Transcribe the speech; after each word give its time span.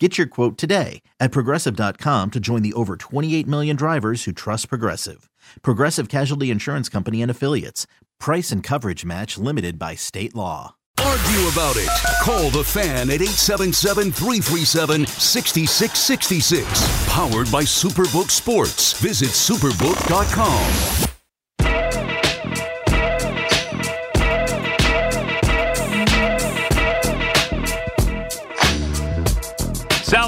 Get 0.00 0.16
your 0.16 0.28
quote 0.28 0.56
today 0.56 1.02
at 1.18 1.32
progressive.com 1.32 2.30
to 2.30 2.38
join 2.38 2.62
the 2.62 2.72
over 2.74 2.96
28 2.96 3.48
million 3.48 3.74
drivers 3.74 4.22
who 4.24 4.32
trust 4.32 4.68
Progressive. 4.68 5.28
Progressive 5.62 6.08
Casualty 6.08 6.52
Insurance 6.52 6.88
Company 6.88 7.20
and 7.20 7.30
Affiliates. 7.30 7.84
Price 8.20 8.52
and 8.52 8.62
coverage 8.62 9.04
match 9.04 9.38
limited 9.38 9.76
by 9.76 9.96
state 9.96 10.36
law. 10.36 10.76
Argue 11.00 11.48
about 11.48 11.76
it. 11.76 11.88
Call 12.22 12.50
the 12.50 12.62
fan 12.64 13.10
at 13.10 13.22
877 13.22 14.12
337 14.12 15.06
6666. 15.06 17.08
Powered 17.08 17.50
by 17.50 17.64
Superbook 17.64 18.30
Sports. 18.30 18.92
Visit 19.00 19.30
superbook.com. 19.30 21.08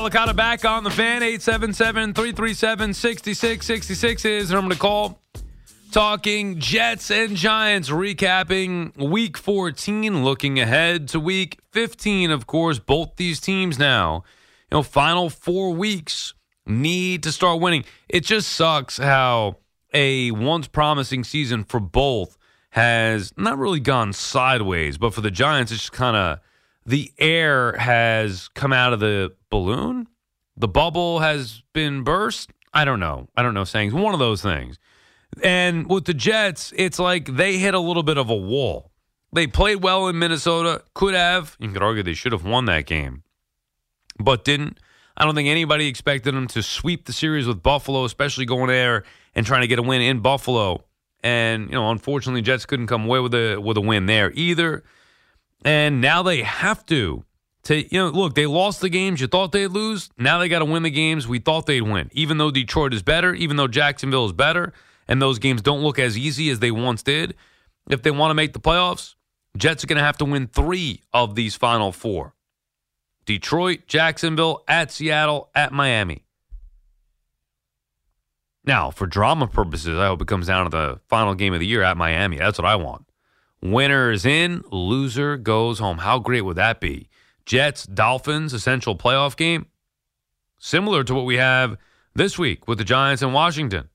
Sal 0.00 0.08
Licata 0.08 0.34
back 0.34 0.64
on 0.64 0.82
the 0.82 0.90
fan. 0.90 1.22
877 1.22 2.14
337 2.14 2.94
6666 2.94 4.24
is 4.24 4.48
the 4.48 4.54
number 4.54 4.74
to 4.74 4.80
call. 4.80 5.20
Talking 5.92 6.58
Jets 6.58 7.10
and 7.10 7.36
Giants, 7.36 7.90
recapping 7.90 8.96
week 8.96 9.36
14, 9.36 10.24
looking 10.24 10.58
ahead 10.58 11.08
to 11.08 11.20
week 11.20 11.58
15. 11.72 12.30
Of 12.30 12.46
course, 12.46 12.78
both 12.78 13.16
these 13.16 13.40
teams 13.40 13.78
now, 13.78 14.24
you 14.70 14.78
know, 14.78 14.82
final 14.82 15.28
four 15.28 15.74
weeks 15.74 16.32
need 16.64 17.22
to 17.24 17.32
start 17.32 17.60
winning. 17.60 17.84
It 18.08 18.24
just 18.24 18.48
sucks 18.48 18.96
how 18.96 19.58
a 19.92 20.30
once 20.30 20.66
promising 20.66 21.24
season 21.24 21.62
for 21.64 21.78
both 21.78 22.38
has 22.70 23.34
not 23.36 23.58
really 23.58 23.80
gone 23.80 24.14
sideways, 24.14 24.96
but 24.96 25.12
for 25.12 25.20
the 25.20 25.30
Giants, 25.30 25.72
it's 25.72 25.82
just 25.82 25.92
kind 25.92 26.16
of 26.16 26.38
the 26.90 27.12
air 27.18 27.76
has 27.78 28.48
come 28.48 28.72
out 28.72 28.92
of 28.92 28.98
the 28.98 29.32
balloon. 29.48 30.08
The 30.56 30.68
bubble 30.68 31.20
has 31.20 31.62
been 31.72 32.02
burst. 32.02 32.50
I 32.74 32.84
don't 32.84 32.98
know. 32.98 33.28
I 33.36 33.42
don't 33.42 33.54
know 33.54 33.64
saying 33.64 33.92
one 33.92 34.12
of 34.12 34.18
those 34.18 34.42
things. 34.42 34.76
And 35.42 35.88
with 35.88 36.04
the 36.04 36.14
Jets, 36.14 36.72
it's 36.76 36.98
like 36.98 37.36
they 37.36 37.58
hit 37.58 37.74
a 37.74 37.78
little 37.78 38.02
bit 38.02 38.18
of 38.18 38.28
a 38.28 38.36
wall. 38.36 38.90
They 39.32 39.46
played 39.46 39.84
well 39.84 40.08
in 40.08 40.18
Minnesota, 40.18 40.82
could 40.92 41.14
have. 41.14 41.56
You 41.60 41.70
could 41.70 41.82
argue 41.82 42.02
they 42.02 42.14
should 42.14 42.32
have 42.32 42.44
won 42.44 42.64
that 42.64 42.86
game, 42.86 43.22
but 44.18 44.44
didn't. 44.44 44.78
I 45.16 45.24
don't 45.24 45.36
think 45.36 45.48
anybody 45.48 45.86
expected 45.86 46.34
them 46.34 46.48
to 46.48 46.62
sweep 46.62 47.04
the 47.04 47.12
series 47.12 47.46
with 47.46 47.62
Buffalo, 47.62 48.04
especially 48.04 48.46
going 48.46 48.66
there 48.66 49.04
and 49.36 49.46
trying 49.46 49.60
to 49.60 49.68
get 49.68 49.78
a 49.78 49.82
win 49.82 50.02
in 50.02 50.18
Buffalo. 50.18 50.84
And 51.22 51.68
you 51.68 51.74
know, 51.74 51.90
unfortunately, 51.92 52.42
Jets 52.42 52.66
couldn't 52.66 52.88
come 52.88 53.04
away 53.04 53.20
with 53.20 53.34
a 53.34 53.58
with 53.58 53.76
a 53.76 53.80
win 53.80 54.06
there 54.06 54.32
either. 54.34 54.82
And 55.64 56.00
now 56.00 56.22
they 56.22 56.42
have 56.42 56.84
to. 56.86 57.24
To 57.64 57.76
you 57.76 58.00
know, 58.00 58.08
look, 58.08 58.34
they 58.34 58.46
lost 58.46 58.80
the 58.80 58.88
games 58.88 59.20
you 59.20 59.26
thought 59.26 59.52
they'd 59.52 59.66
lose. 59.66 60.10
Now 60.16 60.38
they 60.38 60.48
got 60.48 60.60
to 60.60 60.64
win 60.64 60.82
the 60.82 60.90
games 60.90 61.28
we 61.28 61.38
thought 61.38 61.66
they'd 61.66 61.82
win. 61.82 62.08
Even 62.12 62.38
though 62.38 62.50
Detroit 62.50 62.94
is 62.94 63.02
better, 63.02 63.34
even 63.34 63.56
though 63.56 63.68
Jacksonville 63.68 64.24
is 64.24 64.32
better, 64.32 64.72
and 65.06 65.20
those 65.20 65.38
games 65.38 65.60
don't 65.60 65.82
look 65.82 65.98
as 65.98 66.16
easy 66.16 66.48
as 66.48 66.60
they 66.60 66.70
once 66.70 67.02
did. 67.02 67.34
If 67.90 68.02
they 68.02 68.10
want 68.10 68.30
to 68.30 68.34
make 68.34 68.52
the 68.52 68.60
playoffs, 68.60 69.14
Jets 69.56 69.84
are 69.84 69.86
going 69.86 69.98
to 69.98 70.04
have 70.04 70.18
to 70.18 70.24
win 70.24 70.46
three 70.46 71.02
of 71.12 71.34
these 71.34 71.54
final 71.56 71.92
four 71.92 72.34
Detroit, 73.26 73.80
Jacksonville, 73.86 74.62
at 74.66 74.90
Seattle, 74.90 75.50
at 75.54 75.72
Miami. 75.72 76.24
Now, 78.64 78.90
for 78.90 79.06
drama 79.06 79.46
purposes, 79.46 79.98
I 79.98 80.06
hope 80.06 80.22
it 80.22 80.28
comes 80.28 80.46
down 80.46 80.64
to 80.64 80.70
the 80.70 81.00
final 81.08 81.34
game 81.34 81.52
of 81.52 81.60
the 81.60 81.66
year 81.66 81.82
at 81.82 81.96
Miami. 81.96 82.38
That's 82.38 82.58
what 82.58 82.66
I 82.66 82.76
want. 82.76 83.09
Winner 83.62 84.10
is 84.10 84.24
in, 84.24 84.62
loser 84.70 85.36
goes 85.36 85.78
home. 85.78 85.98
How 85.98 86.18
great 86.18 86.42
would 86.42 86.56
that 86.56 86.80
be? 86.80 87.08
Jets, 87.44 87.84
Dolphins, 87.84 88.52
essential 88.52 88.96
playoff 88.96 89.36
game. 89.36 89.66
Similar 90.58 91.04
to 91.04 91.14
what 91.14 91.26
we 91.26 91.36
have 91.36 91.76
this 92.14 92.38
week 92.38 92.68
with 92.68 92.78
the 92.78 92.84
Giants 92.84 93.22
and 93.22 93.34
Washington. 93.34 93.88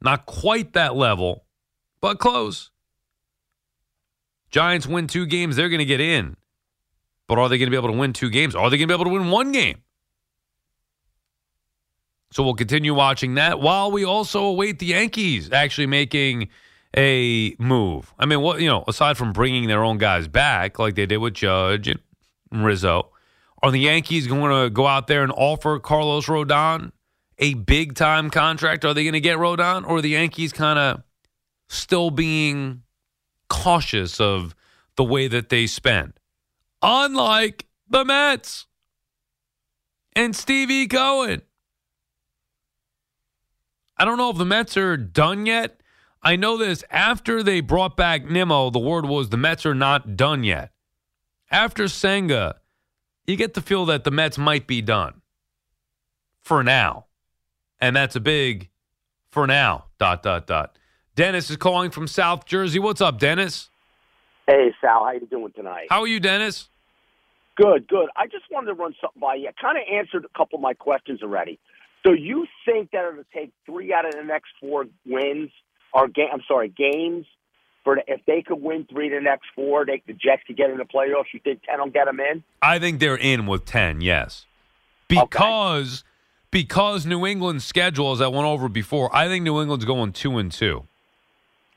Not 0.00 0.26
quite 0.26 0.74
that 0.74 0.94
level, 0.94 1.44
but 2.00 2.18
close. 2.18 2.70
Giants 4.50 4.86
win 4.86 5.06
two 5.06 5.26
games, 5.26 5.56
they're 5.56 5.68
going 5.68 5.78
to 5.80 5.84
get 5.84 6.00
in. 6.00 6.36
But 7.26 7.38
are 7.38 7.48
they 7.48 7.58
going 7.58 7.66
to 7.66 7.70
be 7.70 7.76
able 7.76 7.92
to 7.92 7.98
win 7.98 8.12
two 8.12 8.30
games? 8.30 8.54
Are 8.54 8.70
they 8.70 8.78
going 8.78 8.88
to 8.88 8.92
be 8.92 8.94
able 8.94 9.04
to 9.04 9.18
win 9.18 9.30
one 9.30 9.52
game? 9.52 9.82
So 12.30 12.42
we'll 12.42 12.54
continue 12.54 12.94
watching 12.94 13.34
that 13.34 13.60
while 13.60 13.90
we 13.90 14.04
also 14.04 14.44
await 14.44 14.78
the 14.78 14.86
Yankees 14.86 15.50
actually 15.50 15.86
making 15.86 16.48
a 16.96 17.54
move. 17.58 18.12
I 18.18 18.26
mean, 18.26 18.40
what 18.40 18.60
you 18.60 18.68
know, 18.68 18.84
aside 18.88 19.16
from 19.16 19.32
bringing 19.32 19.68
their 19.68 19.84
own 19.84 19.98
guys 19.98 20.28
back 20.28 20.78
like 20.78 20.94
they 20.94 21.06
did 21.06 21.18
with 21.18 21.34
Judge 21.34 21.88
and 21.88 22.00
Rizzo, 22.50 23.10
are 23.62 23.70
the 23.70 23.80
Yankees 23.80 24.26
going 24.26 24.50
to 24.50 24.70
go 24.70 24.86
out 24.86 25.06
there 25.06 25.22
and 25.22 25.32
offer 25.32 25.78
Carlos 25.78 26.26
Rodon 26.26 26.92
a 27.38 27.54
big 27.54 27.94
time 27.94 28.30
contract? 28.30 28.84
Are 28.84 28.94
they 28.94 29.04
going 29.04 29.14
to 29.14 29.20
get 29.20 29.38
Rodon, 29.38 29.86
or 29.86 29.96
are 29.96 30.02
the 30.02 30.10
Yankees 30.10 30.52
kind 30.52 30.78
of 30.78 31.02
still 31.68 32.10
being 32.10 32.82
cautious 33.48 34.20
of 34.20 34.54
the 34.96 35.04
way 35.04 35.28
that 35.28 35.48
they 35.48 35.66
spend? 35.66 36.14
Unlike 36.82 37.66
the 37.88 38.04
Mets 38.04 38.66
and 40.14 40.34
Stevie 40.34 40.86
Cohen. 40.86 41.42
I 43.96 44.04
don't 44.04 44.16
know 44.16 44.30
if 44.30 44.38
the 44.38 44.44
Mets 44.44 44.76
are 44.76 44.96
done 44.96 45.46
yet. 45.46 45.77
I 46.22 46.36
know 46.36 46.56
this 46.56 46.84
after 46.90 47.42
they 47.42 47.60
brought 47.60 47.96
back 47.96 48.24
Nimmo, 48.24 48.70
the 48.70 48.78
word 48.78 49.06
was 49.06 49.28
the 49.28 49.36
Mets 49.36 49.64
are 49.64 49.74
not 49.74 50.16
done 50.16 50.44
yet. 50.44 50.70
After 51.50 51.88
Senga, 51.88 52.56
you 53.26 53.36
get 53.36 53.54
the 53.54 53.62
feel 53.62 53.86
that 53.86 54.04
the 54.04 54.10
Mets 54.10 54.36
might 54.36 54.66
be 54.66 54.82
done 54.82 55.22
for 56.42 56.64
now. 56.64 57.06
And 57.80 57.94
that's 57.94 58.16
a 58.16 58.20
big 58.20 58.70
for 59.30 59.46
now. 59.46 59.84
Dot 59.98 60.22
dot 60.22 60.46
dot. 60.46 60.78
Dennis 61.14 61.50
is 61.50 61.56
calling 61.56 61.90
from 61.90 62.06
South 62.06 62.44
Jersey. 62.44 62.78
What's 62.78 63.00
up, 63.00 63.18
Dennis? 63.18 63.70
Hey 64.46 64.72
Sal, 64.80 65.04
how 65.04 65.12
you 65.12 65.26
doing 65.26 65.52
tonight? 65.52 65.88
How 65.90 66.00
are 66.00 66.06
you, 66.06 66.20
Dennis? 66.20 66.68
Good, 67.56 67.88
good. 67.88 68.08
I 68.16 68.26
just 68.26 68.44
wanted 68.50 68.68
to 68.68 68.74
run 68.74 68.94
something 69.00 69.20
by 69.20 69.34
you. 69.34 69.48
I 69.48 69.60
kind 69.60 69.76
of 69.76 69.84
answered 69.92 70.24
a 70.24 70.38
couple 70.38 70.58
of 70.58 70.62
my 70.62 70.74
questions 70.74 71.22
already. 71.22 71.58
So 72.06 72.12
you 72.12 72.46
think 72.64 72.92
that 72.92 73.04
it'll 73.04 73.24
take 73.34 73.52
three 73.66 73.92
out 73.92 74.06
of 74.06 74.12
the 74.12 74.22
next 74.22 74.50
four 74.60 74.86
wins 75.04 75.50
or 75.92 76.08
game? 76.08 76.28
I'm 76.32 76.42
sorry, 76.46 76.68
games 76.68 77.26
for 77.84 77.96
the, 77.96 78.02
if 78.06 78.20
they 78.26 78.42
could 78.42 78.60
win 78.60 78.86
three 78.90 79.08
the 79.08 79.20
next 79.20 79.46
four, 79.54 79.86
they 79.86 80.02
the 80.06 80.12
Jets 80.12 80.42
could 80.46 80.56
get 80.56 80.70
in 80.70 80.78
the 80.78 80.84
playoffs. 80.84 81.26
You 81.32 81.40
think 81.40 81.62
ten 81.64 81.78
will 81.80 81.90
get 81.90 82.06
them 82.06 82.20
in? 82.20 82.42
I 82.62 82.78
think 82.78 83.00
they're 83.00 83.16
in 83.16 83.46
with 83.46 83.64
ten. 83.64 84.00
Yes, 84.00 84.46
because 85.08 86.00
okay. 86.00 86.08
because 86.50 87.06
New 87.06 87.26
England's 87.26 87.64
schedule, 87.64 88.12
as 88.12 88.20
I 88.20 88.28
went 88.28 88.46
over 88.46 88.68
before, 88.68 89.14
I 89.14 89.26
think 89.28 89.44
New 89.44 89.60
England's 89.60 89.84
going 89.84 90.12
two 90.12 90.38
and 90.38 90.50
two. 90.52 90.78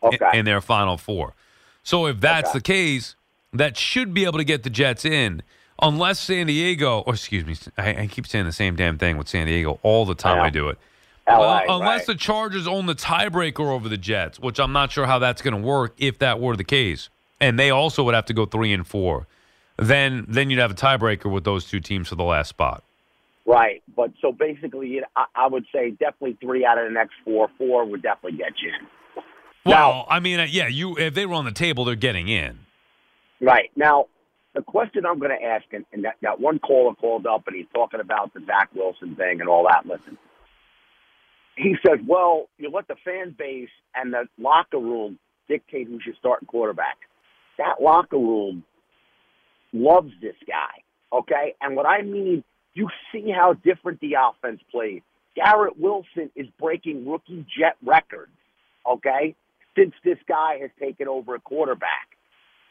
in- 0.04 0.10
Okay. 0.16 0.40
in, 0.40 0.46
their 0.46 0.62
final 0.62 0.98
four. 0.98 1.36
So 1.84 2.08
if 2.08 2.20
that's 2.20 2.50
Okay. 2.50 2.58
the 2.58 2.64
case, 2.64 3.16
that 3.54 3.78
should 3.78 4.14
be 4.16 4.24
able 4.26 4.40
to 4.40 4.44
get 4.44 4.64
the 4.64 4.70
Jets 4.72 5.06
in, 5.06 5.44
unless 5.80 6.20
San 6.20 6.48
Diego, 6.48 7.02
or 7.02 7.14
excuse 7.14 7.46
me, 7.46 7.56
I, 7.78 8.02
I 8.04 8.08
keep 8.08 8.26
saying 8.26 8.46
the 8.46 8.52
same 8.52 8.76
damn 8.76 8.98
thing 8.98 9.18
with 9.18 9.28
San 9.28 9.46
Diego 9.46 9.80
all 9.84 10.06
the 10.06 10.16
time. 10.16 10.40
I. 10.40 10.46
I 10.46 10.50
do 10.50 10.70
it. 10.70 10.80
LA, 11.28 11.40
Well, 11.40 11.64
unless 11.80 12.00
right. 12.00 12.08
the 12.08 12.16
Chargers 12.16 12.68
own 12.68 12.86
the 12.88 12.96
tiebreaker 12.96 13.60
over 13.60 13.88
the 13.88 13.98
Jets, 13.98 14.40
which 14.40 14.60
I'm 14.60 14.72
not 14.72 14.92
sure 14.92 15.06
how 15.06 15.20
that's 15.20 15.42
going 15.42 15.54
to 15.54 15.62
work 15.62 15.94
if 15.98 16.20
that 16.20 16.40
were 16.40 16.56
the 16.56 16.64
case, 16.64 17.10
and 17.40 17.58
they 17.60 17.70
also 17.70 18.04
would 18.04 18.16
have 18.16 18.26
to 18.26 18.34
go 18.34 18.46
three 18.46 18.74
and 18.74 18.86
four, 18.86 19.28
then 19.78 20.26
then 20.28 20.50
you'd 20.50 20.60
have 20.60 20.72
a 20.72 20.76
tiebreaker 20.76 21.32
with 21.32 21.44
those 21.44 21.66
two 21.66 21.80
teams 21.80 22.08
for 22.08 22.16
the 22.16 22.24
last 22.24 22.50
spot. 22.50 22.84
Right, 23.46 23.82
but 23.96 24.12
so 24.22 24.32
basically, 24.32 25.02
I, 25.16 25.26
I 25.36 25.48
would 25.48 25.66
say 25.74 25.92
definitely 25.92 26.38
three 26.42 26.66
out 26.66 26.78
of 26.78 26.86
the 26.86 26.92
next 26.92 27.14
four. 27.24 27.50
Four 27.58 27.86
would 27.86 28.02
definitely 28.02 28.38
get 28.38 28.54
you 28.62 28.70
in. 28.70 29.24
Well, 29.66 30.06
I 30.10 30.20
mean, 30.20 30.40
uh, 30.40 30.48
yeah, 30.50 30.68
you 30.68 30.98
if 30.98 31.14
they 31.14 31.26
were 31.26 31.36
on 31.36 31.46
the 31.46 31.52
table, 31.52 31.86
they're 31.86 31.96
getting 31.96 32.28
in. 32.28 32.60
Right 33.40 33.72
now, 33.76 34.08
the 34.54 34.62
question 34.62 35.06
I'm 35.06 35.20
going 35.20 35.38
to 35.38 35.44
ask, 35.44 35.66
and, 35.72 35.86
and 35.94 36.04
that, 36.04 36.16
that 36.22 36.40
one 36.40 36.60
caller 36.60 36.94
called 36.96 37.26
up 37.26 37.48
and 37.48 37.56
he's 37.56 37.68
talking 37.74 38.00
about 38.00 38.34
the 38.34 38.44
Zach 38.46 38.70
Wilson 38.76 39.16
thing 39.16 39.40
and 39.40 39.50
all 39.50 39.64
that. 39.64 39.86
Listen, 39.86 40.18
he 41.56 41.76
says, 41.86 42.00
"Well, 42.06 42.50
you 42.58 42.70
let 42.70 42.88
the 42.88 42.96
fan 43.04 43.36
base 43.38 43.70
and 43.96 44.14
the 44.14 44.28
locker 44.38 44.80
room 44.80 45.20
dictate 45.48 45.88
who 45.88 46.00
should 46.00 46.18
start 46.18 46.46
quarterback." 46.48 46.98
That 47.58 47.82
locker 47.82 48.18
room 48.18 48.64
loves 49.74 50.12
this 50.22 50.36
guy, 50.48 50.84
okay? 51.14 51.56
And 51.62 51.76
what 51.76 51.86
I 51.86 52.02
mean, 52.02 52.44
you 52.74 52.90
see 53.12 53.30
how 53.30 53.54
different 53.54 54.00
the 54.00 54.16
offense 54.16 54.62
plays. 54.72 55.02
Garrett 55.36 55.78
Wilson 55.78 56.30
is 56.36 56.48
breaking 56.60 57.10
rookie 57.10 57.46
jet 57.58 57.78
records, 57.84 58.32
okay? 58.90 59.36
Since 59.78 59.94
this 60.04 60.18
guy 60.28 60.58
has 60.60 60.72
taken 60.80 61.08
over 61.08 61.36
a 61.36 61.40
quarterback. 61.40 62.10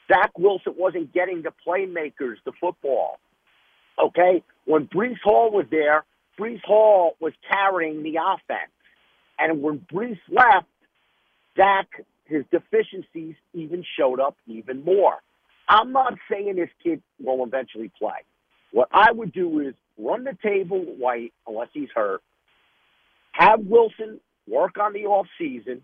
Zach 0.08 0.36
Wilson 0.38 0.74
wasn't 0.76 1.12
getting 1.12 1.42
the 1.42 1.52
playmakers, 1.66 2.36
the 2.44 2.52
football. 2.60 3.18
Okay? 4.02 4.42
When 4.64 4.86
Breece 4.86 5.20
Hall 5.22 5.50
was 5.50 5.66
there, 5.70 6.04
Breece 6.40 6.64
Hall 6.64 7.16
was 7.20 7.32
carrying 7.50 8.02
the 8.02 8.16
offense. 8.16 8.72
And 9.38 9.62
when 9.62 9.80
Breece 9.92 10.18
left, 10.28 10.66
Zach, 11.56 11.88
his 12.24 12.44
deficiencies 12.50 13.34
even 13.52 13.84
showed 13.98 14.20
up 14.20 14.36
even 14.46 14.84
more. 14.84 15.16
I'm 15.68 15.92
not 15.92 16.14
saying 16.30 16.56
this 16.56 16.70
kid 16.82 17.02
will 17.22 17.44
eventually 17.44 17.90
play. 17.98 18.24
What 18.72 18.88
I 18.92 19.12
would 19.12 19.32
do 19.32 19.60
is 19.60 19.74
run 19.98 20.24
the 20.24 20.36
table 20.42 20.80
with 20.80 20.98
White, 20.98 21.32
unless 21.46 21.68
he's 21.72 21.88
hurt, 21.94 22.22
have 23.32 23.60
Wilson 23.60 24.20
work 24.48 24.78
on 24.78 24.92
the 24.92 25.06
off 25.06 25.26
season, 25.38 25.82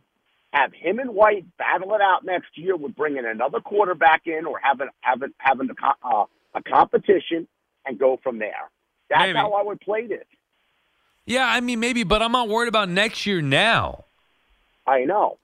have 0.52 0.72
him 0.72 0.98
and 0.98 1.10
White 1.10 1.44
battle 1.58 1.94
it 1.94 2.00
out 2.00 2.24
next 2.24 2.56
year 2.56 2.76
with 2.76 2.96
bringing 2.96 3.26
another 3.26 3.60
quarterback 3.60 4.22
in 4.26 4.46
or 4.46 4.58
having 4.62 4.88
having 5.00 5.32
having 5.38 5.68
a, 5.70 6.08
uh, 6.08 6.24
a 6.54 6.62
competition 6.62 7.46
and 7.84 7.98
go 7.98 8.18
from 8.22 8.38
there. 8.38 8.70
That's 9.10 9.20
Maybe. 9.20 9.38
how 9.38 9.52
I 9.52 9.62
would 9.62 9.80
play 9.80 10.06
this. 10.06 10.24
Yeah, 11.26 11.46
I 11.46 11.60
mean 11.60 11.80
maybe, 11.80 12.04
but 12.04 12.22
I'm 12.22 12.32
not 12.32 12.48
worried 12.48 12.68
about 12.68 12.88
next 12.88 13.26
year 13.26 13.42
now. 13.42 14.04
I 14.86 15.04
know. 15.04 15.38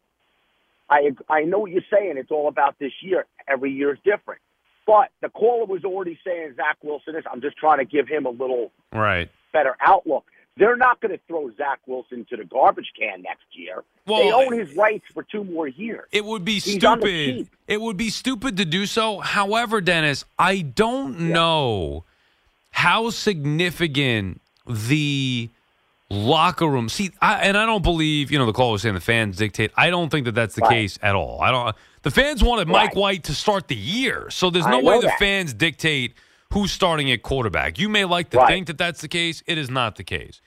I 0.89 1.11
I 1.29 1.43
know 1.43 1.59
what 1.61 1.71
you're 1.73 1.83
saying. 1.93 2.17
It's 2.17 2.31
all 2.31 2.49
about 2.49 2.79
this 2.79 2.93
year. 3.01 3.27
Every 3.49 3.73
year 3.73 3.93
is 3.93 3.99
different. 4.05 4.41
But 4.87 5.11
the 5.21 5.29
caller 5.29 5.65
was 5.65 5.85
already 5.85 6.19
saying 6.25 6.55
Zach 6.57 6.77
Wilson 6.83 7.17
is. 7.17 7.25
I'm 7.31 7.41
just 7.41 7.57
trying 7.57 7.79
to 7.79 7.85
give 7.85 8.09
him 8.09 8.27
a 8.27 8.31
little 8.31 8.71
Right. 8.93 9.29
better 9.53 9.77
outlook. 9.81 10.25
They're 10.57 10.77
not 10.77 11.01
going 11.01 11.13
to 11.13 11.21
throw 11.29 11.51
Zach 11.57 11.79
Wilson 11.87 12.27
to 12.29 12.37
the 12.37 12.45
garbage 12.45 12.93
can 12.99 13.23
next 13.23 13.45
year. 13.53 13.83
Well, 14.07 14.23
they 14.23 14.33
own 14.33 14.53
his 14.59 14.77
rights 14.77 15.07
for 15.15 15.23
two 15.23 15.45
more 15.45 15.67
years. 15.67 16.05
It 16.13 16.25
would 16.25 16.45
be 16.45 16.55
He's 16.59 16.75
stupid. 16.75 17.49
It 17.67 17.81
would 17.81 17.97
be 17.97 18.11
stupid 18.11 18.57
to 18.59 18.65
do 18.67 18.85
so. 18.85 19.21
However, 19.21 19.81
Dennis, 19.81 20.25
I 20.39 20.61
don't 20.61 21.19
know 21.31 22.05
how 22.73 23.09
significant 23.11 24.41
the 24.67 25.49
locker 26.13 26.67
room. 26.69 26.89
See, 26.89 27.11
I, 27.21 27.43
and 27.43 27.57
I 27.57 27.67
don't 27.67 27.83
believe 27.83 28.31
you 28.31 28.39
know 28.39 28.47
the 28.47 28.53
call 28.53 28.73
was 28.73 28.83
saying 28.83 28.95
the 28.95 29.01
fans 29.01 29.37
dictate. 29.37 29.71
I 29.77 29.91
don't 29.91 30.11
think 30.11 30.27
that 30.27 30.35
that's 30.35 30.55
the 30.55 30.63
Right. 30.63 30.71
case 30.71 30.99
at 31.03 31.15
all. 31.15 31.41
I 31.41 31.51
don't. 31.51 31.75
The 32.03 32.11
fans 32.11 32.43
wanted 32.43 32.69
Mike 32.69 32.95
White 32.97 33.25
to 33.25 33.35
start 33.35 33.69
the 33.69 33.77
year, 33.77 34.29
so 34.31 34.51
there's 34.51 34.67
no 34.67 34.81
way 34.81 35.01
the 35.01 35.07
that. 35.07 35.19
fans 35.19 35.53
dictate 35.55 36.15
who's 36.53 36.71
starting 36.73 37.11
at 37.11 37.23
quarterback. 37.23 37.79
You 37.79 37.89
may 37.89 38.05
like 38.05 38.31
to 38.31 38.39
Right. 38.39 38.49
think 38.49 38.67
that 38.67 38.77
that's 38.79 39.01
the 39.01 39.09
case. 39.09 39.43
It 39.47 39.57
is 39.57 39.71
not 39.71 39.97
the 39.97 40.05
case. 40.05 40.41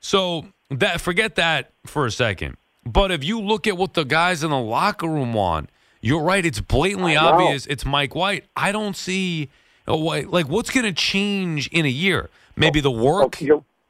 So 0.00 0.46
that 0.70 1.00
forget 1.00 1.36
that 1.36 1.70
for 1.86 2.06
a 2.06 2.10
second. 2.10 2.56
But 2.84 3.10
if 3.10 3.24
you 3.24 3.40
look 3.40 3.66
at 3.66 3.76
what 3.76 3.94
the 3.94 4.04
guys 4.04 4.44
in 4.44 4.50
the 4.50 4.58
locker 4.60 5.08
room 5.08 5.32
want, 5.32 5.70
you're 6.00 6.22
right. 6.22 6.44
It's 6.44 6.60
blatantly 6.60 7.16
obvious. 7.16 7.66
It's 7.66 7.84
Mike 7.84 8.14
White. 8.14 8.44
I 8.56 8.70
don't 8.70 8.94
see 8.96 9.48
oh, 9.88 10.12
a 10.12 10.24
like 10.24 10.48
what's 10.48 10.70
going 10.70 10.84
to 10.84 10.92
change 10.92 11.68
in 11.68 11.84
a 11.86 11.88
year. 11.90 12.28
Maybe 12.56 12.80
the 12.80 12.90
work. 12.90 13.38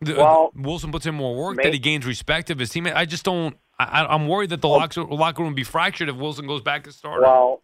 The- 0.00 0.14
well, 0.14 0.52
Wilson 0.54 0.92
puts 0.92 1.06
in 1.06 1.14
more 1.14 1.34
work 1.34 1.56
may- 1.56 1.64
that 1.64 1.72
he 1.72 1.78
gains 1.78 2.06
respect 2.06 2.50
of 2.50 2.58
his 2.58 2.70
teammate. 2.70 2.94
I 2.94 3.04
just 3.04 3.24
don't. 3.24 3.56
I, 3.78 4.06
I'm 4.06 4.26
worried 4.26 4.50
that 4.50 4.62
the 4.62 4.68
oh. 4.68 4.72
locker, 4.72 5.04
locker 5.04 5.42
room 5.42 5.52
will 5.52 5.56
be 5.56 5.64
fractured 5.64 6.08
if 6.08 6.16
Wilson 6.16 6.46
goes 6.46 6.62
back 6.62 6.86
as 6.86 6.96
starter. 6.96 7.22
Well, 7.22 7.62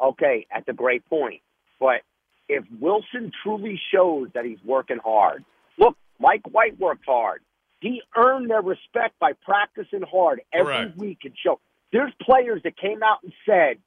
okay, 0.00 0.46
that's 0.52 0.68
a 0.68 0.72
great 0.72 1.04
point. 1.06 1.42
But 1.78 2.02
if 2.48 2.64
Wilson 2.80 3.32
truly 3.42 3.80
shows 3.92 4.28
that 4.34 4.44
he's 4.44 4.62
working 4.64 4.98
hard, 5.04 5.44
look, 5.78 5.96
Mike 6.18 6.42
White 6.50 6.78
worked 6.78 7.04
hard. 7.06 7.42
He 7.80 8.00
earned 8.16 8.48
their 8.48 8.62
respect 8.62 9.18
by 9.18 9.32
practicing 9.44 10.02
hard 10.02 10.40
every 10.52 10.74
Correct. 10.74 10.96
week 10.96 11.18
and 11.24 11.34
show. 11.36 11.60
There's 11.92 12.12
players 12.22 12.62
that 12.64 12.76
came 12.78 13.02
out 13.02 13.18
and 13.22 13.32
said, 13.44 13.78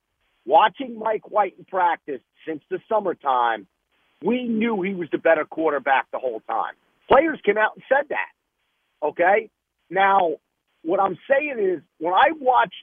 watching 0.45 0.97
Mike 0.97 1.31
White 1.31 1.55
in 1.57 1.65
practice 1.65 2.21
since 2.47 2.61
the 2.69 2.79
summertime, 2.87 3.67
we 4.23 4.43
knew 4.43 4.81
he 4.81 4.93
was 4.93 5.09
the 5.11 5.17
better 5.17 5.45
quarterback 5.45 6.07
the 6.11 6.19
whole 6.19 6.41
time. 6.41 6.73
Players 7.09 7.39
came 7.43 7.57
out 7.57 7.71
and 7.75 7.83
said 7.89 8.07
that. 8.09 8.27
Okay? 9.03 9.49
Now, 9.89 10.35
what 10.83 10.99
I'm 10.99 11.17
saying 11.29 11.55
is 11.59 11.81
when 11.97 12.13
I 12.13 12.31
watch 12.39 12.73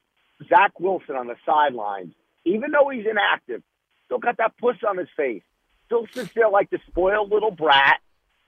Zach 0.48 0.78
Wilson 0.80 1.16
on 1.16 1.28
the 1.28 1.36
sidelines, 1.46 2.12
even 2.44 2.72
though 2.72 2.88
he's 2.88 3.06
inactive, 3.08 3.62
still 4.04 4.18
got 4.18 4.36
that 4.38 4.56
puss 4.58 4.76
on 4.86 4.98
his 4.98 5.08
face, 5.16 5.42
still 5.86 6.06
sits 6.12 6.30
there 6.34 6.48
like 6.48 6.70
the 6.70 6.78
spoiled 6.88 7.30
little 7.30 7.50
brat, 7.50 8.00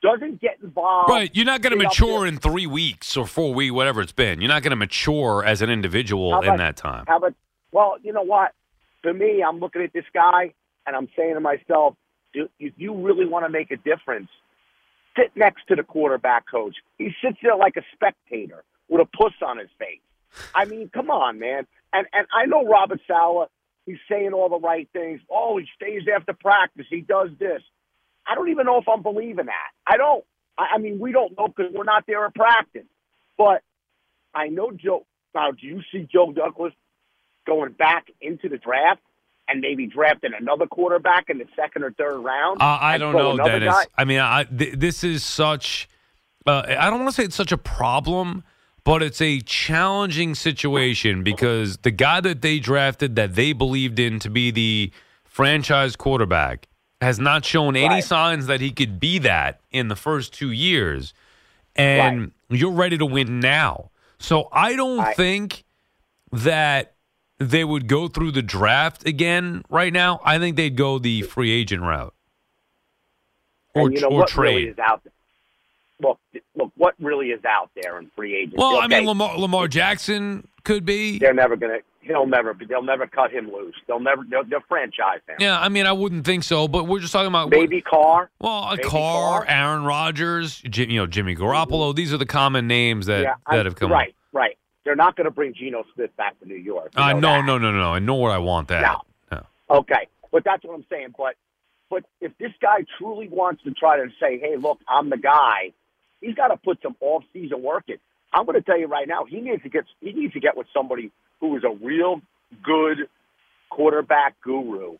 doesn't 0.02 0.40
get 0.40 0.58
involved. 0.62 1.10
Right, 1.10 1.30
you're 1.34 1.46
not 1.46 1.62
going 1.62 1.76
to 1.76 1.82
mature 1.82 2.26
in 2.26 2.38
three 2.38 2.66
weeks 2.66 3.16
or 3.16 3.26
four 3.26 3.54
weeks, 3.54 3.72
whatever 3.72 4.00
it's 4.00 4.12
been. 4.12 4.40
You're 4.40 4.48
not 4.48 4.62
going 4.62 4.70
to 4.70 4.76
mature 4.76 5.44
as 5.44 5.62
an 5.62 5.70
individual 5.70 6.32
How 6.32 6.42
in 6.42 6.56
that 6.58 6.76
time. 6.76 7.04
How 7.08 7.16
about, 7.18 7.34
well, 7.72 7.96
you 8.02 8.12
know 8.12 8.22
what? 8.22 8.52
For 9.02 9.12
me, 9.12 9.42
I'm 9.42 9.58
looking 9.58 9.82
at 9.82 9.92
this 9.92 10.04
guy 10.12 10.52
and 10.86 10.96
I'm 10.96 11.08
saying 11.16 11.34
to 11.34 11.40
myself, 11.40 11.94
"Do- 12.32 12.48
if 12.58 12.74
you 12.76 12.94
really 12.94 13.26
want 13.26 13.44
to 13.44 13.48
make 13.48 13.70
a 13.70 13.76
difference, 13.76 14.28
sit 15.18 15.32
next 15.34 15.66
to 15.68 15.76
the 15.76 15.82
quarterback 15.82 16.44
coach. 16.50 16.76
He 16.98 17.10
sits 17.22 17.38
there 17.42 17.56
like 17.56 17.76
a 17.76 17.82
spectator 17.94 18.64
with 18.88 19.00
a 19.00 19.16
puss 19.16 19.32
on 19.44 19.58
his 19.58 19.68
face. 19.78 20.00
I 20.54 20.64
mean, 20.64 20.90
come 20.92 21.10
on, 21.10 21.38
man. 21.38 21.66
And 21.92 22.06
and 22.12 22.26
I 22.32 22.46
know 22.46 22.64
Robert 22.64 23.00
Saleh, 23.06 23.48
he's 23.86 23.98
saying 24.10 24.32
all 24.32 24.48
the 24.48 24.58
right 24.58 24.88
things. 24.92 25.20
Oh, 25.30 25.58
he 25.58 25.66
stays 25.76 26.02
after 26.14 26.32
practice. 26.34 26.86
He 26.88 27.00
does 27.00 27.30
this. 27.38 27.62
I 28.26 28.34
don't 28.34 28.50
even 28.50 28.66
know 28.66 28.78
if 28.78 28.88
I'm 28.88 29.02
believing 29.02 29.46
that. 29.46 29.70
I 29.86 29.96
don't. 29.96 30.24
I, 30.58 30.74
I 30.74 30.78
mean, 30.78 30.98
we 30.98 31.12
don't 31.12 31.36
know 31.36 31.48
because 31.48 31.72
we're 31.72 31.84
not 31.84 32.04
there 32.06 32.24
at 32.26 32.34
practice. 32.34 32.86
But 33.36 33.62
I 34.34 34.48
know 34.48 34.70
Joe. 34.70 35.06
Now, 35.34 35.52
do 35.52 35.66
you 35.66 35.80
see 35.92 36.08
Joe 36.10 36.32
Douglas 36.32 36.72
going 37.46 37.72
back 37.72 38.10
into 38.20 38.48
the 38.48 38.58
draft 38.58 39.00
and 39.48 39.60
maybe 39.60 39.86
drafting 39.86 40.32
another 40.38 40.66
quarterback 40.66 41.30
in 41.30 41.38
the 41.38 41.46
second 41.56 41.82
or 41.84 41.92
third 41.92 42.18
round? 42.18 42.60
Uh, 42.60 42.78
I 42.80 42.98
don't 42.98 43.14
know, 43.14 43.36
Dennis. 43.36 43.72
guy? 43.74 43.84
I 43.96 44.04
mean, 44.04 44.20
I, 44.20 44.44
th- 44.44 44.74
this 44.74 45.02
is 45.04 45.24
such. 45.24 45.88
Uh, 46.46 46.62
I 46.66 46.88
don't 46.90 47.00
want 47.00 47.10
to 47.10 47.14
say 47.14 47.24
it's 47.24 47.36
such 47.36 47.52
a 47.52 47.58
problem, 47.58 48.42
but 48.84 49.02
it's 49.02 49.20
a 49.20 49.40
challenging 49.40 50.34
situation 50.34 51.22
because 51.22 51.78
the 51.78 51.90
guy 51.90 52.20
that 52.22 52.40
they 52.42 52.58
drafted 52.58 53.16
that 53.16 53.34
they 53.34 53.52
believed 53.52 53.98
in 53.98 54.18
to 54.20 54.30
be 54.30 54.50
the 54.50 54.90
franchise 55.24 55.94
quarterback 55.96 56.68
has 57.00 57.18
not 57.20 57.44
shown 57.44 57.76
any 57.76 57.88
Right. 57.96 58.04
signs 58.04 58.46
that 58.46 58.60
he 58.60 58.70
could 58.72 58.98
be 58.98 59.18
that 59.18 59.60
in 59.70 59.88
the 59.88 59.94
first 59.96 60.32
two 60.32 60.50
years, 60.50 61.14
and 61.76 62.32
you're 62.50 62.72
ready 62.72 62.98
to 62.98 63.06
win 63.06 63.40
now. 63.40 63.90
So 64.18 64.48
I 64.52 64.74
don't 64.74 65.00
I- 65.00 65.12
think 65.14 65.64
that 66.32 66.94
they 67.38 67.64
would 67.64 67.86
go 67.86 68.08
through 68.08 68.32
the 68.32 68.42
draft 68.42 69.06
again 69.06 69.64
right 69.68 69.92
now. 69.92 70.20
I 70.24 70.38
think 70.38 70.56
they'd 70.56 70.76
go 70.76 70.98
the 70.98 71.22
free 71.22 71.52
agent 71.52 71.82
route 71.82 72.14
or, 73.74 73.86
and 73.86 73.94
you 73.94 74.00
know 74.00 74.08
or 74.08 74.20
what 74.20 74.28
trade. 74.28 74.54
really 74.54 74.68
is 74.68 74.78
out 74.78 75.02
there. 75.04 75.12
Look, 76.00 76.18
look, 76.54 76.70
what 76.76 76.94
really 77.00 77.28
is 77.28 77.44
out 77.44 77.70
there 77.80 77.98
in 77.98 78.10
free 78.14 78.36
agency? 78.36 78.56
well, 78.56 78.78
I 78.78 78.86
mean, 78.86 79.04
Lamar, 79.04 79.36
Lamar 79.36 79.66
Jackson 79.66 80.46
could 80.62 80.84
be. 80.84 81.18
they're 81.18 81.34
never 81.34 81.56
gonna. 81.56 81.78
He'll 82.00 82.26
never. 82.26 82.56
They'll 82.68 82.82
never 82.82 83.06
cut 83.06 83.32
him 83.32 83.52
loose. 83.52 83.74
They'll 83.86 83.98
never. 83.98 84.22
They'll, 84.30 84.44
they'll 84.44 84.60
franchise 84.68 85.20
him. 85.28 85.36
Yeah, 85.40 85.60
I 85.60 85.68
mean, 85.68 85.86
I 85.86 85.92
wouldn't 85.92 86.24
think 86.24 86.44
so, 86.44 86.68
but 86.68 86.84
we're 86.84 87.00
just 87.00 87.12
talking 87.12 87.26
about 87.26 87.50
Baby 87.50 87.80
Carr. 87.80 88.30
Well, 88.38 88.62
a 88.64 88.76
Maybe 88.76 88.88
car, 88.88 89.44
Carr. 89.44 89.46
Aaron 89.48 89.84
Rodgers, 89.84 90.62
Jim, 90.70 90.90
you 90.90 91.00
know, 91.00 91.06
Jimmy 91.06 91.34
Garoppolo. 91.34 91.94
These 91.94 92.12
are 92.12 92.16
the 92.16 92.26
common 92.26 92.68
names 92.68 93.06
that 93.06 93.22
yeah, 93.22 93.34
that 93.50 93.66
have 93.66 93.74
come 93.74 93.90
right, 93.90 94.10
up. 94.10 94.14
right. 94.32 94.58
They're 94.88 94.96
not 94.96 95.16
going 95.16 95.26
to 95.26 95.30
bring 95.30 95.52
Geno 95.52 95.84
Smith 95.94 96.16
back 96.16 96.40
to 96.40 96.48
New 96.48 96.56
York. 96.56 96.92
Uh, 96.96 97.12
no, 97.12 97.20
that. 97.20 97.44
no, 97.44 97.58
no, 97.58 97.70
no, 97.70 97.78
no. 97.78 97.98
Nor 97.98 98.30
I 98.30 98.38
want 98.38 98.68
that. 98.68 98.80
No. 98.80 99.02
No. 99.30 99.76
Okay, 99.80 100.08
but 100.32 100.44
that's 100.44 100.64
what 100.64 100.74
I'm 100.74 100.86
saying. 100.88 101.08
But 101.16 101.34
but 101.90 102.04
if 102.22 102.32
this 102.38 102.52
guy 102.62 102.86
truly 102.98 103.28
wants 103.28 103.62
to 103.64 103.72
try 103.72 103.98
to 103.98 104.06
say, 104.18 104.38
hey, 104.38 104.56
look, 104.56 104.78
I'm 104.88 105.10
the 105.10 105.18
guy, 105.18 105.74
he's 106.22 106.34
got 106.34 106.48
to 106.48 106.56
put 106.56 106.80
some 106.82 106.96
off 107.00 107.22
season 107.34 107.62
work 107.62 107.84
in. 107.88 107.98
I'm 108.32 108.46
going 108.46 108.54
to 108.54 108.62
tell 108.62 108.78
you 108.78 108.86
right 108.86 109.06
now, 109.06 109.26
he 109.26 109.42
needs 109.42 109.62
to 109.62 109.68
get 109.68 109.84
he 110.00 110.12
needs 110.12 110.32
to 110.32 110.40
get 110.40 110.56
with 110.56 110.66
somebody 110.72 111.12
who 111.40 111.54
is 111.58 111.64
a 111.64 111.84
real 111.84 112.22
good 112.62 113.08
quarterback 113.68 114.40
guru. 114.40 114.96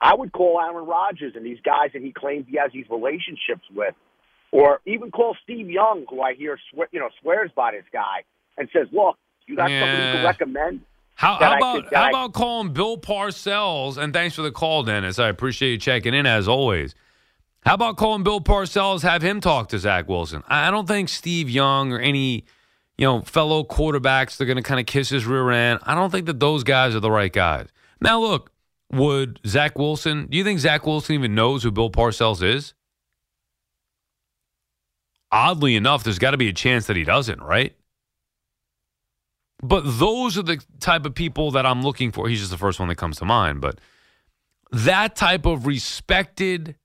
I 0.00 0.14
would 0.14 0.30
call 0.30 0.60
Aaron 0.60 0.86
Rodgers 0.86 1.32
and 1.34 1.44
these 1.44 1.60
guys 1.64 1.90
that 1.94 2.02
he 2.02 2.12
claims 2.12 2.46
he 2.48 2.58
has 2.58 2.70
these 2.72 2.86
relationships 2.88 3.66
with, 3.74 3.94
or 4.52 4.80
even 4.86 5.10
call 5.10 5.36
Steve 5.42 5.68
Young, 5.68 6.06
who 6.08 6.20
I 6.20 6.34
hear 6.34 6.58
swe- 6.72 6.86
you 6.92 7.00
know 7.00 7.08
swears 7.20 7.50
by 7.56 7.72
this 7.72 7.84
guy 7.92 8.22
and 8.56 8.68
says, 8.72 8.86
look, 8.92 9.16
you 9.46 9.56
got 9.56 9.68
somebody 9.68 9.92
you 9.92 9.98
Yeah. 9.98 10.12
can 10.14 10.24
recommend. 10.24 10.80
How, 11.14 11.34
how 11.36 11.56
about 11.56 11.84
could- 11.84 11.94
how 11.94 12.02
I- 12.04 12.08
about 12.08 12.32
calling 12.32 12.72
Bill 12.72 12.96
Parcells? 12.98 13.96
And 13.96 14.12
thanks 14.12 14.34
for 14.34 14.42
the 14.42 14.50
call, 14.50 14.82
Dennis. 14.82 15.18
I 15.18 15.28
appreciate 15.28 15.70
you 15.72 15.78
checking 15.78 16.14
in 16.14 16.26
as 16.26 16.48
always. 16.48 16.94
How 17.64 17.74
about 17.74 17.96
calling 17.96 18.22
Bill 18.24 18.40
Parcells? 18.40 19.02
Have 19.02 19.22
him 19.22 19.40
talk 19.40 19.68
to 19.68 19.78
Zach 19.78 20.08
Wilson. 20.08 20.42
I 20.48 20.66
I 20.68 20.70
don't 20.70 20.88
think 20.88 21.08
Steve 21.08 21.48
Young 21.48 21.92
or 21.92 21.98
any 22.00 22.44
you 22.98 23.06
know 23.06 23.20
fellow 23.22 23.62
quarterbacks 23.62 24.36
they're 24.36 24.46
going 24.46 24.56
to 24.56 24.62
kind 24.62 24.80
of 24.80 24.86
kiss 24.86 25.10
his 25.10 25.24
rear 25.26 25.50
end. 25.50 25.78
I 25.84 25.94
don't 25.94 26.10
think 26.10 26.26
that 26.26 26.40
those 26.40 26.64
guys 26.64 26.94
are 26.94 27.00
the 27.00 27.10
right 27.10 27.32
guys. 27.32 27.68
Now 28.00 28.18
look, 28.20 28.50
would 28.90 29.38
Zach 29.46 29.78
Wilson? 29.78 30.26
Do 30.28 30.36
you 30.36 30.42
think 30.44 30.58
Zach 30.58 30.84
Wilson 30.86 31.14
even 31.14 31.34
knows 31.36 31.62
who 31.62 31.70
Bill 31.70 31.88
Parcells 31.90 32.42
is? 32.42 32.74
Oddly 35.30 35.76
enough, 35.76 36.04
there's 36.04 36.18
got 36.18 36.32
to 36.32 36.36
be 36.36 36.48
a 36.48 36.52
chance 36.52 36.86
that 36.88 36.96
he 36.96 37.04
doesn't, 37.04 37.40
right? 37.40 37.74
But 39.62 39.82
those 39.84 40.36
are 40.36 40.42
the 40.42 40.62
type 40.80 41.06
of 41.06 41.14
people 41.14 41.52
that 41.52 41.64
I'm 41.64 41.82
looking 41.82 42.10
for. 42.10 42.28
He's 42.28 42.40
just 42.40 42.50
the 42.50 42.58
first 42.58 42.80
one 42.80 42.88
that 42.88 42.96
comes 42.96 43.18
to 43.18 43.24
mind. 43.24 43.60
But 43.60 43.78
that 44.72 45.14
type 45.14 45.46
of 45.46 45.66
respected, 45.66 46.76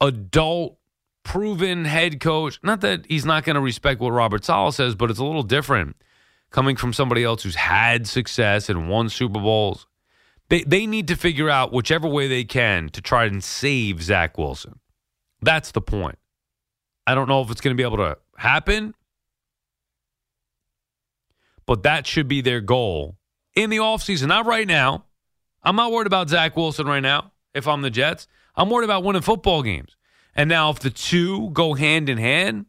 adult, 0.00 0.78
proven 1.24 1.84
head 1.84 2.20
coach, 2.20 2.58
not 2.62 2.80
that 2.80 3.04
he's 3.06 3.26
not 3.26 3.44
going 3.44 3.54
to 3.54 3.60
respect 3.60 4.00
what 4.00 4.10
Robert 4.10 4.44
Saleh 4.44 4.74
says, 4.74 4.94
but 4.94 5.10
it's 5.10 5.18
a 5.18 5.24
little 5.24 5.42
different 5.42 5.96
coming 6.50 6.76
from 6.76 6.92
somebody 6.92 7.22
else 7.22 7.42
who's 7.42 7.54
had 7.54 8.06
success 8.06 8.68
and 8.68 8.88
won 8.88 9.08
Super 9.08 9.40
Bowls. 9.40 9.86
They, 10.48 10.62
they 10.64 10.86
need 10.86 11.06
to 11.08 11.16
figure 11.16 11.48
out 11.48 11.72
whichever 11.72 12.08
way 12.08 12.26
they 12.26 12.44
can 12.44 12.88
to 12.90 13.00
try 13.00 13.26
and 13.26 13.44
save 13.44 14.02
Zach 14.02 14.36
Wilson. 14.38 14.80
That's 15.42 15.70
the 15.70 15.80
point. 15.80 16.18
I 17.06 17.14
don't 17.14 17.28
know 17.28 17.40
if 17.42 17.50
it's 17.50 17.60
going 17.60 17.76
to 17.76 17.80
be 17.80 17.86
able 17.86 17.98
to 17.98 18.18
happen, 18.36 18.94
but 21.66 21.82
that 21.82 22.06
should 22.06 22.28
be 22.28 22.40
their 22.40 22.60
goal 22.60 23.16
in 23.54 23.70
the 23.70 23.78
offseason. 23.78 24.28
Not 24.28 24.46
right 24.46 24.66
now. 24.66 25.04
I'm 25.62 25.76
not 25.76 25.92
worried 25.92 26.06
about 26.06 26.28
Zach 26.28 26.56
Wilson 26.56 26.86
right 26.86 27.00
now 27.00 27.32
if 27.54 27.68
I'm 27.68 27.82
the 27.82 27.90
Jets. 27.90 28.26
I'm 28.56 28.70
worried 28.70 28.84
about 28.84 29.04
winning 29.04 29.22
football 29.22 29.62
games. 29.62 29.96
And 30.34 30.48
now, 30.48 30.70
if 30.70 30.78
the 30.78 30.90
two 30.90 31.50
go 31.50 31.74
hand 31.74 32.08
in 32.08 32.18
hand, 32.18 32.66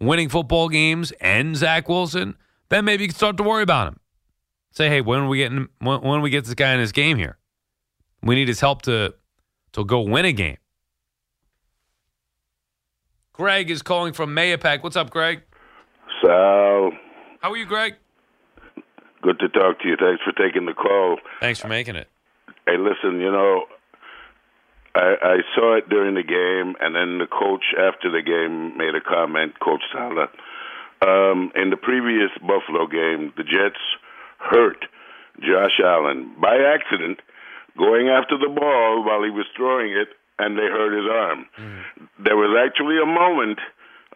winning 0.00 0.28
football 0.28 0.68
games 0.68 1.12
and 1.20 1.54
Zach 1.56 1.88
Wilson, 1.88 2.36
then 2.70 2.84
maybe 2.84 3.04
you 3.04 3.08
can 3.08 3.16
start 3.16 3.36
to 3.36 3.42
worry 3.42 3.62
about 3.62 3.88
him. 3.88 4.00
Say, 4.72 4.88
hey, 4.88 5.00
when 5.00 5.20
are 5.20 5.28
we 5.28 5.38
getting 5.38 5.68
when, 5.80 6.00
when 6.02 6.20
we 6.22 6.30
get 6.30 6.44
this 6.44 6.54
guy 6.54 6.72
in 6.72 6.80
his 6.80 6.92
game 6.92 7.18
here? 7.18 7.38
We 8.22 8.34
need 8.34 8.48
his 8.48 8.60
help 8.60 8.82
to 8.82 9.14
to 9.72 9.84
go 9.84 10.00
win 10.00 10.24
a 10.24 10.32
game. 10.32 10.56
Greg 13.32 13.70
is 13.70 13.82
calling 13.82 14.12
from 14.12 14.34
Mahopac. 14.34 14.82
What's 14.82 14.96
up, 14.96 15.10
Greg? 15.10 15.42
So, 16.22 16.90
How 17.40 17.52
are 17.52 17.56
you, 17.56 17.66
Greg? 17.66 17.94
Good 19.22 19.38
to 19.40 19.48
talk 19.48 19.80
to 19.80 19.88
you. 19.88 19.96
Thanks 19.96 20.22
for 20.22 20.32
taking 20.32 20.66
the 20.66 20.74
call. 20.74 21.18
Thanks 21.40 21.60
for 21.60 21.68
making 21.68 21.96
it. 21.96 22.08
Hey, 22.66 22.76
listen, 22.78 23.20
you 23.20 23.30
know, 23.32 23.64
I, 24.94 25.14
I 25.22 25.36
saw 25.54 25.76
it 25.76 25.88
during 25.88 26.14
the 26.14 26.22
game, 26.22 26.76
and 26.80 26.94
then 26.94 27.18
the 27.18 27.26
coach 27.26 27.64
after 27.78 28.10
the 28.10 28.22
game 28.22 28.76
made 28.76 28.94
a 28.94 29.00
comment, 29.00 29.58
Coach 29.60 29.82
Saleh. 29.92 30.28
Um, 31.00 31.52
in 31.54 31.70
the 31.70 31.76
previous 31.76 32.30
Buffalo 32.40 32.86
game, 32.86 33.32
the 33.36 33.44
Jets 33.44 33.78
hurt 34.38 34.84
Josh 35.40 35.78
Allen 35.84 36.34
by 36.40 36.56
accident, 36.58 37.20
going 37.76 38.08
after 38.08 38.36
the 38.38 38.48
ball 38.48 39.04
while 39.04 39.22
he 39.22 39.30
was 39.30 39.46
throwing 39.56 39.92
it, 39.92 40.08
and 40.38 40.58
they 40.58 40.66
hurt 40.66 40.94
his 40.94 41.08
arm. 41.10 41.46
There 42.18 42.36
was 42.36 42.54
actually 42.58 42.98
a 42.98 43.06
moment 43.06 43.58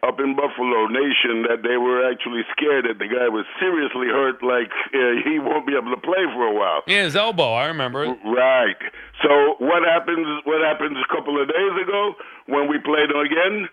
up 0.03 0.19
in 0.19 0.35
Buffalo 0.35 0.87
Nation 0.91 1.47
that 1.47 1.63
they 1.63 1.79
were 1.79 2.03
actually 2.03 2.43
scared 2.51 2.85
that 2.85 2.99
the 2.99 3.07
guy 3.07 3.31
was 3.31 3.47
seriously 3.59 4.11
hurt, 4.11 4.43
like 4.43 4.69
uh, 4.93 5.23
he 5.23 5.39
won't 5.39 5.65
be 5.65 5.73
able 5.73 5.95
to 5.95 6.01
play 6.03 6.27
for 6.35 6.43
a 6.43 6.53
while. 6.53 6.83
Yeah, 6.85 7.07
his 7.07 7.15
elbow. 7.15 7.55
I 7.55 7.71
remember. 7.71 8.11
Right. 8.27 8.79
So 9.23 9.55
what 9.63 9.87
happens? 9.87 10.27
What 10.43 10.59
happens 10.61 10.97
a 10.99 11.07
couple 11.07 11.41
of 11.41 11.47
days 11.47 11.75
ago 11.81 12.13
when 12.47 12.67
we 12.67 12.77
played 12.83 13.09
again? 13.09 13.69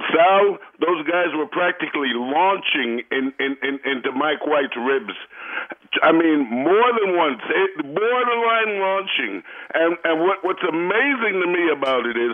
Sal, 0.00 0.58
those 0.80 1.06
guys 1.06 1.30
were 1.34 1.46
practically 1.46 2.10
launching 2.14 3.02
in, 3.10 3.32
in, 3.38 3.56
in, 3.62 3.78
into 3.84 4.10
Mike 4.12 4.46
White's 4.46 4.76
ribs. 4.76 5.14
I 6.02 6.10
mean, 6.10 6.48
more 6.48 6.88
than 6.98 7.16
once, 7.16 7.40
eh, 7.44 7.82
borderline 7.82 8.80
launching. 8.80 9.42
And 9.74 9.96
and 10.04 10.20
what 10.20 10.42
what's 10.42 10.62
amazing 10.66 11.40
to 11.40 11.46
me 11.46 11.70
about 11.70 12.06
it 12.06 12.16
is 12.16 12.32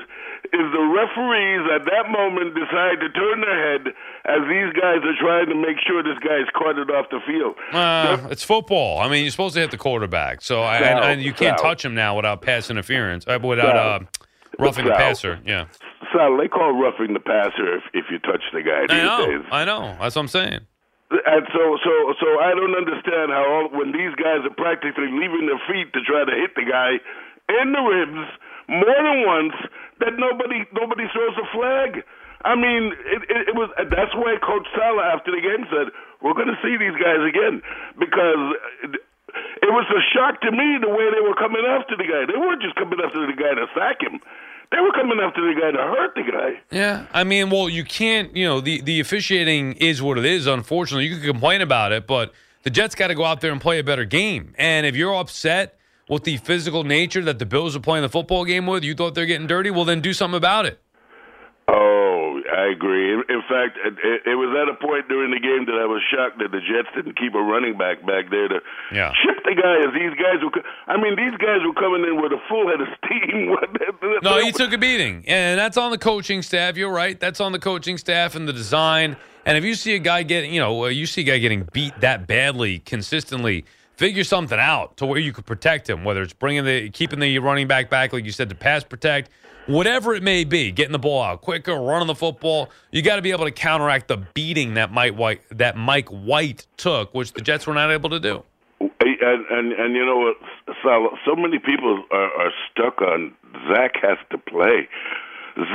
is 0.55 0.67
the 0.73 0.85
referees 0.95 1.67
at 1.75 1.85
that 1.91 2.09
moment 2.11 2.55
decide 2.55 3.01
to 3.01 3.11
turn 3.11 3.41
their 3.41 3.59
head 3.59 3.89
as 4.25 4.41
these 4.49 4.73
guys 4.81 5.03
are 5.03 5.19
trying 5.19 5.47
to 5.47 5.55
make 5.57 5.77
sure 5.85 6.03
this 6.03 6.19
guy's 6.23 6.47
carted 6.57 6.91
off 6.91 7.07
the 7.11 7.19
field. 7.27 7.57
Uh, 7.73 8.29
it's 8.31 8.45
football. 8.45 9.01
I 9.01 9.09
mean, 9.09 9.25
you're 9.25 9.33
supposed 9.33 9.55
to 9.55 9.61
hit 9.61 9.73
the 9.73 9.79
quarterback, 9.79 10.41
so 10.41 10.63
I, 10.63 10.79
Sal, 10.79 11.03
and, 11.03 11.13
and 11.13 11.23
you 11.23 11.33
can't 11.33 11.59
Sal. 11.59 11.71
touch 11.71 11.85
him 11.85 11.95
now 11.95 12.15
without 12.15 12.41
pass 12.43 12.71
interference, 12.71 13.27
uh, 13.27 13.39
without 13.43 13.77
uh. 13.77 13.99
Roughing 14.59 14.85
the 14.87 14.93
passer. 14.93 15.41
Yeah, 15.45 15.67
Sal, 16.13 16.37
they 16.37 16.49
call 16.49 16.73
roughing 16.73 17.15
the 17.15 17.21
passer 17.21 17.77
if, 17.77 17.85
if 17.95 18.05
you 18.11 18.19
touch 18.19 18.43
the 18.53 18.63
guy 18.63 18.87
I 18.89 19.03
know. 19.03 19.27
days. 19.27 19.47
I 19.51 19.65
know. 19.65 19.97
That's 20.01 20.17
what 20.17 20.23
I'm 20.23 20.29
saying. 20.29 20.67
And 21.11 21.45
so, 21.57 21.63
so, 21.81 21.93
so 22.21 22.29
I 22.37 22.53
don't 22.53 22.77
understand 22.77 23.33
how 23.33 23.45
all, 23.49 23.67
when 23.73 23.93
these 23.97 24.13
guys 24.21 24.45
are 24.45 24.53
practically 24.53 25.09
leaving 25.09 25.49
their 25.49 25.61
feet 25.65 25.89
to 25.97 26.05
try 26.05 26.29
to 26.29 26.35
hit 26.37 26.53
the 26.53 26.69
guy 26.69 27.01
in 27.63 27.73
the 27.73 27.81
ribs 27.81 28.29
more 28.69 29.01
than 29.01 29.25
once, 29.25 29.57
that 30.05 30.21
nobody 30.21 30.69
nobody 30.77 31.09
throws 31.09 31.33
a 31.41 31.47
flag. 31.57 32.05
I 32.45 32.55
mean, 32.55 32.93
it, 33.09 33.25
it, 33.33 33.41
it 33.51 33.55
was 33.57 33.73
that's 33.89 34.13
why 34.15 34.37
Coach 34.45 34.69
Saleh 34.77 35.09
after 35.09 35.33
the 35.33 35.41
game 35.41 35.65
said 35.73 35.91
we're 36.21 36.37
going 36.37 36.53
to 36.53 36.61
see 36.61 36.77
these 36.77 36.95
guys 37.01 37.25
again 37.25 37.65
because 37.97 38.43
it, 38.85 39.01
it 39.65 39.73
was 39.73 39.89
a 39.91 40.03
shock 40.13 40.45
to 40.45 40.53
me 40.53 40.77
the 40.79 40.93
way 40.93 41.09
they 41.09 41.25
were 41.25 41.35
coming 41.35 41.65
after 41.65 41.97
the 41.97 42.05
guy. 42.05 42.29
They 42.29 42.37
weren't 42.39 42.61
just 42.61 42.77
coming 42.77 43.01
after 43.01 43.25
the 43.25 43.35
guy 43.35 43.57
to 43.57 43.67
sack 43.73 44.05
him; 44.05 44.21
they 44.71 44.81
were 44.81 44.93
coming 44.93 45.19
after 45.21 45.41
the 45.43 45.59
guy 45.59 45.71
to 45.71 45.79
hurt 45.79 46.15
the 46.15 46.23
guy. 46.23 46.61
Yeah, 46.71 47.07
I 47.13 47.25
mean, 47.25 47.51
well, 47.51 47.69
you 47.69 47.85
can't. 47.85 48.37
You 48.37 48.47
know, 48.47 48.61
the 48.61 48.81
the 48.81 49.01
officiating 49.01 49.75
is 49.75 50.03
what 50.03 50.19
it 50.19 50.25
is. 50.25 50.47
Unfortunately, 50.47 51.07
you 51.07 51.17
can 51.17 51.25
complain 51.25 51.61
about 51.61 51.93
it, 51.93 52.07
but 52.07 52.33
the 52.63 52.71
Jets 52.71 52.95
got 52.95 53.09
to 53.09 53.15
go 53.15 53.25
out 53.25 53.41
there 53.41 53.53
and 53.53 53.61
play 53.61 53.79
a 53.79 53.85
better 53.85 54.05
game. 54.05 54.55
And 54.59 54.85
if 54.87 54.97
you're 54.97 55.15
upset 55.15 55.79
with 56.09 56.25
the 56.25 56.39
physical 56.39 56.85
nature 56.85 57.23
that 57.23 57.39
the 57.39 57.47
Bills 57.47 57.77
are 57.77 57.81
playing 57.81 58.03
the 58.03 58.09
football 58.09 58.45
game 58.45 58.67
with, 58.67 58.83
you 58.85 58.95
thought 58.95 59.15
they're 59.15 59.27
getting 59.27 59.47
dirty. 59.47 59.71
Well, 59.71 59.85
then 59.85 60.01
do 60.01 60.13
something 60.13 60.37
about 60.37 60.67
it. 60.67 60.81
I 62.69 62.73
agree. 62.73 63.13
In 63.15 63.43
fact, 63.49 63.79
it, 63.85 63.95
it- 64.27 64.37
was 64.39 64.55
at 64.61 64.69
a 64.69 64.75
point 64.77 65.09
during 65.09 65.31
the 65.33 65.41
game 65.41 65.65
that 65.67 65.75
I 65.81 65.87
was 65.87 66.01
shocked 66.13 66.39
that 66.39 66.53
the 66.53 66.61
Jets 66.61 66.89
didn't 66.95 67.17
keep 67.19 67.35
a 67.35 67.41
running 67.43 67.77
back 67.77 68.05
back 68.07 68.31
there 68.31 68.47
to 68.49 68.61
Yeah. 68.93 69.13
chip 69.25 69.43
the 69.45 69.55
guy. 69.57 69.79
As 69.89 69.93
these 69.95 70.15
guys 70.15 70.39
were, 70.45 70.53
I 70.87 70.97
mean, 71.01 71.17
these 71.17 71.37
guys 71.39 71.59
were 71.67 71.75
coming 71.75 72.05
in 72.05 72.21
with 72.23 72.33
a 72.33 72.39
full 72.49 72.69
head 72.69 72.81
of 72.81 72.89
steam. 73.05 73.57
No, 74.23 74.39
he 74.41 74.53
took 74.53 74.73
a 74.73 74.79
beating, 74.79 75.25
and 75.27 75.59
that's 75.59 75.77
on 75.77 75.91
the 75.91 75.99
coaching 75.99 76.43
staff. 76.43 76.77
You're 76.77 76.93
right. 76.93 77.19
That's 77.19 77.41
on 77.41 77.53
the 77.53 77.59
coaching 77.59 77.99
staff 77.99 78.35
and 78.35 78.47
the 78.49 78.53
design. 78.53 79.17
And 79.47 79.57
if 79.57 79.65
you 79.65 79.75
see 79.75 79.95
a 79.95 79.99
guy 79.99 80.23
getting, 80.25 80.53
you 80.53 80.61
know, 80.61 80.85
uh, 80.85 80.89
you 80.89 81.07
see 81.07 81.23
a 81.23 81.25
guy 81.25 81.39
getting 81.39 81.69
beat 81.73 81.99
that 82.01 82.27
badly 82.27 82.81
consistently, 82.81 83.65
figure 83.97 84.25
something 84.25 84.59
out 84.59 84.97
to 84.99 85.07
where 85.07 85.19
you 85.19 85.33
could 85.33 85.47
protect 85.47 85.89
him. 85.89 86.05
Whether 86.05 86.23
it's 86.23 86.33
bringing 86.33 86.65
the, 86.65 86.91
keeping 86.91 87.19
the 87.21 87.39
running 87.39 87.67
back 87.67 87.91
back, 87.91 88.13
like 88.13 88.25
you 88.25 88.33
said, 88.33 88.49
to 88.51 88.55
pass 88.55 88.85
protect, 88.85 89.31
whatever 89.69 90.15
it 90.15 90.23
may 90.23 90.43
be, 90.45 90.73
getting 90.73 90.93
the 90.93 90.99
ball 90.99 91.23
out 91.23 91.41
quicker, 91.43 91.75
running 91.81 92.09
the 92.09 92.15
football. 92.15 92.71
You 92.91 93.03
got 93.03 93.17
to 93.17 93.23
be 93.23 93.31
able 93.31 93.45
to 93.45 93.53
counteract 93.53 94.09
the 94.09 94.17
beating 94.35 94.75
that 94.75 94.91
Mike 94.93 95.15
White 95.15 95.43
that 95.57 95.77
Mike 95.77 96.09
White 96.09 96.67
took, 96.77 97.15
which 97.15 97.33
the 97.33 97.41
Jets 97.41 97.67
were 97.67 97.75
not 97.75 97.91
able 97.93 98.11
to 98.11 98.19
do. 98.21 98.43
And, 98.81 99.45
and 99.51 99.73
and 99.73 99.95
you 99.97 100.05
know 100.07 100.19
what, 100.19 100.37
Sal? 100.83 101.11
So 101.25 101.35
many 101.37 101.59
people 101.59 102.03
are, 102.11 102.31
are 102.47 102.53
stuck 102.71 103.01
on 103.03 103.35
Zach 103.73 103.93
has 104.03 104.19
to 104.31 104.39
play. 104.39 104.89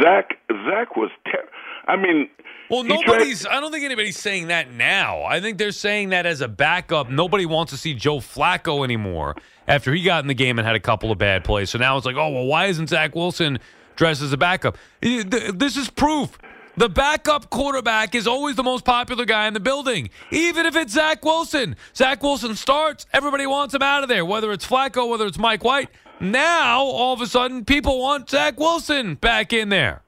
Zach 0.01 0.37
Zach 0.69 0.95
was. 0.95 1.09
Ter- 1.25 1.49
I 1.85 1.97
mean, 1.97 2.29
Well, 2.69 2.83
he 2.83 2.89
tried- 2.89 3.05
nobody's. 3.05 3.45
I 3.45 3.59
don't 3.59 3.71
think 3.71 3.83
anybody's 3.83 4.17
saying 4.17 4.47
that 4.47 4.71
now. 4.71 5.23
I 5.23 5.41
think 5.41 5.57
they're 5.57 5.71
saying 5.73 6.09
that 6.09 6.25
as 6.25 6.39
a 6.39 6.47
backup. 6.47 7.09
Nobody 7.09 7.45
wants 7.45 7.73
to 7.73 7.77
see 7.77 7.93
Joe 7.93 8.17
Flacco 8.19 8.85
anymore 8.85 9.35
after 9.67 9.93
he 9.93 10.01
got 10.03 10.23
in 10.23 10.27
the 10.29 10.33
game 10.33 10.57
and 10.57 10.65
had 10.65 10.75
a 10.77 10.79
couple 10.79 11.11
of 11.11 11.17
bad 11.17 11.43
plays. 11.43 11.69
So 11.69 11.77
now 11.79 11.97
it's 11.97 12.05
like, 12.05 12.15
oh 12.15 12.29
well, 12.29 12.45
why 12.45 12.67
isn't 12.67 12.87
Zach 12.87 13.13
Wilson 13.15 13.59
dressed 13.95 14.21
as 14.21 14.33
a 14.33 14.37
backup? 14.37 14.77
This 15.01 15.77
is 15.77 15.89
proof. 15.89 16.37
The 16.75 16.89
backup 16.89 17.49
quarterback 17.49 18.15
is 18.15 18.25
always 18.25 18.55
the 18.55 18.63
most 18.63 18.83
popular 18.83 19.25
guy 19.25 19.47
in 19.47 19.53
the 19.53 19.59
building, 19.59 20.09
even 20.31 20.65
if 20.65 20.75
it's 20.75 20.93
Zach 20.93 21.23
Wilson. 21.23 21.75
Zach 21.95 22.23
Wilson 22.23 22.55
starts, 22.55 23.05
everybody 23.13 23.45
wants 23.45 23.75
him 23.75 23.83
out 23.83 24.03
of 24.03 24.09
there, 24.09 24.25
whether 24.25 24.51
it's 24.51 24.65
Flacco, 24.65 25.07
whether 25.07 25.27
it's 25.27 25.37
Mike 25.37 25.63
White. 25.63 25.89
Now, 26.19 26.81
all 26.81 27.13
of 27.13 27.21
a 27.21 27.27
sudden, 27.27 27.65
people 27.65 27.99
want 27.99 28.29
Zach 28.29 28.59
Wilson 28.59 29.15
back 29.15 29.51
in 29.51 29.69
there. 29.69 30.02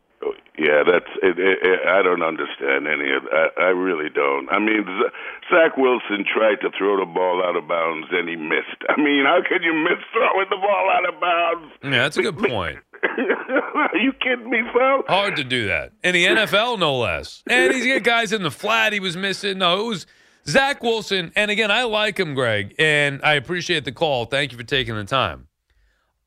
Yeah, 0.57 0.83
that's. 0.85 1.11
It, 1.21 1.37
it, 1.37 1.59
it, 1.61 1.79
I 1.87 2.01
don't 2.01 2.23
understand 2.23 2.87
any 2.87 3.11
of 3.13 3.23
that. 3.23 3.51
I 3.57 3.75
really 3.75 4.09
don't. 4.09 4.47
I 4.49 4.59
mean, 4.59 4.83
Z- 4.85 5.11
Zach 5.51 5.75
Wilson 5.77 6.23
tried 6.25 6.61
to 6.61 6.69
throw 6.77 6.97
the 6.99 7.05
ball 7.05 7.43
out 7.43 7.55
of 7.55 7.67
bounds 7.67 8.07
and 8.11 8.29
he 8.29 8.35
missed. 8.35 8.79
I 8.87 8.95
mean, 8.95 9.25
how 9.25 9.41
can 9.47 9.61
you 9.63 9.73
miss 9.73 9.99
throwing 10.13 10.47
the 10.49 10.55
ball 10.57 10.89
out 10.93 11.07
of 11.13 11.19
bounds? 11.19 11.73
Yeah, 11.83 11.89
that's 12.03 12.17
a 12.17 12.21
good 12.23 12.37
point. 12.49 12.79
Are 13.03 13.97
you 13.97 14.13
kidding 14.13 14.49
me, 14.49 14.61
Phil? 14.73 15.03
Hard 15.07 15.35
to 15.35 15.43
do 15.43 15.67
that 15.67 15.91
in 16.03 16.13
the 16.13 16.25
NFL, 16.25 16.79
no 16.79 16.97
less. 16.97 17.43
And 17.47 17.73
he's 17.73 17.85
got 17.85 18.03
guys 18.03 18.33
in 18.33 18.41
the 18.41 18.51
flat 18.51 18.93
he 18.93 18.99
was 18.99 19.15
missing. 19.17 19.57
No, 19.59 19.85
it 19.85 19.89
was 19.89 20.07
Zach 20.47 20.81
Wilson. 20.81 21.31
And 21.35 21.51
again, 21.51 21.69
I 21.71 21.83
like 21.83 22.17
him, 22.19 22.33
Greg, 22.33 22.73
and 22.79 23.19
I 23.23 23.33
appreciate 23.33 23.85
the 23.85 23.91
call. 23.91 24.25
Thank 24.25 24.51
you 24.51 24.57
for 24.57 24.63
taking 24.63 24.95
the 24.95 25.03
time. 25.03 25.47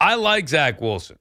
I 0.00 0.14
like 0.14 0.48
Zach 0.48 0.80
Wilson. 0.80 1.18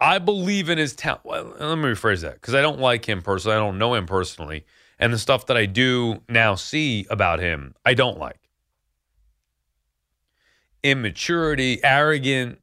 I 0.00 0.18
believe 0.18 0.68
in 0.68 0.78
his 0.78 0.94
talent. 0.94 1.24
Well, 1.24 1.54
let 1.58 1.76
me 1.76 1.84
rephrase 1.84 2.22
that 2.22 2.34
because 2.34 2.54
I 2.54 2.60
don't 2.62 2.78
like 2.78 3.08
him 3.08 3.22
personally. 3.22 3.56
I 3.56 3.60
don't 3.60 3.78
know 3.78 3.94
him 3.94 4.06
personally. 4.06 4.64
And 4.98 5.12
the 5.12 5.18
stuff 5.18 5.46
that 5.46 5.56
I 5.56 5.66
do 5.66 6.22
now 6.28 6.54
see 6.54 7.06
about 7.10 7.40
him, 7.40 7.74
I 7.84 7.94
don't 7.94 8.18
like. 8.18 8.40
Immaturity, 10.82 11.82
arrogant, 11.82 12.60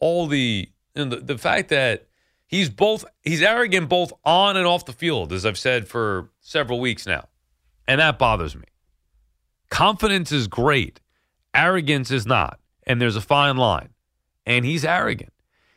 all 0.00 0.26
the, 0.26 0.68
you 0.94 1.04
know, 1.04 1.10
the 1.16 1.20
the 1.20 1.38
fact 1.38 1.68
that 1.70 2.06
he's 2.46 2.70
both 2.70 3.04
he's 3.22 3.42
arrogant 3.42 3.88
both 3.88 4.12
on 4.24 4.56
and 4.56 4.66
off 4.66 4.84
the 4.86 4.92
field, 4.92 5.32
as 5.32 5.44
I've 5.44 5.58
said 5.58 5.88
for 5.88 6.30
several 6.40 6.80
weeks 6.80 7.06
now. 7.06 7.28
And 7.88 8.00
that 8.00 8.18
bothers 8.18 8.54
me. 8.54 8.64
Confidence 9.70 10.32
is 10.32 10.46
great. 10.48 11.00
Arrogance 11.54 12.10
is 12.10 12.26
not. 12.26 12.60
And 12.86 13.00
there's 13.00 13.16
a 13.16 13.20
fine 13.20 13.56
line. 13.56 13.90
And 14.44 14.64
he's 14.64 14.84
arrogant. 14.84 15.32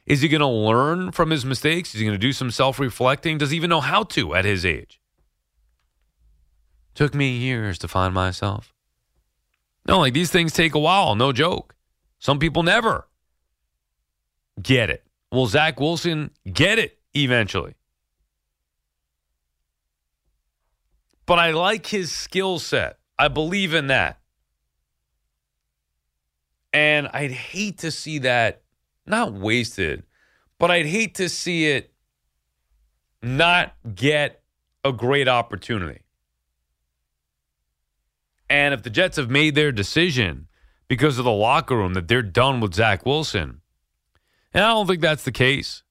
Is 0.10 0.22
he 0.22 0.28
going 0.28 0.42
to 0.42 0.48
learn 0.48 1.12
from 1.12 1.30
his 1.30 1.46
mistakes? 1.46 1.94
Is 1.94 2.00
he 2.00 2.06
going 2.06 2.16
to 2.16 2.18
do 2.18 2.34
some 2.34 2.50
self 2.50 2.80
reflecting? 2.80 3.38
Does 3.38 3.52
he 3.52 3.56
even 3.56 3.70
know 3.70 3.80
how 3.80 4.04
to 4.04 4.34
at 4.34 4.44
his 4.44 4.66
age? 4.66 5.00
Took 6.96 7.14
me 7.14 7.30
years 7.30 7.78
to 7.78 7.88
find 7.88 8.14
myself. 8.14 8.74
No, 9.88 10.00
like 10.00 10.14
these 10.14 10.32
things 10.32 10.52
take 10.52 10.74
a 10.74 10.80
while, 10.80 11.16
no 11.16 11.32
joke. 11.32 11.76
Some 12.18 12.40
people 12.40 12.64
never 12.64 13.08
get 14.62 14.90
it. 14.90 15.06
Will 15.32 15.46
Zach 15.46 15.80
Wilson 15.80 16.32
get 16.52 16.80
it 16.80 16.98
eventually? 17.14 17.76
But 21.28 21.38
I 21.38 21.52
like 21.52 21.86
his 21.86 22.12
skill 22.12 22.58
set. 22.58 22.98
I 23.20 23.28
believe 23.28 23.76
in 23.76 23.88
that. 23.88 24.20
And 26.74 27.08
I'd 27.14 27.32
hate 27.32 27.80
to 27.80 27.92
see 27.92 28.20
that 28.20 28.64
not 29.10 29.34
wasted, 29.34 30.04
but 30.58 30.70
I'd 30.72 30.86
hate 30.86 31.16
to 31.16 31.30
see 31.30 31.68
it 31.68 31.94
not 33.22 33.74
get 33.96 34.42
a 34.86 34.92
great 34.92 35.28
opportunity. 35.28 36.02
And 38.50 38.74
if 38.74 38.84
the 38.84 38.90
Jets 38.90 39.18
have 39.18 39.30
made 39.30 39.56
their 39.56 39.72
decision 39.72 40.48
because 40.88 41.20
of 41.20 41.26
the 41.26 41.32
locker 41.32 41.76
room 41.76 41.94
that 41.94 42.08
they're 42.08 42.22
done 42.22 42.60
with 42.60 42.74
Zach 42.74 43.06
Wilson, 43.06 43.62
and 44.54 44.64
I 44.64 44.70
don't 44.70 44.88
think 44.88 45.02
that's 45.02 45.24
the 45.24 45.32
case. 45.32 45.84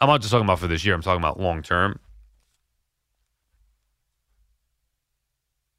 I'm 0.00 0.08
not 0.08 0.20
just 0.20 0.30
talking 0.30 0.44
about 0.44 0.60
for 0.60 0.68
this 0.68 0.84
year, 0.84 0.94
I'm 0.94 1.02
talking 1.02 1.20
about 1.20 1.40
long 1.40 1.62
term. 1.62 1.98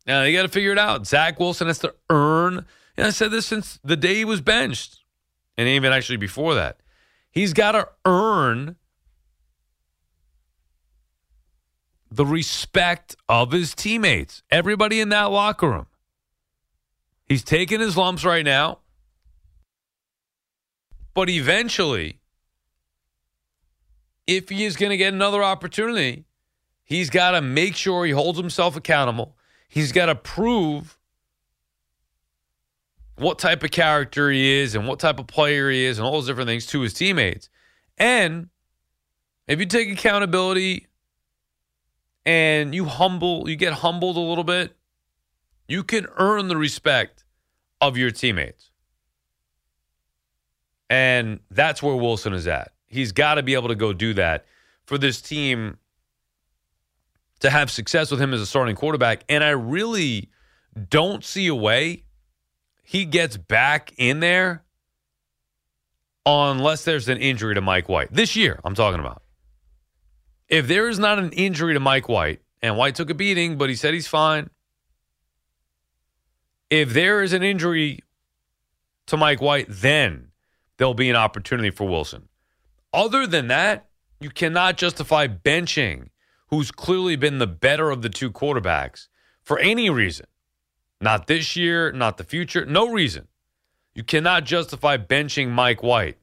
Now, 0.07 0.23
you 0.23 0.37
got 0.37 0.43
to 0.43 0.49
figure 0.49 0.71
it 0.71 0.77
out. 0.77 1.07
Zach 1.07 1.39
Wilson 1.39 1.67
has 1.67 1.79
to 1.79 1.95
earn, 2.09 2.65
and 2.95 3.07
I 3.07 3.09
said 3.09 3.31
this 3.31 3.47
since 3.47 3.79
the 3.83 3.97
day 3.97 4.15
he 4.15 4.25
was 4.25 4.41
benched 4.41 4.99
and 5.57 5.67
even 5.67 5.91
actually 5.91 6.17
before 6.17 6.55
that. 6.55 6.79
He's 7.31 7.53
got 7.53 7.73
to 7.73 7.87
earn 8.05 8.77
the 12.09 12.25
respect 12.25 13.15
of 13.27 13.51
his 13.51 13.75
teammates, 13.75 14.41
everybody 14.49 15.01
in 15.01 15.09
that 15.09 15.25
locker 15.25 15.69
room. 15.69 15.87
He's 17.25 17.43
taking 17.43 17.79
his 17.79 17.97
lumps 17.97 18.23
right 18.23 18.45
now, 18.45 18.79
but 21.13 21.29
eventually, 21.29 22.19
if 24.27 24.49
he 24.49 24.63
is 24.63 24.77
going 24.77 24.91
to 24.91 24.97
get 24.97 25.13
another 25.13 25.43
opportunity, 25.43 26.25
he's 26.83 27.09
got 27.09 27.31
to 27.31 27.41
make 27.41 27.75
sure 27.75 28.05
he 28.05 28.11
holds 28.11 28.39
himself 28.39 28.75
accountable. 28.75 29.35
He's 29.67 29.91
got 29.91 30.05
to 30.05 30.15
prove 30.15 30.94
what 33.17 33.39
type 33.39 33.63
of 33.63 33.71
character 33.71 34.29
he 34.29 34.59
is 34.59 34.75
and 34.75 34.87
what 34.87 34.99
type 34.99 35.19
of 35.19 35.27
player 35.27 35.69
he 35.69 35.85
is 35.85 35.97
and 35.97 36.05
all 36.05 36.13
those 36.13 36.27
different 36.27 36.47
things 36.47 36.65
to 36.67 36.81
his 36.81 36.93
teammates. 36.93 37.49
And 37.97 38.49
if 39.47 39.59
you 39.59 39.65
take 39.65 39.89
accountability 39.89 40.87
and 42.25 42.75
you 42.75 42.85
humble, 42.85 43.49
you 43.49 43.55
get 43.55 43.73
humbled 43.73 44.17
a 44.17 44.21
little 44.21 44.43
bit, 44.43 44.75
you 45.67 45.83
can 45.83 46.07
earn 46.17 46.47
the 46.47 46.57
respect 46.57 47.23
of 47.79 47.97
your 47.97 48.11
teammates. 48.11 48.71
And 50.89 51.39
that's 51.49 51.81
where 51.81 51.95
Wilson 51.95 52.33
is 52.33 52.47
at. 52.47 52.73
He's 52.87 53.11
got 53.11 53.35
to 53.35 53.43
be 53.43 53.53
able 53.53 53.69
to 53.69 53.75
go 53.75 53.93
do 53.93 54.13
that 54.15 54.45
for 54.85 54.97
this 54.97 55.21
team 55.21 55.77
to 57.39 57.49
have 57.49 57.71
success 57.71 58.11
with 58.11 58.21
him 58.21 58.33
as 58.33 58.41
a 58.41 58.45
starting 58.45 58.75
quarterback. 58.75 59.23
And 59.27 59.43
I 59.43 59.49
really 59.49 60.29
don't 60.89 61.23
see 61.23 61.47
a 61.47 61.55
way 61.55 62.04
he 62.85 63.03
gets 63.03 63.35
back 63.35 63.91
in 63.97 64.19
there 64.19 64.63
unless 66.25 66.85
there's 66.85 67.09
an 67.09 67.17
injury 67.17 67.55
to 67.55 67.61
Mike 67.61 67.89
White. 67.89 68.13
This 68.13 68.35
year, 68.35 68.59
I'm 68.63 68.75
talking 68.75 68.99
about. 68.99 69.23
If 70.47 70.67
there 70.67 70.87
is 70.87 70.99
not 70.99 71.17
an 71.17 71.31
injury 71.31 71.73
to 71.73 71.79
Mike 71.79 72.07
White, 72.07 72.41
and 72.61 72.77
White 72.77 72.95
took 72.95 73.09
a 73.09 73.15
beating, 73.15 73.57
but 73.57 73.69
he 73.69 73.75
said 73.75 73.93
he's 73.93 74.07
fine. 74.07 74.49
If 76.69 76.93
there 76.93 77.21
is 77.23 77.33
an 77.33 77.43
injury 77.43 77.99
to 79.07 79.17
Mike 79.17 79.41
White, 79.41 79.65
then 79.69 80.29
there'll 80.77 80.93
be 80.93 81.09
an 81.09 81.15
opportunity 81.15 81.71
for 81.71 81.87
Wilson. 81.87 82.29
Other 82.93 83.27
than 83.27 83.47
that, 83.47 83.87
you 84.19 84.29
cannot 84.29 84.77
justify 84.77 85.27
benching 85.27 86.09
who's 86.49 86.71
clearly 86.71 87.15
been 87.15 87.39
the 87.39 87.47
better 87.47 87.89
of 87.89 88.03
the 88.03 88.09
two 88.09 88.31
quarterbacks 88.31 89.07
for 89.43 89.57
any 89.59 89.89
reason. 89.89 90.25
Not 91.05 91.27
this 91.27 91.55
year, 91.55 91.91
not 91.91 92.17
the 92.17 92.23
future. 92.23 92.65
No 92.65 92.89
reason. 92.89 93.27
You 93.93 94.03
cannot 94.03 94.43
justify 94.43 94.97
benching 94.97 95.49
Mike 95.49 95.83
White 95.83 96.17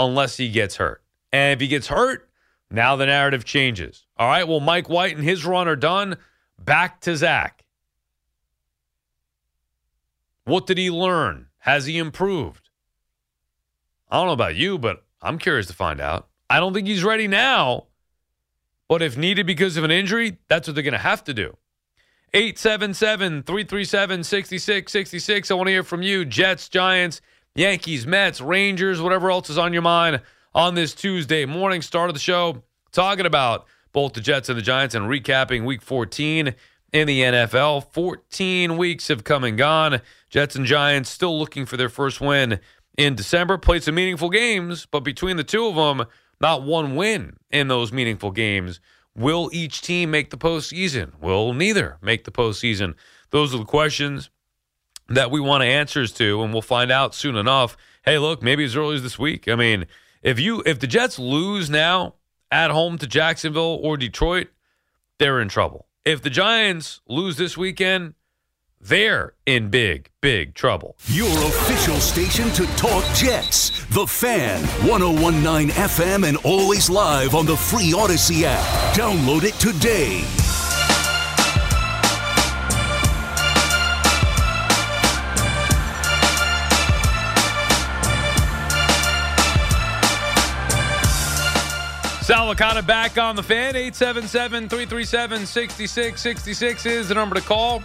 unless 0.00 0.36
he 0.36 0.50
gets 0.50 0.74
hurt. 0.74 1.00
And 1.32 1.52
if 1.52 1.60
he 1.60 1.68
gets 1.68 1.86
hurt, 1.86 2.28
now 2.72 2.96
the 2.96 3.06
narrative 3.06 3.44
changes. 3.44 4.04
All 4.16 4.26
right, 4.26 4.48
well, 4.48 4.58
Mike 4.58 4.88
White 4.88 5.14
and 5.14 5.24
his 5.24 5.46
run 5.46 5.68
are 5.68 5.76
done. 5.76 6.16
Back 6.58 7.02
to 7.02 7.16
Zach. 7.16 7.64
What 10.44 10.66
did 10.66 10.76
he 10.76 10.90
learn? 10.90 11.46
Has 11.58 11.86
he 11.86 11.98
improved? 11.98 12.68
I 14.10 14.16
don't 14.16 14.26
know 14.26 14.32
about 14.32 14.56
you, 14.56 14.76
but 14.76 15.04
I'm 15.22 15.38
curious 15.38 15.68
to 15.68 15.72
find 15.72 16.00
out. 16.00 16.26
I 16.50 16.58
don't 16.58 16.74
think 16.74 16.88
he's 16.88 17.04
ready 17.04 17.28
now, 17.28 17.86
but 18.88 19.02
if 19.02 19.16
needed 19.16 19.46
because 19.46 19.76
of 19.76 19.84
an 19.84 19.92
injury, 19.92 20.38
that's 20.48 20.66
what 20.66 20.74
they're 20.74 20.82
going 20.82 20.94
to 20.94 20.98
have 20.98 21.22
to 21.24 21.32
do. 21.32 21.56
877 22.34 23.44
337 23.44 24.24
6666. 24.24 25.50
I 25.50 25.54
want 25.54 25.68
to 25.68 25.70
hear 25.70 25.84
from 25.84 26.02
you. 26.02 26.24
Jets, 26.24 26.68
Giants, 26.68 27.20
Yankees, 27.54 28.08
Mets, 28.08 28.40
Rangers, 28.40 29.00
whatever 29.00 29.30
else 29.30 29.50
is 29.50 29.56
on 29.56 29.72
your 29.72 29.82
mind 29.82 30.20
on 30.52 30.74
this 30.74 30.96
Tuesday 30.96 31.46
morning. 31.46 31.80
Start 31.80 32.10
of 32.10 32.14
the 32.14 32.20
show 32.20 32.64
talking 32.90 33.24
about 33.24 33.66
both 33.92 34.14
the 34.14 34.20
Jets 34.20 34.48
and 34.48 34.58
the 34.58 34.62
Giants 34.62 34.96
and 34.96 35.06
recapping 35.06 35.64
week 35.64 35.80
14 35.80 36.56
in 36.92 37.06
the 37.06 37.20
NFL. 37.20 37.92
14 37.92 38.76
weeks 38.76 39.06
have 39.06 39.22
come 39.22 39.44
and 39.44 39.56
gone. 39.56 40.00
Jets 40.28 40.56
and 40.56 40.66
Giants 40.66 41.10
still 41.10 41.38
looking 41.38 41.66
for 41.66 41.76
their 41.76 41.88
first 41.88 42.20
win 42.20 42.58
in 42.98 43.14
December. 43.14 43.58
Played 43.58 43.84
some 43.84 43.94
meaningful 43.94 44.30
games, 44.30 44.86
but 44.90 45.04
between 45.04 45.36
the 45.36 45.44
two 45.44 45.66
of 45.68 45.76
them, 45.76 46.08
not 46.40 46.64
one 46.64 46.96
win 46.96 47.36
in 47.52 47.68
those 47.68 47.92
meaningful 47.92 48.32
games. 48.32 48.80
Will 49.16 49.48
each 49.52 49.80
team 49.80 50.10
make 50.10 50.30
the 50.30 50.36
postseason? 50.36 51.12
Will 51.20 51.52
neither 51.52 51.98
make 52.02 52.24
the 52.24 52.32
postseason? 52.32 52.94
Those 53.30 53.54
are 53.54 53.58
the 53.58 53.64
questions 53.64 54.30
that 55.08 55.30
we 55.30 55.40
want 55.40 55.62
answers 55.62 56.12
to, 56.12 56.42
and 56.42 56.52
we'll 56.52 56.62
find 56.62 56.90
out 56.90 57.14
soon 57.14 57.36
enough. 57.36 57.76
Hey, 58.04 58.18
look, 58.18 58.42
maybe 58.42 58.64
as 58.64 58.76
early 58.76 58.96
as 58.96 59.02
this 59.02 59.18
week. 59.18 59.48
I 59.48 59.54
mean, 59.54 59.86
if 60.22 60.40
you 60.40 60.62
if 60.66 60.80
the 60.80 60.86
Jets 60.86 61.18
lose 61.18 61.70
now 61.70 62.14
at 62.50 62.70
home 62.70 62.98
to 62.98 63.06
Jacksonville 63.06 63.78
or 63.82 63.96
Detroit, 63.96 64.48
they're 65.18 65.40
in 65.40 65.48
trouble. 65.48 65.86
If 66.04 66.22
the 66.22 66.30
Giants 66.30 67.00
lose 67.08 67.36
this 67.36 67.56
weekend, 67.56 68.14
they're 68.84 69.32
in 69.46 69.70
big, 69.70 70.10
big 70.20 70.54
trouble. 70.54 70.96
Your 71.06 71.28
official 71.28 71.96
station 71.96 72.50
to 72.50 72.66
talk 72.76 73.04
Jets. 73.14 73.84
The 73.86 74.06
Fan, 74.06 74.62
1019 74.86 75.70
FM, 75.70 76.28
and 76.28 76.36
always 76.44 76.90
live 76.90 77.34
on 77.34 77.46
the 77.46 77.56
free 77.56 77.92
Audacy 77.92 78.42
app. 78.44 78.94
Download 78.94 79.44
it 79.44 79.54
today. 79.54 80.22
Sal 92.24 92.54
Licata 92.54 92.86
back 92.86 93.18
on 93.18 93.36
the 93.36 93.42
fan. 93.42 93.76
877 93.76 94.70
337 94.70 95.44
6666 95.44 96.86
is 96.86 97.08
the 97.08 97.14
number 97.14 97.34
to 97.34 97.42
call. 97.42 97.82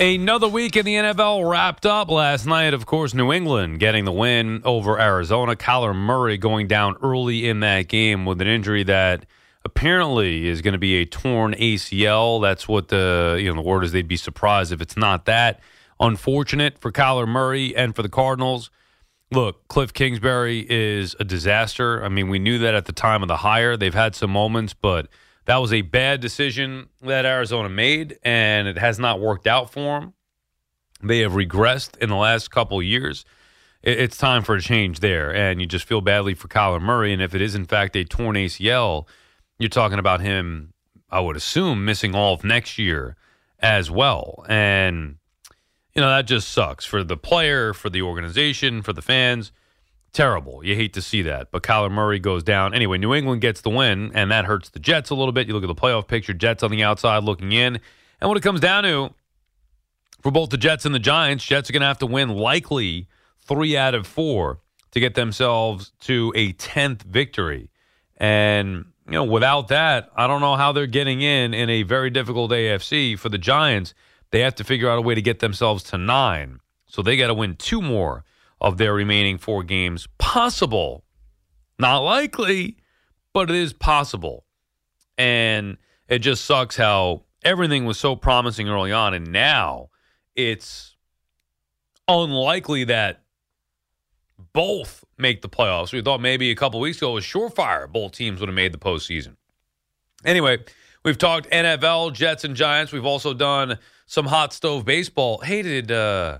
Another 0.00 0.48
week 0.48 0.76
in 0.76 0.86
the 0.86 0.94
NFL 0.94 1.46
wrapped 1.46 1.84
up 1.84 2.10
last 2.10 2.46
night. 2.46 2.72
Of 2.72 2.86
course, 2.86 3.12
New 3.12 3.30
England 3.30 3.80
getting 3.80 4.06
the 4.06 4.12
win 4.12 4.62
over 4.64 4.98
Arizona. 4.98 5.54
Kyler 5.54 5.94
Murray 5.94 6.38
going 6.38 6.68
down 6.68 6.96
early 7.02 7.46
in 7.46 7.60
that 7.60 7.88
game 7.88 8.24
with 8.24 8.40
an 8.40 8.46
injury 8.46 8.82
that 8.84 9.26
apparently 9.62 10.48
is 10.48 10.62
going 10.62 10.72
to 10.72 10.78
be 10.78 11.02
a 11.02 11.04
torn 11.04 11.52
ACL. 11.52 12.40
That's 12.40 12.66
what 12.66 12.88
the 12.88 13.36
you 13.38 13.50
know 13.50 13.56
the 13.56 13.68
word 13.68 13.84
is. 13.84 13.92
They'd 13.92 14.08
be 14.08 14.16
surprised 14.16 14.72
if 14.72 14.80
it's 14.80 14.96
not 14.96 15.26
that. 15.26 15.60
Unfortunate 16.00 16.78
for 16.78 16.90
Kyler 16.90 17.28
Murray 17.28 17.76
and 17.76 17.94
for 17.94 18.00
the 18.00 18.08
Cardinals. 18.08 18.70
Look, 19.30 19.68
Cliff 19.68 19.92
Kingsbury 19.92 20.66
is 20.70 21.14
a 21.20 21.24
disaster. 21.24 22.02
I 22.02 22.08
mean, 22.08 22.30
we 22.30 22.38
knew 22.38 22.58
that 22.60 22.74
at 22.74 22.86
the 22.86 22.92
time 22.92 23.20
of 23.20 23.28
the 23.28 23.36
hire. 23.36 23.76
They've 23.76 23.92
had 23.92 24.14
some 24.14 24.30
moments, 24.30 24.72
but 24.72 25.08
that 25.50 25.56
was 25.56 25.72
a 25.72 25.82
bad 25.82 26.20
decision 26.20 26.88
that 27.02 27.26
Arizona 27.26 27.68
made, 27.68 28.20
and 28.22 28.68
it 28.68 28.78
has 28.78 29.00
not 29.00 29.18
worked 29.18 29.48
out 29.48 29.72
for 29.72 29.98
them. 29.98 30.14
They 31.02 31.18
have 31.22 31.32
regressed 31.32 31.98
in 31.98 32.08
the 32.08 32.14
last 32.14 32.52
couple 32.52 32.80
years. 32.80 33.24
It's 33.82 34.16
time 34.16 34.44
for 34.44 34.54
a 34.54 34.60
change 34.60 35.00
there, 35.00 35.34
and 35.34 35.60
you 35.60 35.66
just 35.66 35.86
feel 35.86 36.02
badly 36.02 36.34
for 36.34 36.46
Kyler 36.46 36.80
Murray. 36.80 37.12
And 37.12 37.20
if 37.20 37.34
it 37.34 37.40
is 37.40 37.56
in 37.56 37.64
fact 37.64 37.96
a 37.96 38.04
torn 38.04 38.36
ACL, 38.36 39.08
you're 39.58 39.68
talking 39.68 39.98
about 39.98 40.20
him. 40.20 40.72
I 41.10 41.18
would 41.18 41.34
assume 41.34 41.84
missing 41.84 42.14
all 42.14 42.34
of 42.34 42.44
next 42.44 42.78
year 42.78 43.16
as 43.58 43.90
well, 43.90 44.44
and 44.48 45.16
you 45.96 46.00
know 46.00 46.10
that 46.10 46.28
just 46.28 46.50
sucks 46.50 46.84
for 46.84 47.02
the 47.02 47.16
player, 47.16 47.74
for 47.74 47.90
the 47.90 48.02
organization, 48.02 48.82
for 48.82 48.92
the 48.92 49.02
fans. 49.02 49.50
Terrible. 50.12 50.64
You 50.64 50.74
hate 50.74 50.94
to 50.94 51.02
see 51.02 51.22
that. 51.22 51.52
But 51.52 51.62
Kyler 51.62 51.90
Murray 51.90 52.18
goes 52.18 52.42
down. 52.42 52.74
Anyway, 52.74 52.98
New 52.98 53.14
England 53.14 53.40
gets 53.40 53.60
the 53.60 53.70
win, 53.70 54.10
and 54.14 54.30
that 54.30 54.44
hurts 54.44 54.68
the 54.70 54.80
Jets 54.80 55.10
a 55.10 55.14
little 55.14 55.32
bit. 55.32 55.46
You 55.46 55.54
look 55.54 55.62
at 55.62 55.68
the 55.68 55.74
playoff 55.74 56.08
picture, 56.08 56.32
Jets 56.32 56.62
on 56.62 56.70
the 56.70 56.82
outside 56.82 57.22
looking 57.22 57.52
in. 57.52 57.80
And 58.20 58.28
what 58.28 58.36
it 58.36 58.42
comes 58.42 58.60
down 58.60 58.82
to 58.84 59.14
for 60.20 60.30
both 60.30 60.50
the 60.50 60.56
Jets 60.56 60.84
and 60.84 60.94
the 60.94 60.98
Giants, 60.98 61.44
Jets 61.44 61.70
are 61.70 61.72
going 61.72 61.82
to 61.82 61.86
have 61.86 61.98
to 61.98 62.06
win 62.06 62.28
likely 62.28 63.08
three 63.46 63.76
out 63.76 63.94
of 63.94 64.06
four 64.06 64.60
to 64.90 65.00
get 65.00 65.14
themselves 65.14 65.92
to 66.00 66.32
a 66.34 66.52
10th 66.54 67.02
victory. 67.02 67.70
And, 68.16 68.86
you 69.06 69.12
know, 69.12 69.24
without 69.24 69.68
that, 69.68 70.10
I 70.16 70.26
don't 70.26 70.40
know 70.40 70.56
how 70.56 70.72
they're 70.72 70.86
getting 70.86 71.20
in 71.20 71.54
in 71.54 71.70
a 71.70 71.84
very 71.84 72.10
difficult 72.10 72.50
AFC. 72.50 73.18
For 73.18 73.28
the 73.28 73.38
Giants, 73.38 73.94
they 74.30 74.40
have 74.40 74.56
to 74.56 74.64
figure 74.64 74.90
out 74.90 74.98
a 74.98 75.02
way 75.02 75.14
to 75.14 75.22
get 75.22 75.38
themselves 75.38 75.84
to 75.84 75.98
nine. 75.98 76.60
So 76.86 77.02
they 77.02 77.16
got 77.16 77.28
to 77.28 77.34
win 77.34 77.54
two 77.56 77.80
more 77.80 78.24
of 78.60 78.78
their 78.78 78.92
remaining 78.92 79.38
four 79.38 79.62
games. 79.62 80.08
Possible. 80.18 81.04
Not 81.78 81.98
likely, 82.00 82.76
but 83.32 83.50
it 83.50 83.56
is 83.56 83.72
possible. 83.72 84.44
And 85.16 85.78
it 86.08 86.18
just 86.18 86.44
sucks 86.44 86.76
how 86.76 87.24
everything 87.44 87.84
was 87.84 87.98
so 87.98 88.16
promising 88.16 88.68
early 88.68 88.92
on, 88.92 89.14
and 89.14 89.32
now 89.32 89.88
it's 90.34 90.96
unlikely 92.08 92.84
that 92.84 93.22
both 94.52 95.04
make 95.16 95.42
the 95.42 95.48
playoffs. 95.48 95.92
We 95.92 96.02
thought 96.02 96.20
maybe 96.20 96.50
a 96.50 96.56
couple 96.56 96.80
weeks 96.80 96.98
ago 96.98 97.12
it 97.12 97.14
was 97.14 97.24
surefire 97.24 97.90
both 97.90 98.12
teams 98.12 98.40
would 98.40 98.48
have 98.48 98.54
made 98.54 98.72
the 98.72 98.78
postseason. 98.78 99.36
Anyway, 100.24 100.58
we've 101.04 101.18
talked 101.18 101.48
NFL, 101.50 102.12
Jets, 102.12 102.44
and 102.44 102.56
Giants. 102.56 102.92
We've 102.92 103.06
also 103.06 103.32
done 103.32 103.78
some 104.06 104.26
hot 104.26 104.52
stove 104.52 104.84
baseball. 104.84 105.38
Hey, 105.38 105.62
did 105.62 105.92
uh, 105.92 106.38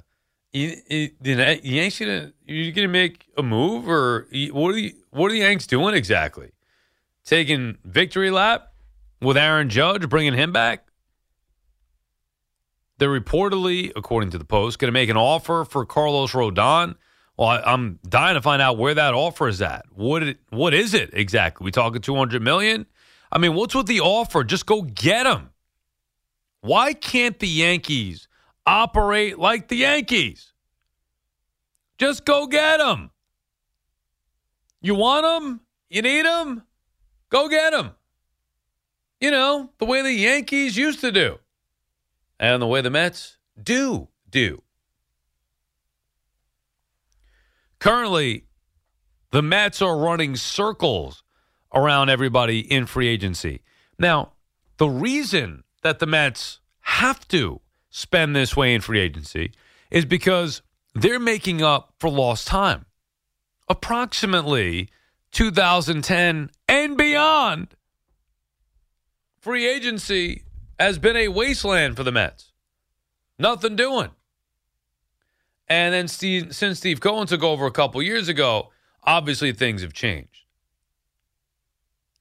you, 0.52 0.76
you, 0.88 1.10
the 1.20 1.60
Yanks 1.62 1.98
gonna 1.98 2.32
you 2.44 2.72
gonna 2.72 2.88
make 2.88 3.26
a 3.36 3.42
move 3.42 3.88
or 3.88 4.26
what 4.52 4.70
are 4.70 4.74
the 4.74 4.94
what 5.10 5.30
are 5.30 5.32
the 5.32 5.40
Yanks 5.40 5.66
doing 5.66 5.94
exactly? 5.94 6.50
Taking 7.24 7.78
victory 7.84 8.30
lap 8.30 8.72
with 9.20 9.36
Aaron 9.36 9.68
Judge, 9.68 10.08
bringing 10.08 10.34
him 10.34 10.52
back. 10.52 10.86
They're 12.98 13.08
reportedly, 13.08 13.92
according 13.96 14.30
to 14.30 14.38
the 14.38 14.44
Post, 14.44 14.78
going 14.78 14.88
to 14.88 14.92
make 14.92 15.08
an 15.08 15.16
offer 15.16 15.64
for 15.64 15.86
Carlos 15.86 16.32
Rodon. 16.32 16.96
Well, 17.36 17.48
I, 17.48 17.72
am 17.72 17.98
dying 18.06 18.34
to 18.34 18.42
find 18.42 18.60
out 18.60 18.76
where 18.76 18.92
that 18.92 19.14
offer 19.14 19.48
is 19.48 19.62
at. 19.62 19.86
What 19.94 20.22
it, 20.22 20.38
what 20.50 20.74
is 20.74 20.92
it 20.92 21.10
exactly? 21.14 21.64
We 21.64 21.70
talking 21.70 22.02
200 22.02 22.42
million? 22.42 22.84
I 23.32 23.38
mean, 23.38 23.54
what's 23.54 23.74
with 23.74 23.86
the 23.86 24.00
offer? 24.00 24.44
Just 24.44 24.66
go 24.66 24.82
get 24.82 25.24
him. 25.24 25.50
Why 26.60 26.92
can't 26.92 27.38
the 27.38 27.48
Yankees 27.48 28.28
operate 28.70 29.38
like 29.38 29.68
the 29.68 29.76
Yankees? 29.76 30.52
Just 31.98 32.24
go 32.24 32.46
get 32.46 32.78
them. 32.78 33.10
You 34.80 34.94
want 34.94 35.24
them? 35.24 35.60
You 35.90 36.02
need 36.02 36.24
them? 36.24 36.62
Go 37.28 37.48
get 37.48 37.72
them. 37.72 37.90
You 39.20 39.30
know, 39.30 39.70
the 39.78 39.84
way 39.84 40.02
the 40.02 40.12
Yankees 40.12 40.76
used 40.76 41.00
to 41.00 41.12
do. 41.12 41.38
And 42.38 42.62
the 42.62 42.66
way 42.66 42.80
the 42.80 42.90
Mets 42.90 43.36
do 43.60 44.08
do. 44.30 44.62
Currently, 47.80 48.46
the 49.30 49.42
Mets 49.42 49.82
are 49.82 49.98
running 49.98 50.36
circles 50.36 51.22
around 51.74 52.08
everybody 52.08 52.60
in 52.60 52.86
free 52.86 53.08
agency. 53.08 53.62
Now, 53.98 54.32
the 54.78 54.88
reason 54.88 55.64
that 55.82 55.98
the 55.98 56.06
Mets 56.06 56.60
have 56.80 57.26
to 57.28 57.60
spend 57.90 58.34
this 58.34 58.56
way 58.56 58.74
in 58.74 58.80
free 58.80 59.00
agency 59.00 59.52
is 59.90 60.04
because 60.04 60.62
they're 60.94 61.18
making 61.18 61.62
up 61.62 61.92
for 61.98 62.08
lost 62.08 62.46
time. 62.46 62.86
Approximately 63.68 64.88
2010 65.32 66.50
and 66.68 66.96
beyond, 66.96 67.74
free 69.40 69.66
agency 69.66 70.44
has 70.78 70.98
been 70.98 71.16
a 71.16 71.28
wasteland 71.28 71.96
for 71.96 72.02
the 72.04 72.12
Mets. 72.12 72.52
Nothing 73.38 73.76
doing. 73.76 74.10
And 75.68 75.94
then 75.94 76.08
Steve, 76.08 76.54
since 76.54 76.78
Steve 76.78 77.00
Cohen 77.00 77.26
took 77.26 77.44
over 77.44 77.66
a 77.66 77.70
couple 77.70 78.02
years 78.02 78.28
ago, 78.28 78.70
obviously 79.04 79.52
things 79.52 79.82
have 79.82 79.92
changed. 79.92 80.44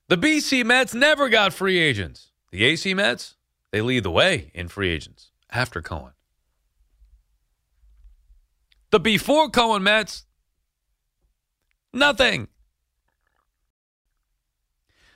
The 0.08 0.18
BC 0.18 0.66
Mets 0.66 0.94
never 0.94 1.30
got 1.30 1.54
free 1.54 1.80
agents. 1.80 2.32
The 2.52 2.64
AC 2.66 2.94
Mets, 2.94 3.36
they 3.72 3.82
lead 3.82 4.04
the 4.04 4.12
way 4.12 4.52
in 4.54 4.68
free 4.68 4.90
agents 4.90 5.29
after 5.52 5.82
Cohen. 5.82 6.14
The 8.92 9.00
before 9.00 9.50
Cohen 9.50 9.84
Mets, 9.84 10.26
nothing. 11.94 12.48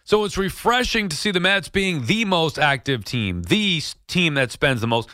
So 0.03 0.25
it's 0.25 0.37
refreshing 0.37 1.09
to 1.09 1.15
see 1.15 1.31
the 1.31 1.39
Mets 1.39 1.69
being 1.69 2.05
the 2.05 2.25
most 2.25 2.59
active 2.59 3.05
team, 3.05 3.43
the 3.43 3.81
team 4.07 4.33
that 4.33 4.51
spends 4.51 4.81
the 4.81 4.87
most. 4.87 5.09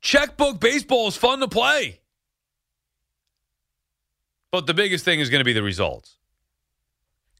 Checkbook 0.00 0.60
baseball 0.60 1.08
is 1.08 1.16
fun 1.16 1.40
to 1.40 1.48
play. 1.48 2.00
But 4.52 4.66
the 4.66 4.74
biggest 4.74 5.04
thing 5.04 5.18
is 5.18 5.30
going 5.30 5.40
to 5.40 5.44
be 5.44 5.52
the 5.52 5.62
results. 5.62 6.16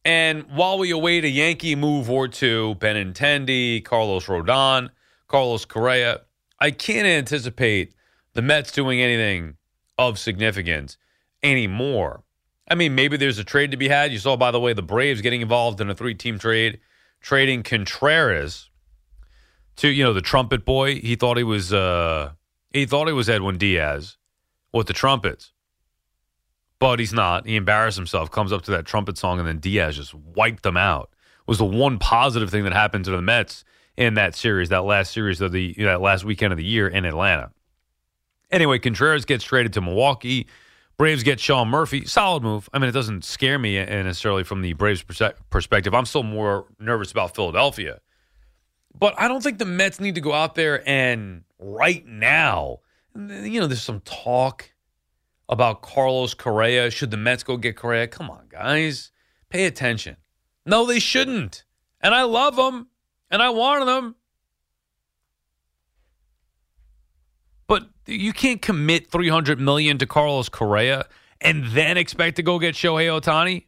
And 0.05 0.45
while 0.51 0.79
we 0.79 0.91
await 0.91 1.25
a 1.25 1.29
Yankee 1.29 1.77
move 1.77 2.11
or 2.11 2.29
two, 2.29 2.75
Benintendi, 2.79 3.85
Carlos 3.85 4.27
Rodon, 4.27 4.91
Carlos 5.29 5.65
Correa, 5.65 6.23
I 6.65 6.71
can't 6.71 7.07
anticipate 7.07 7.93
the 8.33 8.41
Mets 8.41 8.73
doing 8.73 8.99
anything 8.99 9.57
of 9.99 10.19
significance 10.19 10.97
anymore. 11.43 12.23
I 12.67 12.75
mean, 12.75 12.95
maybe 12.95 13.19
there's 13.19 13.39
a 13.39 13.45
trade 13.45 13.71
to 13.73 13.77
be 13.77 13.89
had. 13.89 14.13
You 14.13 14.19
saw, 14.19 14.35
by 14.35 14.51
the 14.51 14.59
way, 14.59 14.73
the 14.73 14.81
Braves 14.81 15.21
getting 15.21 15.43
involved 15.43 15.83
in 15.83 15.91
a 15.91 15.95
three 15.95 16.15
team 16.15 16.39
trade, 16.39 16.81
trading 17.21 17.65
Contreras 17.65 18.71
to, 19.77 19.89
you 19.89 20.05
know, 20.05 20.15
the 20.15 20.23
trumpet 20.23 20.65
boy. 20.65 20.95
He 20.95 21.17
thought 21.17 21.37
he 21.37 21.43
was 21.43 21.71
uh 21.71 22.33
he 22.71 22.87
thought 22.87 23.09
he 23.09 23.13
was 23.13 23.29
Edwin 23.29 23.59
Diaz 23.59 24.17
with 24.73 24.87
the 24.87 24.95
trumpets. 24.95 25.53
But 26.79 26.99
he's 26.99 27.13
not. 27.13 27.47
He 27.47 27.57
embarrassed 27.57 27.99
himself, 27.99 28.31
comes 28.31 28.55
up 28.55 28.63
to 28.63 28.71
that 28.71 28.87
trumpet 28.87 29.19
song, 29.19 29.39
and 29.39 29.47
then 29.47 29.59
Diaz 29.59 29.97
just 29.97 30.15
wiped 30.15 30.63
them 30.63 30.79
out. 30.79 31.11
It 31.13 31.49
was 31.49 31.59
the 31.59 31.67
one 31.67 31.99
positive 31.99 32.49
thing 32.49 32.65
that 32.65 32.73
happened 32.73 33.05
to 33.05 33.11
the 33.11 33.21
Mets 33.21 33.67
in 33.97 34.15
that 34.15 34.35
series, 34.35 34.71
that 34.71 34.85
last 34.85 35.13
series 35.13 35.41
of 35.41 35.53
the 35.53 35.75
you 35.77 35.85
know, 35.85 35.93
that 35.93 36.01
last 36.01 36.25
weekend 36.25 36.53
of 36.53 36.57
the 36.57 36.65
year 36.65 36.89
in 36.89 37.05
Atlanta. 37.05 37.51
Anyway, 38.51 38.79
Contreras 38.79 39.25
gets 39.25 39.45
traded 39.45 39.73
to 39.75 39.81
Milwaukee. 39.81 40.47
Braves 40.97 41.25
get 41.25 41.41
Sean 41.41 41.69
Murphy. 41.69 42.05
Solid 42.05 42.43
move. 42.43 42.69
I 42.73 42.79
mean, 42.79 42.89
it 42.89 42.93
doesn't 42.93 43.25
scare 43.25 43.59
me 43.59 43.77
necessarily 43.77 44.45
from 44.45 44.63
the 44.63 44.75
Braves 44.75 45.03
perspective. 45.03 45.93
I'm 45.93 46.07
still 46.07 46.23
more 46.23 46.67
nervous 46.79 47.11
about 47.11 47.35
Philadelphia. 47.35 48.01
But 48.97 49.15
I 49.19 49.27
don't 49.27 49.43
think 49.43 49.59
the 49.59 49.65
Mets 49.65 49.99
need 49.99 50.15
to 50.15 50.21
go 50.21 50.33
out 50.33 50.55
there 50.55 50.89
and 50.89 51.43
right 51.59 52.07
now, 52.07 52.79
you 53.17 53.59
know, 53.61 53.67
there's 53.67 53.83
some 53.83 54.01
talk 54.03 54.71
about 55.49 55.83
Carlos 55.83 56.33
Correa. 56.35 56.93
Should 56.93 57.11
the 57.11 57.17
Mets 57.17 57.43
go 57.43 57.57
get 57.57 57.77
Correa? 57.77 58.07
Come 58.07 58.31
on, 58.31 58.47
guys. 58.49 59.11
Pay 59.49 59.67
attention. 59.67 60.17
No, 60.65 60.87
they 60.87 61.01
shouldn't. 61.01 61.65
And 62.01 62.15
I 62.15 62.23
love 62.23 62.55
them 62.55 62.87
and 63.35 63.43
I 63.43 63.51
wanted 63.51 63.87
them. 63.87 64.15
But 67.67 67.89
you 68.07 68.33
can't 68.33 68.63
commit 68.63 69.11
300 69.11 69.59
million 69.59 69.99
to 69.99 70.07
Carlos 70.07 70.49
Correa 70.49 71.07
and 71.41 71.65
then 71.73 71.97
expect 71.97 72.37
to 72.37 72.45
go 72.45 72.61
get 72.61 72.77
Shohei 72.77 73.09
Ohtani. 73.09 73.65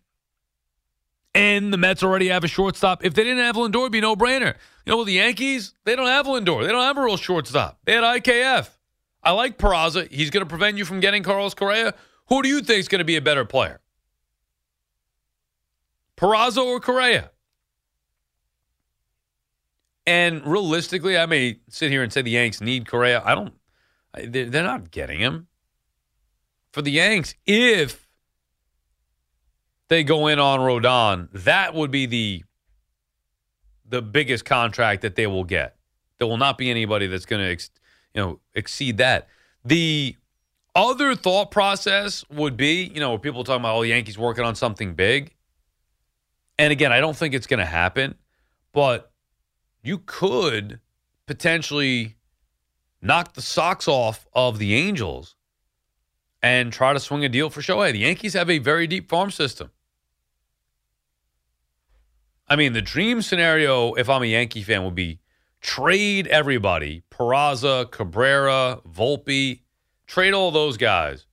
And 1.34 1.72
the 1.72 1.78
Mets 1.78 2.04
already 2.04 2.28
have 2.28 2.44
a 2.44 2.48
shortstop. 2.48 3.04
If 3.04 3.14
they 3.14 3.24
didn't 3.24 3.44
have 3.44 3.56
Lindor, 3.56 3.80
it'd 3.80 3.92
be 3.92 4.00
no 4.00 4.14
brainer. 4.14 4.54
You 4.86 4.92
know, 4.92 5.02
the 5.02 5.14
Yankees, 5.14 5.74
they 5.84 5.96
don't 5.96 6.06
have 6.06 6.26
Lindor. 6.26 6.62
They 6.62 6.70
don't 6.70 6.84
have 6.84 6.96
a 6.96 7.02
real 7.02 7.16
shortstop. 7.16 7.80
They 7.84 7.94
had 7.94 8.04
IKF. 8.04 8.68
I 9.24 9.32
like 9.32 9.58
Peraza. 9.58 10.08
He's 10.12 10.30
going 10.30 10.44
to 10.44 10.48
prevent 10.48 10.78
you 10.78 10.84
from 10.84 11.00
getting 11.00 11.24
Carlos 11.24 11.54
Correa. 11.54 11.92
Who 12.28 12.40
do 12.40 12.48
you 12.48 12.60
think 12.60 12.78
is 12.78 12.88
going 12.88 13.00
to 13.00 13.04
be 13.04 13.16
a 13.16 13.20
better 13.20 13.44
player? 13.44 13.80
Peraza 16.16 16.64
or 16.64 16.78
Correa? 16.78 17.32
And 20.06 20.46
realistically, 20.46 21.18
I 21.18 21.26
may 21.26 21.58
sit 21.68 21.90
here 21.90 22.02
and 22.02 22.12
say 22.12 22.22
the 22.22 22.30
Yanks 22.30 22.60
need 22.60 22.88
Correa. 22.88 23.22
I 23.24 23.34
don't. 23.34 23.54
They're 24.14 24.62
not 24.62 24.90
getting 24.90 25.18
him. 25.18 25.48
For 26.72 26.80
the 26.80 26.92
Yanks, 26.92 27.34
if 27.44 28.08
they 29.88 30.04
go 30.04 30.26
in 30.28 30.38
on 30.38 30.60
Rodon, 30.60 31.28
that 31.32 31.74
would 31.74 31.90
be 31.90 32.06
the 32.06 32.44
the 33.88 34.02
biggest 34.02 34.44
contract 34.44 35.02
that 35.02 35.16
they 35.16 35.26
will 35.26 35.44
get. 35.44 35.76
There 36.18 36.26
will 36.26 36.38
not 36.38 36.58
be 36.58 36.70
anybody 36.70 37.06
that's 37.06 37.26
going 37.26 37.42
to, 37.44 37.50
ex, 37.50 37.70
you 38.14 38.20
know, 38.20 38.40
exceed 38.54 38.98
that. 38.98 39.28
The 39.64 40.16
other 40.74 41.14
thought 41.14 41.50
process 41.50 42.24
would 42.30 42.56
be, 42.56 42.90
you 42.92 43.00
know, 43.00 43.16
people 43.16 43.44
talking 43.44 43.60
about, 43.60 43.76
oh, 43.76 43.82
Yankees 43.82 44.18
working 44.18 44.44
on 44.44 44.54
something 44.54 44.94
big. 44.94 45.34
And 46.58 46.72
again, 46.72 46.90
I 46.90 47.00
don't 47.00 47.16
think 47.16 47.34
it's 47.34 47.46
going 47.46 47.60
to 47.60 47.66
happen, 47.66 48.16
but 48.72 49.12
you 49.86 49.98
could 49.98 50.80
potentially 51.26 52.16
knock 53.00 53.34
the 53.34 53.42
socks 53.42 53.86
off 53.86 54.26
of 54.32 54.58
the 54.58 54.74
Angels 54.74 55.36
and 56.42 56.72
try 56.72 56.92
to 56.92 57.00
swing 57.00 57.24
a 57.24 57.28
deal 57.28 57.50
for 57.50 57.60
Shohei. 57.60 57.92
The 57.92 58.00
Yankees 58.00 58.34
have 58.34 58.50
a 58.50 58.58
very 58.58 58.86
deep 58.86 59.08
farm 59.08 59.30
system. 59.30 59.70
I 62.48 62.56
mean, 62.56 62.72
the 62.72 62.82
dream 62.82 63.22
scenario, 63.22 63.94
if 63.94 64.08
I'm 64.08 64.22
a 64.22 64.26
Yankee 64.26 64.62
fan, 64.62 64.84
would 64.84 64.94
be 64.94 65.20
trade 65.60 66.28
everybody 66.28 67.02
Peraza, 67.10 67.90
Cabrera, 67.90 68.80
Volpe, 68.88 69.62
trade 70.06 70.34
all 70.34 70.50
those 70.50 70.76
guys 70.76 71.26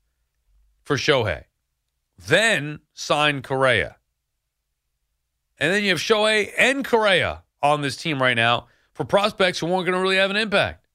for 0.84 0.96
Shohei. 0.96 1.44
Then 2.18 2.80
sign 2.94 3.42
Correa. 3.42 3.98
And 5.60 5.72
then 5.72 5.84
you 5.84 5.90
have 5.90 6.00
Shohei 6.00 6.52
and 6.58 6.84
Correa 6.84 7.43
on 7.64 7.82
this 7.82 7.96
team 7.96 8.22
right 8.22 8.36
now 8.36 8.68
for 8.94 9.06
prospects 9.06 9.60
who 9.60 9.66
weren't 9.66 9.86
going 9.86 9.98
to 9.98 10.02
really 10.02 10.18
have 10.18 10.30
an 10.30 10.36
impact. 10.36 10.86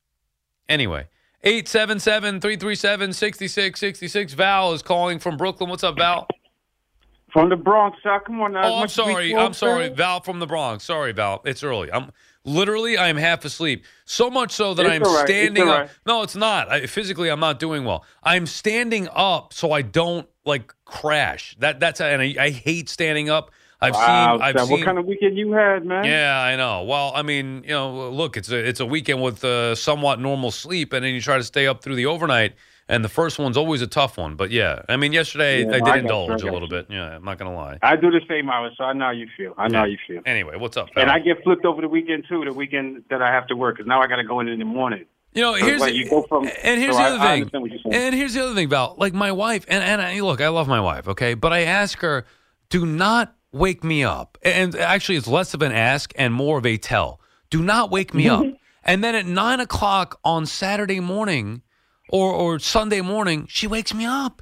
Anyway, 0.69 1.09
877 1.43 2.41
337 2.41 3.13
6666. 3.13 4.35
Val 4.35 4.73
is 4.75 4.83
calling 4.83 5.19
from 5.19 5.37
Brooklyn. 5.37 5.71
What's 5.71 5.83
up, 5.83 5.97
Val? 5.97 6.29
From 7.33 7.49
the 7.49 7.57
Bronx, 7.57 7.99
sir. 8.03 8.21
Come 8.21 8.41
on 8.41 8.53
now. 8.53 8.63
Oh, 8.65 8.77
I'm 8.83 8.89
sorry. 8.89 9.35
I'm 9.35 9.55
sorry. 9.55 9.89
Val 9.89 10.21
from 10.21 10.39
the 10.39 10.47
Bronx. 10.47 10.85
Sorry, 10.85 11.13
Val. 11.13 11.43
It's 11.45 11.63
early. 11.63 11.91
I'm 11.93 12.11
literally 12.45 12.97
I 12.97 13.09
am 13.09 13.17
half 13.17 13.45
asleep. 13.45 13.85
So 14.05 14.31
much 14.31 14.53
so 14.53 14.75
that 14.75 14.87
It's 14.87 14.95
I'm 14.95 15.03
right. 15.03 15.27
standing 15.27 15.65
all 15.65 15.71
up. 15.71 15.91
No, 16.07 16.23
it's 16.23 16.37
not. 16.37 16.71
I, 16.71 16.87
physically 16.87 17.29
I'm 17.29 17.41
not 17.41 17.59
doing 17.59 17.85
well. 17.85 18.05
I'm 18.23 18.47
standing 18.47 19.09
up 19.15 19.53
so 19.53 19.73
I 19.73 19.83
don't 19.83 20.27
like 20.45 20.75
crash. 20.85 21.55
That 21.59 21.81
that's 21.81 22.01
and 22.01 22.23
I, 22.23 22.35
I 22.39 22.51
hate 22.51 22.89
standing 22.89 23.29
up. 23.29 23.51
I've 23.81 23.95
Wow, 23.95 24.37
seen 24.39 24.43
I've 24.43 24.61
seen 24.67 24.71
what 24.71 24.85
kind 24.85 24.99
of 24.99 25.07
weekend 25.07 25.39
you 25.39 25.53
had, 25.53 25.85
man? 25.85 26.05
Yeah, 26.05 26.41
I 26.41 26.57
know. 26.57 26.83
Well, 26.83 27.13
I 27.15 27.23
mean, 27.23 27.63
you 27.63 27.71
know, 27.71 28.11
look, 28.11 28.37
it's 28.37 28.51
a 28.51 28.57
it's 28.57 28.81
a 28.81 28.87
weekend 28.87 29.23
with 29.23 29.45
uh, 29.45 29.75
somewhat 29.77 30.19
normal 30.21 30.51
sleep, 30.51 30.93
and 30.93 31.05
then 31.05 31.15
you 31.15 31.21
try 31.21 31.37
to 31.39 31.45
stay 31.45 31.67
up 31.69 31.81
through 31.81 31.95
the 31.95 32.07
overnight, 32.07 32.55
and 32.89 33.05
the 33.05 33.09
first 33.09 33.39
one's 33.39 33.57
always 33.57 33.81
a 33.81 33.87
tough 33.87 34.19
one. 34.19 34.35
But 34.35 34.51
yeah, 34.51 34.83
I 34.89 34.97
mean, 34.97 35.13
yesterday 35.13 35.61
Yeah, 35.63 35.69
I 35.77 35.79
did 35.79 35.89
I 35.89 35.95
you, 35.95 36.01
indulge 36.01 36.43
I 36.43 36.49
a 36.49 36.53
little 36.53 36.63
you. 36.63 36.69
bit. 36.69 36.87
Yeah, 36.91 37.15
I'm 37.15 37.25
not 37.25 37.39
gonna 37.39 37.55
lie. 37.55 37.79
I 37.83 37.95
do 37.95 38.11
the 38.11 38.21
same 38.29 38.51
hours, 38.51 38.73
so 38.77 38.83
I 38.83 38.95
know 38.95 39.05
how 39.07 39.11
you 39.13 39.29
feel. 39.37 39.55
I 39.57 39.69
know 39.69 39.79
how 39.79 39.85
you 39.85 39.99
feel. 40.09 40.23
Anyway, 40.27 40.57
what's 40.57 40.77
up? 40.77 40.89
And 40.97 41.09
I 41.09 41.21
get 41.21 41.45
flipped 41.45 41.65
over 41.65 41.81
the 41.81 41.89
weekend 41.89 42.25
too. 42.29 42.45
The 42.45 42.53
weekend 42.53 43.05
that 43.11 43.23
I 43.23 43.31
have 43.31 43.47
to 43.47 43.55
work 43.55 43.77
because 43.77 43.87
now 43.89 44.01
I 44.03 44.09
got 44.09 44.17
to 44.17 44.25
go 44.25 44.41
in 44.41 44.49
in 44.49 44.59
the 44.59 44.65
morning. 44.65 45.05
You 45.35 45.43
know, 45.43 45.55
here's 45.55 45.81
like, 45.81 45.95
you 45.95 46.09
go 46.11 46.23
from- 46.29 46.51
and 46.65 46.81
here's 46.81 46.97
so 46.97 47.03
the 47.03 47.09
I- 47.09 47.11
other 47.11 47.19
thing. 47.19 47.33
understand 47.43 47.63
what 47.63 47.71
you're 47.71 47.81
saying. 47.93 47.95
and 48.07 48.15
here's 48.15 48.35
the 48.35 48.43
other 48.43 48.55
thing, 48.57 48.69
Val. 48.71 48.97
Like 48.99 49.15
my 49.15 49.31
wife, 49.31 49.65
and 49.69 49.85
and 49.85 50.03
I, 50.03 50.19
look, 50.19 50.41
I 50.41 50.49
love 50.49 50.67
my 50.67 50.81
wife, 50.81 51.07
okay, 51.07 51.35
but 51.35 51.53
I 51.53 51.61
ask 51.61 52.01
her, 52.01 52.25
do 52.71 52.85
not 52.85 53.35
wake 53.53 53.85
me 53.85 54.05
up. 54.05 54.39
And 54.43 54.75
actually, 54.77 55.17
it's 55.17 55.29
less 55.29 55.55
of 55.55 55.63
an 55.63 55.73
ask 55.73 56.13
and 56.17 56.33
more 56.35 56.59
of 56.59 56.67
a 56.67 56.77
tell. 56.77 57.21
Do 57.51 57.63
not 57.63 57.91
wake 57.91 58.15
me 58.15 58.29
up. 58.29 58.45
And 58.85 59.05
then 59.05 59.15
at 59.15 59.27
nine 59.27 59.61
o'clock 59.61 60.19
on 60.25 60.47
Saturday 60.47 60.99
morning, 60.99 61.61
or 62.09 62.33
or 62.33 62.59
Sunday 62.59 63.03
morning, 63.03 63.47
she 63.47 63.67
wakes 63.67 63.93
me 63.93 64.07
up. 64.07 64.41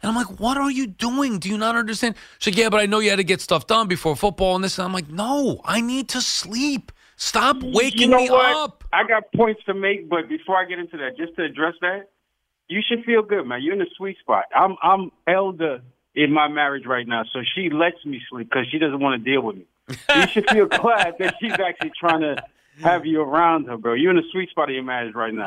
And 0.00 0.08
I'm 0.10 0.14
like, 0.14 0.38
what 0.38 0.56
are 0.56 0.70
you 0.70 0.86
doing? 0.86 1.40
Do 1.40 1.48
you 1.48 1.58
not 1.58 1.74
understand? 1.74 2.14
She's 2.38 2.52
like, 2.54 2.58
yeah, 2.58 2.68
but 2.68 2.80
I 2.80 2.86
know 2.86 3.00
you 3.00 3.10
had 3.10 3.16
to 3.16 3.24
get 3.24 3.40
stuff 3.40 3.66
done 3.66 3.88
before 3.88 4.14
football 4.14 4.54
and 4.54 4.62
this. 4.62 4.78
And 4.78 4.84
I'm 4.84 4.92
like, 4.92 5.08
no, 5.08 5.60
I 5.64 5.80
need 5.80 6.08
to 6.10 6.20
sleep. 6.20 6.92
Stop 7.16 7.56
waking 7.60 8.02
you 8.02 8.06
know 8.06 8.18
me 8.18 8.30
what? 8.30 8.56
up. 8.56 8.84
I 8.92 9.02
got 9.02 9.24
points 9.34 9.62
to 9.66 9.74
make, 9.74 10.08
but 10.08 10.28
before 10.28 10.56
I 10.56 10.64
get 10.66 10.78
into 10.78 10.96
that, 10.98 11.16
just 11.16 11.34
to 11.34 11.42
address 11.42 11.74
that, 11.80 12.10
you 12.68 12.80
should 12.86 13.04
feel 13.04 13.22
good, 13.22 13.44
man. 13.44 13.60
You're 13.62 13.74
in 13.74 13.82
a 13.82 13.90
sweet 13.96 14.18
spot. 14.20 14.44
I'm 14.54 14.76
I'm 14.82 15.10
elder 15.26 15.80
in 16.14 16.32
my 16.32 16.48
marriage 16.48 16.86
right 16.86 17.06
now, 17.06 17.24
so 17.32 17.40
she 17.54 17.70
lets 17.70 18.04
me 18.04 18.20
sleep 18.30 18.48
because 18.50 18.66
she 18.70 18.78
doesn't 18.78 19.00
want 19.00 19.22
to 19.22 19.30
deal 19.30 19.42
with 19.42 19.56
me. 19.56 19.66
you 20.16 20.26
should 20.28 20.48
feel 20.50 20.66
glad 20.82 21.14
that 21.18 21.34
she's 21.40 21.52
actually 21.52 21.92
trying 21.98 22.20
to 22.20 22.36
have 22.82 23.04
you 23.06 23.20
around 23.20 23.66
her, 23.66 23.76
bro. 23.76 23.94
You're 23.94 24.10
in 24.12 24.18
a 24.18 24.28
sweet 24.30 24.50
spot 24.50 24.68
of 24.68 24.74
your 24.74 24.84
marriage 24.84 25.14
right 25.14 25.32
now. 25.34 25.44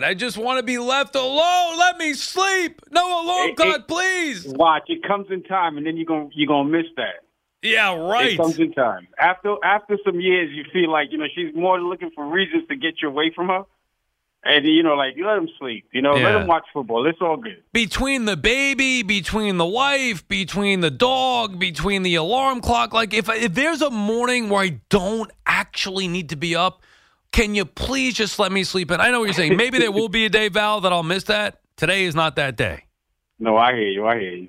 No, 0.00 0.06
I 0.06 0.14
just 0.14 0.36
want 0.36 0.58
to 0.58 0.62
be 0.62 0.78
left 0.78 1.14
alone. 1.14 1.78
Let 1.78 1.96
me 1.96 2.12
sleep. 2.14 2.80
No 2.90 3.22
alarm 3.24 3.50
It- 3.50 3.56
clock, 3.56 3.76
it- 3.80 3.88
please. 3.88 4.46
Watch, 4.46 4.84
it 4.88 5.02
comes 5.02 5.26
in 5.30 5.42
time, 5.44 5.76
and 5.78 5.86
then 5.86 5.96
you're 5.96 6.06
gonna 6.06 6.28
you're 6.32 6.48
gonna 6.48 6.68
miss 6.68 6.86
that. 6.96 7.24
Yeah, 7.62 7.96
right. 7.96 8.32
It 8.32 8.36
comes 8.36 8.58
in 8.58 8.72
time. 8.72 9.08
After 9.18 9.56
after 9.64 9.98
some 10.04 10.20
years, 10.20 10.50
you 10.52 10.64
feel 10.72 10.90
like 10.92 11.08
you 11.10 11.18
know 11.18 11.26
she's 11.34 11.54
more 11.54 11.80
looking 11.80 12.10
for 12.14 12.24
reasons 12.26 12.68
to 12.68 12.76
get 12.76 12.94
you 13.02 13.08
away 13.08 13.32
from 13.34 13.48
her, 13.48 13.62
and 14.44 14.64
you 14.64 14.82
know, 14.82 14.94
like 14.94 15.16
you 15.16 15.26
let 15.26 15.38
him 15.38 15.48
sleep. 15.58 15.86
You 15.92 16.02
know, 16.02 16.12
let 16.12 16.22
Yeah. 16.22 16.40
him 16.42 16.46
watch 16.46 16.64
football. 16.72 17.06
It's 17.06 17.20
all 17.20 17.36
good. 17.36 17.62
Between 17.72 18.24
the 18.24 18.36
baby, 18.36 19.02
between 19.02 19.56
the 19.56 19.66
wife, 19.66 20.26
between 20.28 20.80
the 20.80 20.90
dog, 20.90 21.58
between 21.58 22.02
the 22.02 22.14
alarm 22.14 22.60
clock, 22.60 22.92
like 22.92 23.12
if 23.12 23.28
if 23.28 23.54
there's 23.54 23.82
a 23.82 23.90
morning 23.90 24.48
where 24.48 24.62
I 24.62 24.80
don't 24.88 25.30
actually 25.46 26.08
need 26.08 26.28
to 26.30 26.36
be 26.36 26.54
up, 26.54 26.82
can 27.32 27.54
you 27.54 27.64
please 27.64 28.14
just 28.14 28.38
let 28.38 28.52
me 28.52 28.64
sleep 28.64 28.90
in? 28.90 29.00
I 29.00 29.10
know 29.10 29.20
what 29.20 29.26
you're 29.26 29.34
saying. 29.34 29.56
Maybe 29.56 29.78
there 29.78 29.92
will 29.92 30.08
be 30.08 30.24
a 30.24 30.30
day, 30.30 30.48
Val, 30.48 30.80
that 30.82 30.92
I'll 30.92 31.02
miss 31.02 31.24
that. 31.24 31.60
Today 31.76 32.04
is 32.04 32.14
not 32.14 32.36
that 32.36 32.56
day. 32.56 32.84
No, 33.38 33.56
I 33.56 33.72
hear 33.72 33.88
you. 33.88 34.06
I 34.06 34.18
hear 34.18 34.34
you. 34.34 34.48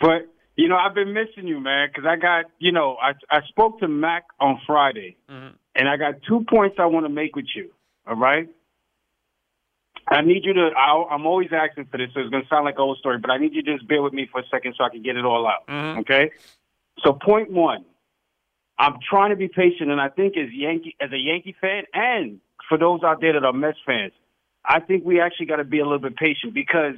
But 0.00 0.28
you 0.56 0.68
know, 0.68 0.76
I've 0.76 0.94
been 0.94 1.14
missing 1.14 1.46
you, 1.46 1.60
man, 1.60 1.88
because 1.88 2.06
I 2.06 2.16
got 2.16 2.46
you 2.58 2.72
know 2.72 2.96
I 3.02 3.12
I 3.30 3.40
spoke 3.48 3.80
to 3.80 3.88
Mac 3.88 4.24
on 4.40 4.60
Friday, 4.66 5.16
mm-hmm. 5.30 5.54
and 5.74 5.88
I 5.88 5.96
got 5.96 6.14
two 6.28 6.44
points 6.48 6.76
I 6.78 6.86
want 6.86 7.06
to 7.06 7.10
make 7.10 7.34
with 7.34 7.46
you. 7.54 7.70
All 8.06 8.16
right. 8.16 8.48
I 10.08 10.20
need 10.22 10.44
you 10.44 10.52
to. 10.54 10.70
I, 10.76 11.04
I'm 11.10 11.26
always 11.26 11.50
asking 11.52 11.86
for 11.86 11.96
this, 11.96 12.08
so 12.12 12.20
it's 12.20 12.30
going 12.30 12.42
to 12.42 12.48
sound 12.48 12.64
like 12.64 12.74
an 12.74 12.80
old 12.80 12.98
story, 12.98 13.18
but 13.18 13.30
I 13.30 13.38
need 13.38 13.54
you 13.54 13.62
to 13.62 13.76
just 13.76 13.88
bear 13.88 14.02
with 14.02 14.12
me 14.12 14.28
for 14.30 14.40
a 14.40 14.44
second 14.50 14.74
so 14.76 14.84
I 14.84 14.90
can 14.90 15.02
get 15.02 15.16
it 15.16 15.24
all 15.24 15.46
out. 15.46 15.66
Mm-hmm. 15.68 16.00
Okay. 16.00 16.30
So 17.04 17.12
point 17.12 17.50
one, 17.50 17.84
I'm 18.78 18.96
trying 19.08 19.30
to 19.30 19.36
be 19.36 19.48
patient, 19.48 19.90
and 19.90 20.00
I 20.00 20.08
think 20.08 20.36
as 20.36 20.52
Yankee 20.52 20.96
as 21.00 21.10
a 21.12 21.16
Yankee 21.18 21.54
fan, 21.60 21.84
and 21.94 22.40
for 22.68 22.78
those 22.78 23.02
out 23.02 23.20
there 23.20 23.34
that 23.34 23.44
are 23.44 23.52
Mets 23.52 23.78
fans, 23.86 24.12
I 24.64 24.80
think 24.80 25.04
we 25.04 25.20
actually 25.20 25.46
got 25.46 25.56
to 25.56 25.64
be 25.64 25.78
a 25.78 25.84
little 25.84 25.98
bit 25.98 26.16
patient 26.16 26.52
because 26.52 26.94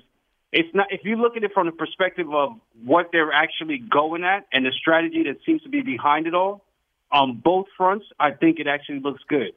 it's 0.51 0.69
not. 0.75 0.87
If 0.91 1.03
you 1.05 1.17
look 1.17 1.37
at 1.37 1.45
it 1.45 1.53
from 1.53 1.67
the 1.67 1.73
perspective 1.73 2.33
of 2.33 2.53
what 2.85 3.11
they're 3.13 3.33
actually 3.33 3.79
going 3.79 4.25
at 4.25 4.47
and 4.53 4.65
the 4.65 4.73
strategy 4.73 5.25
that 5.25 5.37
seems 5.45 5.63
to 5.63 5.69
be 5.69 5.83
behind 5.83 6.27
it 6.27 6.35
all, 6.35 6.65
on 7.13 7.41
both 7.45 7.67
fronts, 7.77 8.07
I 8.19 8.31
think 8.33 8.59
it 8.59 8.67
actually 8.67 9.01
looks 9.01 9.23
good. 9.29 9.53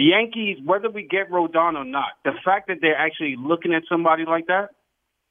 The 0.00 0.06
Yankees, 0.06 0.56
whether 0.64 0.88
we 0.88 1.02
get 1.02 1.30
Rodon 1.30 1.74
or 1.76 1.84
not, 1.84 2.12
the 2.24 2.32
fact 2.42 2.68
that 2.68 2.78
they're 2.80 2.96
actually 2.96 3.36
looking 3.38 3.74
at 3.74 3.82
somebody 3.86 4.24
like 4.24 4.46
that 4.46 4.70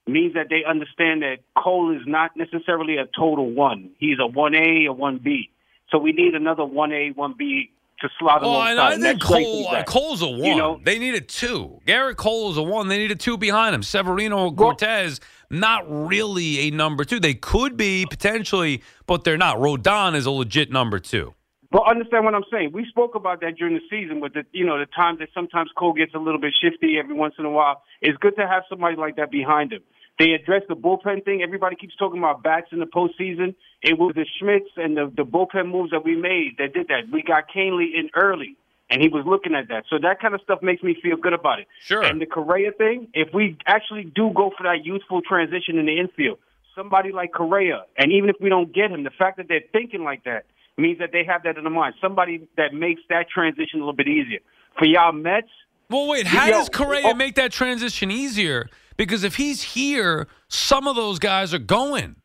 means 0.05 0.36
that 0.36 0.45
they 0.51 0.63
understand 0.63 1.23
that 1.23 1.38
Cole 1.58 1.89
is 1.95 2.03
not 2.05 2.38
necessarily 2.38 2.97
a 2.97 3.08
total 3.17 3.49
one. 3.49 3.89
He's 3.97 4.19
a 4.21 4.27
one 4.27 4.53
A 4.53 4.86
or 4.86 4.93
one 4.93 5.17
B. 5.23 5.49
So 5.89 5.97
we 5.97 6.12
need 6.12 6.36
another 6.36 6.63
one 6.65 6.91
A, 6.91 7.10
one 7.15 7.34
B 7.36 7.71
to 8.01 8.10
slot 8.19 8.41
Oh, 8.43 8.51
alongside. 8.51 8.93
and 8.93 9.03
I 9.03 9.10
think 9.10 9.23
Cole, 9.23 9.63
feedback. 9.63 9.88
Cole's 9.88 10.21
a 10.21 10.27
one. 10.27 10.43
You 10.43 10.55
know- 10.55 10.79
they 10.84 10.99
needed 10.99 11.27
two. 11.29 11.82
Gerrit 11.88 12.17
Cole 12.17 12.51
is 12.51 12.58
a 12.58 12.62
one. 12.62 12.89
They 12.89 12.99
need 12.99 13.10
a 13.12 13.15
two 13.15 13.39
behind 13.39 13.73
him. 13.73 13.82
Severino 13.82 14.51
Cortes, 14.51 15.19
not 15.49 15.84
really 15.89 16.60
a 16.67 16.69
number 16.69 17.03
two. 17.05 17.19
They 17.19 17.34
could 17.34 17.75
be 17.75 18.05
potentially, 18.08 18.84
but 19.08 19.23
they're 19.23 19.36
not. 19.36 19.58
Rodon 19.58 20.13
is 20.13 20.27
a 20.27 20.32
legit 20.32 20.71
number 20.71 20.99
two. 20.99 21.34
But 21.71 21.88
understand 21.88 22.25
what 22.25 22.34
I'm 22.34 22.49
saying. 22.51 22.71
We 22.73 22.86
spoke 22.89 23.13
about 23.13 23.41
that 23.41 23.58
during 23.58 23.75
the 23.75 23.82
season 23.89 24.19
with 24.19 24.34
the 24.34 24.43
you 24.51 24.65
know 24.65 24.79
the 24.79 24.88
times 24.88 25.19
that 25.19 25.29
sometimes 25.34 25.69
Cole 25.77 25.93
gets 25.93 26.15
a 26.15 26.17
little 26.17 26.39
bit 26.39 26.53
shifty 26.60 26.97
every 26.97 27.13
once 27.13 27.36
in 27.38 27.45
a 27.45 27.51
while. 27.51 27.84
It's 28.01 28.17
good 28.17 28.36
to 28.38 28.47
have 28.47 28.63
somebody 28.69 28.95
like 28.95 29.17
that 29.17 29.29
behind 29.29 29.71
him. 29.71 29.82
They 30.17 30.32
addressed 30.32 30.67
the 30.67 30.75
bullpen 30.75 31.23
thing. 31.23 31.41
Everybody 31.41 31.75
keeps 31.77 31.95
talking 31.95 32.19
about 32.19 32.43
bats 32.43 32.67
in 32.71 32.79
the 32.79 32.86
postseason. 32.86 33.55
It 33.82 33.97
was 33.97 34.13
the 34.15 34.25
Schmitz 34.38 34.69
and 34.75 34.97
the, 34.97 35.12
the 35.15 35.23
bullpen 35.23 35.71
moves 35.71 35.91
that 35.91 36.03
we 36.03 36.15
made 36.15 36.58
that 36.58 36.73
did 36.73 36.89
that. 36.89 37.10
We 37.12 37.23
got 37.23 37.45
Kahnle 37.55 37.82
in 37.82 38.10
early, 38.15 38.58
and 38.89 39.01
he 39.01 39.08
was 39.08 39.23
looking 39.25 39.55
at 39.55 39.69
that. 39.69 39.86
So 39.89 39.97
that 40.01 40.19
kind 40.19 40.34
of 40.34 40.41
stuff 40.41 40.60
makes 40.62 40.84
me 40.84 40.97
feel 41.01 41.15
good 41.15 41.32
about 41.32 41.60
it. 41.60 41.67
Sure. 41.82 42.03
And 42.03 42.19
the 42.19 42.25
Correa 42.25 42.73
thing, 42.73 43.08
if 43.13 43.34
we 43.34 43.58
actually 43.65 44.03
do 44.03 44.32
go 44.36 44.51
for 44.58 44.63
that 44.63 44.84
youthful 44.84 45.21
transition 45.21 45.77
in 45.77 45.86
the 45.86 45.97
infield, 45.97 46.39
somebody 46.75 47.13
like 47.13 47.32
Correa, 47.32 47.86
and 47.97 48.12
even 48.12 48.29
if 48.29 48.36
we 48.41 48.49
don't 48.49 48.73
get 48.73 48.91
him, 48.91 49.05
the 49.05 49.12
fact 49.12 49.38
that 49.38 49.47
they're 49.47 49.63
thinking 49.71 50.03
like 50.03 50.25
that 50.25 50.45
means 50.79 50.99
that 50.99 51.09
they 51.11 51.23
have 51.25 51.43
that 51.43 51.57
in 51.57 51.63
the 51.63 51.69
mind. 51.69 51.95
Somebody 52.01 52.47
that 52.57 52.73
makes 52.73 53.01
that 53.09 53.29
transition 53.29 53.75
a 53.75 53.79
little 53.79 53.93
bit 53.93 54.07
easier. 54.07 54.39
For 54.77 54.85
y'all 54.85 55.11
Mets, 55.11 55.47
Well, 55.89 56.07
wait. 56.07 56.27
How 56.27 56.45
Yo, 56.45 56.51
does 56.51 56.69
Correa 56.69 57.07
oh. 57.07 57.13
make 57.13 57.35
that 57.35 57.51
transition 57.51 58.11
easier? 58.11 58.67
Because 58.97 59.23
if 59.23 59.35
he's 59.35 59.61
here, 59.63 60.27
some 60.47 60.87
of 60.87 60.95
those 60.95 61.19
guys 61.19 61.53
are 61.53 61.59
going. 61.59 62.15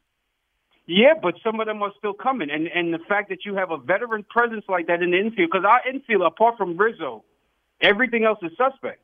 Yeah, 0.86 1.14
but 1.20 1.34
some 1.42 1.60
of 1.60 1.66
them 1.66 1.82
are 1.82 1.92
still 1.96 2.12
coming, 2.12 2.50
and 2.50 2.66
and 2.66 2.92
the 2.92 2.98
fact 3.08 3.30
that 3.30 3.46
you 3.46 3.54
have 3.54 3.70
a 3.70 3.78
veteran 3.78 4.22
presence 4.28 4.64
like 4.68 4.86
that 4.88 5.02
in 5.02 5.12
the 5.12 5.18
infield, 5.18 5.48
because 5.50 5.64
our 5.64 5.80
infield, 5.88 6.22
apart 6.22 6.58
from 6.58 6.76
Rizzo, 6.76 7.24
everything 7.80 8.24
else 8.24 8.38
is 8.42 8.50
suspect. 8.58 9.00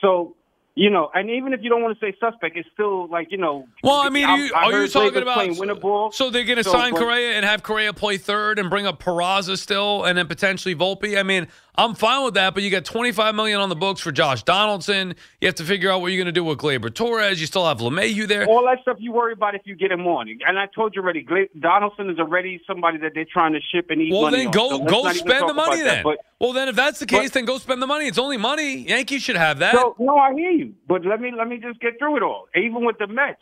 So 0.00 0.36
you 0.76 0.90
know, 0.90 1.08
and 1.14 1.30
even 1.30 1.52
if 1.52 1.60
you 1.62 1.70
don't 1.70 1.82
want 1.82 1.98
to 1.98 2.04
say 2.04 2.16
suspect, 2.18 2.56
it's 2.56 2.68
still 2.72 3.06
like 3.08 3.28
you 3.30 3.38
know. 3.38 3.66
Well, 3.82 3.96
I 4.00 4.08
mean, 4.08 4.24
are 4.24 4.38
you, 4.38 4.52
are 4.54 4.82
you 4.82 4.88
talking 4.88 5.22
about 5.22 5.34
playing 5.34 5.58
winter 5.58 5.74
ball? 5.76 6.10
so 6.12 6.30
they're 6.30 6.44
going 6.44 6.58
to 6.58 6.64
So, 6.64 6.72
sign 6.72 6.92
but- 6.92 7.00
Correa 7.00 7.34
and 7.36 7.44
have 7.44 7.62
Correa 7.62 7.92
play 7.92 8.16
third 8.18 8.58
and 8.58 8.68
bring 8.70 8.86
up 8.86 9.00
Peraza 9.02 9.56
still, 9.58 10.04
and 10.04 10.18
then 10.18 10.26
potentially 10.26 10.74
Volpe? 10.74 11.18
I 11.18 11.22
mean, 11.22 11.46
I'm 11.76 11.96
fine 11.96 12.24
with 12.24 12.34
that, 12.34 12.54
but 12.54 12.62
you 12.62 12.70
got 12.70 12.84
25 12.84 13.34
million 13.34 13.60
on 13.60 13.68
the 13.68 13.74
books 13.74 14.00
for 14.00 14.12
Josh 14.12 14.44
Donaldson. 14.44 15.16
You 15.40 15.46
have 15.48 15.56
to 15.56 15.64
figure 15.64 15.90
out 15.90 16.00
what 16.02 16.12
you're 16.12 16.18
going 16.22 16.32
to 16.32 16.38
do 16.40 16.44
with 16.44 16.58
Gleyber 16.58 16.94
Torres. 16.94 17.40
You 17.40 17.46
still 17.48 17.66
have 17.66 17.78
LeMahieu 17.78 18.28
there. 18.28 18.46
All 18.46 18.64
that 18.66 18.80
stuff 18.82 18.98
you 19.00 19.10
worry 19.10 19.32
about 19.32 19.56
if 19.56 19.62
you 19.64 19.74
get 19.74 19.90
him 19.90 20.06
on. 20.06 20.28
And 20.46 20.56
I 20.56 20.66
told 20.72 20.94
you 20.94 21.02
already, 21.02 21.22
Gla- 21.22 21.48
Donaldson 21.58 22.10
is 22.10 22.18
already 22.20 22.60
somebody 22.64 22.98
that 22.98 23.10
they're 23.16 23.24
trying 23.24 23.54
to 23.54 23.60
ship 23.72 23.86
and 23.90 24.00
eat 24.00 24.12
Well, 24.12 24.22
money 24.22 24.36
then 24.38 24.46
on. 24.46 24.52
go 24.52 24.68
So 24.70 24.84
go 24.84 25.12
spend 25.14 25.48
the 25.48 25.54
money 25.54 25.80
about 25.80 25.84
that. 25.84 25.94
then. 25.94 26.02
But 26.04 26.18
well, 26.38 26.52
then 26.52 26.68
if 26.68 26.76
that's 26.76 27.00
the 27.00 27.06
case, 27.06 27.30
but- 27.30 27.32
then 27.32 27.44
go 27.44 27.58
spend 27.58 27.82
the 27.82 27.88
money. 27.88 28.06
It's 28.06 28.18
only 28.18 28.36
money. 28.36 28.86
Yankees 28.88 29.22
should 29.22 29.36
have 29.36 29.58
that. 29.58 29.74
So 29.74 29.96
no, 29.98 30.16
I 30.16 30.32
hear 30.32 30.50
you, 30.52 30.74
but 30.86 31.04
let 31.04 31.20
me 31.20 31.32
let 31.36 31.48
me 31.48 31.58
just 31.58 31.80
get 31.80 31.98
through 31.98 32.18
it 32.18 32.22
all. 32.22 32.46
Even 32.54 32.84
with 32.84 32.98
the 32.98 33.08
Mets, 33.08 33.40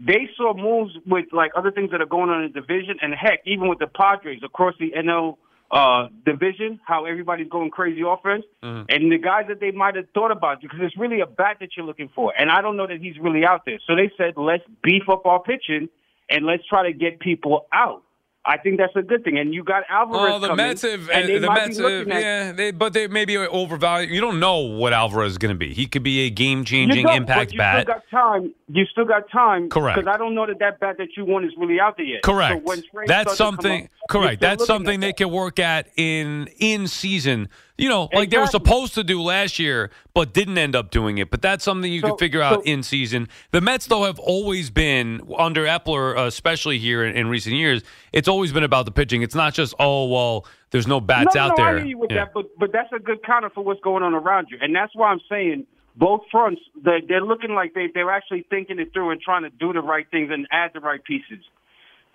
they 0.00 0.26
saw 0.38 0.54
moves 0.54 0.94
with 1.06 1.26
like 1.32 1.50
other 1.54 1.70
things 1.70 1.90
that 1.90 2.00
are 2.00 2.06
going 2.06 2.30
on 2.30 2.44
in 2.44 2.52
the 2.52 2.60
division, 2.60 2.96
and 3.02 3.12
heck, 3.12 3.40
even 3.44 3.68
with 3.68 3.78
the 3.78 3.88
Padres 3.88 4.40
across 4.42 4.72
the 4.80 4.92
NL 4.96 5.36
uh, 5.70 6.08
division, 6.24 6.80
how 6.86 7.04
everybody's 7.04 7.48
going 7.48 7.70
crazy 7.70 8.02
offense, 8.06 8.44
Mm-hmm. 8.62 8.84
and 8.88 9.12
the 9.12 9.18
guys 9.18 9.44
that 9.48 9.60
they 9.60 9.70
might 9.70 9.94
have 9.96 10.06
thought 10.14 10.32
about 10.32 10.60
because 10.60 10.80
it's 10.82 10.96
really 10.96 11.20
a 11.20 11.26
bat 11.26 11.58
that 11.60 11.70
you're 11.76 11.86
looking 11.86 12.10
for, 12.14 12.32
and 12.36 12.50
I 12.50 12.60
don't 12.60 12.76
know 12.76 12.86
that 12.86 13.00
he's 13.00 13.18
really 13.18 13.44
out 13.44 13.62
there. 13.66 13.78
So 13.86 13.94
they 13.94 14.10
said, 14.16 14.34
let's 14.36 14.64
beef 14.82 15.08
up 15.08 15.26
our 15.26 15.40
pitching 15.40 15.88
and 16.28 16.44
let's 16.44 16.66
try 16.66 16.82
to 16.84 16.92
get 16.92 17.20
people 17.20 17.66
out. 17.72 18.02
I 18.44 18.56
think 18.56 18.78
that's 18.78 18.96
a 18.96 19.02
good 19.02 19.24
thing, 19.24 19.36
and 19.36 19.52
you 19.52 19.62
got 19.62 19.82
Alvarez 19.90 20.22
Well, 20.22 20.40
the 20.40 20.48
coming, 20.48 20.66
Mets 20.68 20.82
have, 20.82 21.10
and 21.10 21.28
they 21.28 21.38
the 21.38 21.48
might 21.48 21.66
Mets 21.66 21.76
be 21.76 21.84
have, 21.84 22.08
at 22.08 22.20
yeah, 22.22 22.52
they, 22.52 22.70
but 22.70 22.94
they 22.94 23.06
maybe 23.06 23.36
overvalue. 23.36 24.08
You 24.08 24.22
don't 24.22 24.40
know 24.40 24.60
what 24.60 24.94
Alvarez 24.94 25.32
is 25.32 25.38
going 25.38 25.54
to 25.54 25.58
be. 25.58 25.74
He 25.74 25.86
could 25.86 26.02
be 26.02 26.20
a 26.20 26.30
game-changing 26.30 27.04
don't, 27.04 27.16
impact 27.16 27.52
you 27.52 27.58
bat. 27.58 27.82
Still 27.82 27.94
got 27.94 28.02
time. 28.10 28.54
You 28.68 28.84
still 28.86 29.04
got 29.04 29.30
time. 29.30 29.68
Correct. 29.68 29.98
Because 29.98 30.14
I 30.14 30.16
don't 30.16 30.34
know 30.34 30.46
that 30.46 30.60
that 30.60 30.80
bat 30.80 30.96
that 30.96 31.08
you 31.16 31.26
want 31.26 31.44
is 31.44 31.52
really 31.58 31.78
out 31.78 31.98
there 31.98 32.06
yet. 32.06 32.22
Correct. 32.22 32.66
So 32.66 32.74
That's 33.06 33.34
start 33.34 33.36
to 33.36 33.36
come 33.36 33.36
something. 33.36 33.84
up, 33.84 33.90
correct. 34.08 34.40
That's 34.40 34.64
something 34.64 35.00
they 35.00 35.08
that. 35.08 35.16
can 35.18 35.30
work 35.30 35.58
at 35.58 35.88
in 35.96 36.48
in 36.58 36.86
season. 36.86 37.50
You 37.78 37.88
know, 37.88 38.08
like 38.12 38.30
they 38.30 38.38
were 38.38 38.46
supposed 38.48 38.94
to 38.94 39.04
do 39.04 39.22
last 39.22 39.60
year, 39.60 39.90
but 40.12 40.34
didn't 40.34 40.58
end 40.58 40.74
up 40.74 40.90
doing 40.90 41.18
it. 41.18 41.30
But 41.30 41.42
that's 41.42 41.62
something 41.62 41.90
you 41.92 42.00
So- 42.00 42.08
can 42.08 42.18
figure 42.18 42.42
out 42.42 42.64
so- 42.64 42.72
in 42.72 42.82
season. 42.82 43.28
The 43.52 43.60
Mets, 43.60 43.86
though, 43.86 44.02
have 44.02 44.18
always 44.18 44.68
been 44.68 45.22
under 45.38 45.64
Eppler, 45.64 46.18
uh, 46.18 46.22
especially 46.26 46.78
here 46.78 47.04
in, 47.04 47.16
in 47.16 47.28
recent 47.28 47.54
years. 47.54 47.84
It's 48.12 48.26
always 48.26 48.52
been 48.52 48.64
about 48.64 48.84
the 48.84 48.90
pitching. 48.90 49.22
It's 49.22 49.36
not 49.36 49.54
just 49.54 49.74
oh 49.78 50.08
well, 50.08 50.44
there's 50.70 50.88
no 50.88 51.00
bats 51.00 51.36
no, 51.36 51.40
out 51.40 51.48
no, 51.56 51.64
there. 51.64 51.76
I 51.76 51.78
hear 51.78 51.86
you 51.86 51.98
with 51.98 52.10
Yeah. 52.10 52.24
that, 52.24 52.34
but 52.34 52.46
but 52.58 52.72
that's 52.72 52.92
a 52.92 52.98
good 52.98 53.22
counter 53.22 53.48
for 53.48 53.62
what's 53.62 53.80
going 53.80 54.02
on 54.02 54.12
around 54.12 54.48
you, 54.50 54.58
and 54.60 54.74
that's 54.74 54.94
why 54.96 55.10
I'm 55.12 55.20
saying 55.28 55.64
both 55.94 56.22
fronts 56.32 56.60
they 56.82 57.00
they're 57.08 57.24
looking 57.24 57.54
like 57.54 57.74
they 57.74 57.86
they're 57.94 58.10
actually 58.10 58.44
thinking 58.50 58.80
it 58.80 58.92
through 58.92 59.10
and 59.12 59.20
trying 59.20 59.44
to 59.44 59.50
do 59.50 59.72
the 59.72 59.82
right 59.82 60.06
things 60.10 60.30
and 60.32 60.48
add 60.50 60.72
the 60.74 60.80
right 60.80 61.02
pieces. 61.04 61.44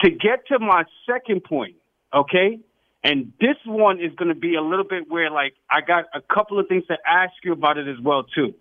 To 0.02 0.10
get 0.10 0.45
to 0.47 0.60
my 0.60 0.84
second 1.06 1.45
point, 1.45 1.76
okay, 2.13 2.60
and 3.04 3.34
this 3.39 3.58
one 3.66 4.00
is 4.00 4.12
going 4.16 4.30
to 4.30 4.39
be 4.39 4.56
a 4.56 4.62
little 4.62 4.86
bit 4.86 5.10
where 5.10 5.30
like 5.30 5.54
I 5.70 5.82
got 5.82 6.06
a 6.13 6.22
couple 6.22 6.60
of 6.60 6.68
things 6.68 6.86
to 6.88 6.98
ask 7.06 7.34
you 7.44 7.52
about 7.52 7.78
it 7.78 7.88
as 7.88 8.00
well 8.02 8.24
too. 8.24 8.54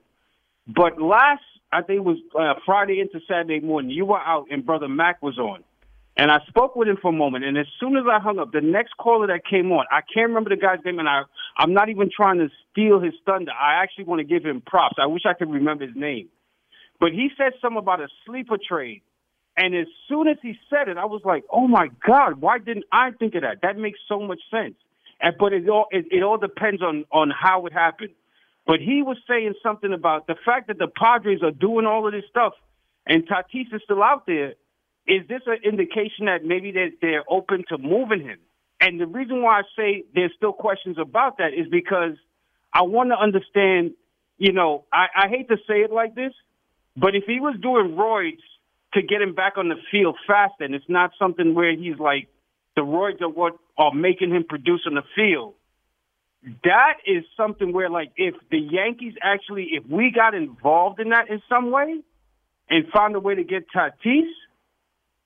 But 0.67 1.01
last, 1.01 1.43
I 1.73 1.83
think 1.83 1.99
it 1.99 2.05
was 2.05 2.19
uh, 2.39 2.61
Friday 2.67 3.01
into 3.01 3.21
Saturday 3.27 3.61
morning, 3.61 3.91
you 3.91 4.05
were 4.05 4.21
out 4.21 4.47
and 4.51 4.65
Brother 4.65 4.89
Mac 4.89 5.23
was 5.23 5.39
on. 5.39 5.65
And 6.17 6.31
I 6.31 6.41
spoke 6.47 6.77
with 6.77 6.89
him 6.89 6.99
for 7.01 7.09
a 7.09 7.17
moment, 7.17 7.47
and 7.47 7.57
as 7.57 7.67
soon 7.81 7.97
as 7.97 8.03
I 8.11 8.21
hung 8.21 8.39
up, 8.39 8.53
the 8.53 8.61
next 8.61 8.93
caller 8.99 9.29
that 9.29 9.47
came 9.49 9.73
on, 9.73 9.87
I 9.91 10.01
can't 10.03 10.29
remember 10.29 10.51
the 10.51 10.61
guy's 10.61 10.85
name, 10.85 10.99
and 10.99 11.09
I, 11.09 11.23
I'm 11.57 11.73
not 11.73 11.89
even 11.89 12.11
trying 12.15 12.37
to 12.39 12.49
steal 12.71 13.01
his 13.01 13.15
thunder. 13.25 13.51
I 13.51 13.83
actually 13.83 14.05
want 14.05 14.19
to 14.19 14.25
give 14.25 14.45
him 14.45 14.61
props. 14.61 14.97
I 15.01 15.07
wish 15.07 15.23
I 15.27 15.33
could 15.33 15.51
remember 15.51 15.87
his 15.87 15.97
name. 15.97 16.29
But 17.01 17.13
he 17.13 17.31
said 17.39 17.53
something 17.63 17.79
about 17.79 18.03
a 18.03 18.09
sleeper 18.27 18.59
trade. 18.59 19.01
And 19.57 19.75
as 19.75 19.87
soon 20.09 20.29
as 20.29 20.39
he 20.43 20.55
said 20.71 20.89
it, 20.89 20.97
I 20.97 21.05
was 21.05 21.23
like, 21.25 21.45
oh 21.51 21.69
my 21.69 21.89
God, 22.07 22.41
why 22.41 22.59
didn't 22.59 22.87
I 22.91 23.11
think 23.11 23.35
of 23.35 23.43
that? 23.43 23.59
That 23.63 23.77
makes 23.77 23.99
so 24.09 24.21
much 24.21 24.41
sense. 24.51 24.75
And, 25.21 25.35
but 25.39 25.53
it 25.53 25.69
all, 25.69 25.87
it, 25.91 26.07
it 26.11 26.23
all 26.23 26.39
depends 26.39 26.83
on, 26.83 27.05
on 27.13 27.31
how 27.31 27.67
it 27.67 27.73
happened. 27.73 28.11
But 28.67 28.81
he 28.81 29.03
was 29.03 29.19
saying 29.29 29.55
something 29.63 29.93
about 29.93 30.27
the 30.27 30.37
fact 30.45 30.69
that 30.69 30.79
the 30.79 30.89
Padres 30.89 31.43
are 31.43 31.51
doing 31.51 31.85
all 31.85 32.07
of 32.07 32.13
this 32.13 32.25
stuff 32.31 32.55
and 33.07 33.29
Tatis 33.29 33.75
is 33.75 33.83
still 33.85 34.03
out 34.03 34.27
there. 34.27 34.55
Is 35.07 35.27
this 35.29 35.43
an 35.47 35.59
indication 35.65 36.27
that 36.27 36.45
maybe 36.45 36.71
they're, 36.71 36.93
they're 37.01 37.25
open 37.29 37.65
to 37.69 37.79
moving 37.79 38.21
him? 38.21 38.39
And 38.81 39.01
the 39.01 39.07
reason 39.07 39.43
why 39.43 39.61
I 39.61 39.63
say 39.77 40.05
there's 40.15 40.33
still 40.37 40.53
questions 40.53 40.97
about 40.99 41.39
that 41.39 41.53
is 41.57 41.67
because 41.71 42.17
I 42.73 42.83
want 42.83 43.11
to 43.11 43.17
understand, 43.17 43.93
you 44.39 44.53
know, 44.53 44.85
I, 44.93 45.07
I 45.25 45.29
hate 45.29 45.49
to 45.49 45.57
say 45.69 45.81
it 45.83 45.93
like 45.93 46.15
this, 46.15 46.33
but 46.97 47.15
if 47.15 47.25
he 47.27 47.41
was 47.41 47.57
doing 47.61 47.97
roids 47.97 48.43
to 48.95 49.03
get 49.03 49.23
him 49.23 49.35
back 49.35 49.55
on 49.57 49.69
the 49.69 49.77
field 49.91 50.17
fast, 50.27 50.55
and 50.61 50.75
it's 50.75 50.89
not 50.89 51.13
something 51.19 51.55
where 51.55 51.75
he's 51.75 51.99
like, 51.99 52.29
the 52.77 52.83
roids 52.83 53.21
are 53.21 53.29
what 53.29 53.55
are 53.79 53.93
making 53.93 54.31
him 54.31 54.45
produce 54.49 54.83
on 54.87 54.95
the 54.95 55.03
field. 55.15 55.55
That 56.65 56.95
is 57.07 57.25
something 57.37 57.73
where, 57.73 57.89
like, 57.89 58.13
if 58.17 58.35
the 58.51 58.59
Yankees 58.59 59.15
actually, 59.23 59.69
if 59.73 59.85
we 59.89 60.11
got 60.11 60.35
involved 60.35 60.99
in 60.99 61.11
that 61.11 61.29
in 61.31 61.41
some 61.49 61.71
way 61.71 62.01
and 62.69 62.85
found 62.93 63.15
a 63.15 63.21
way 63.21 63.35
to 63.35 63.45
get 63.45 63.67
Tatis, 63.75 64.29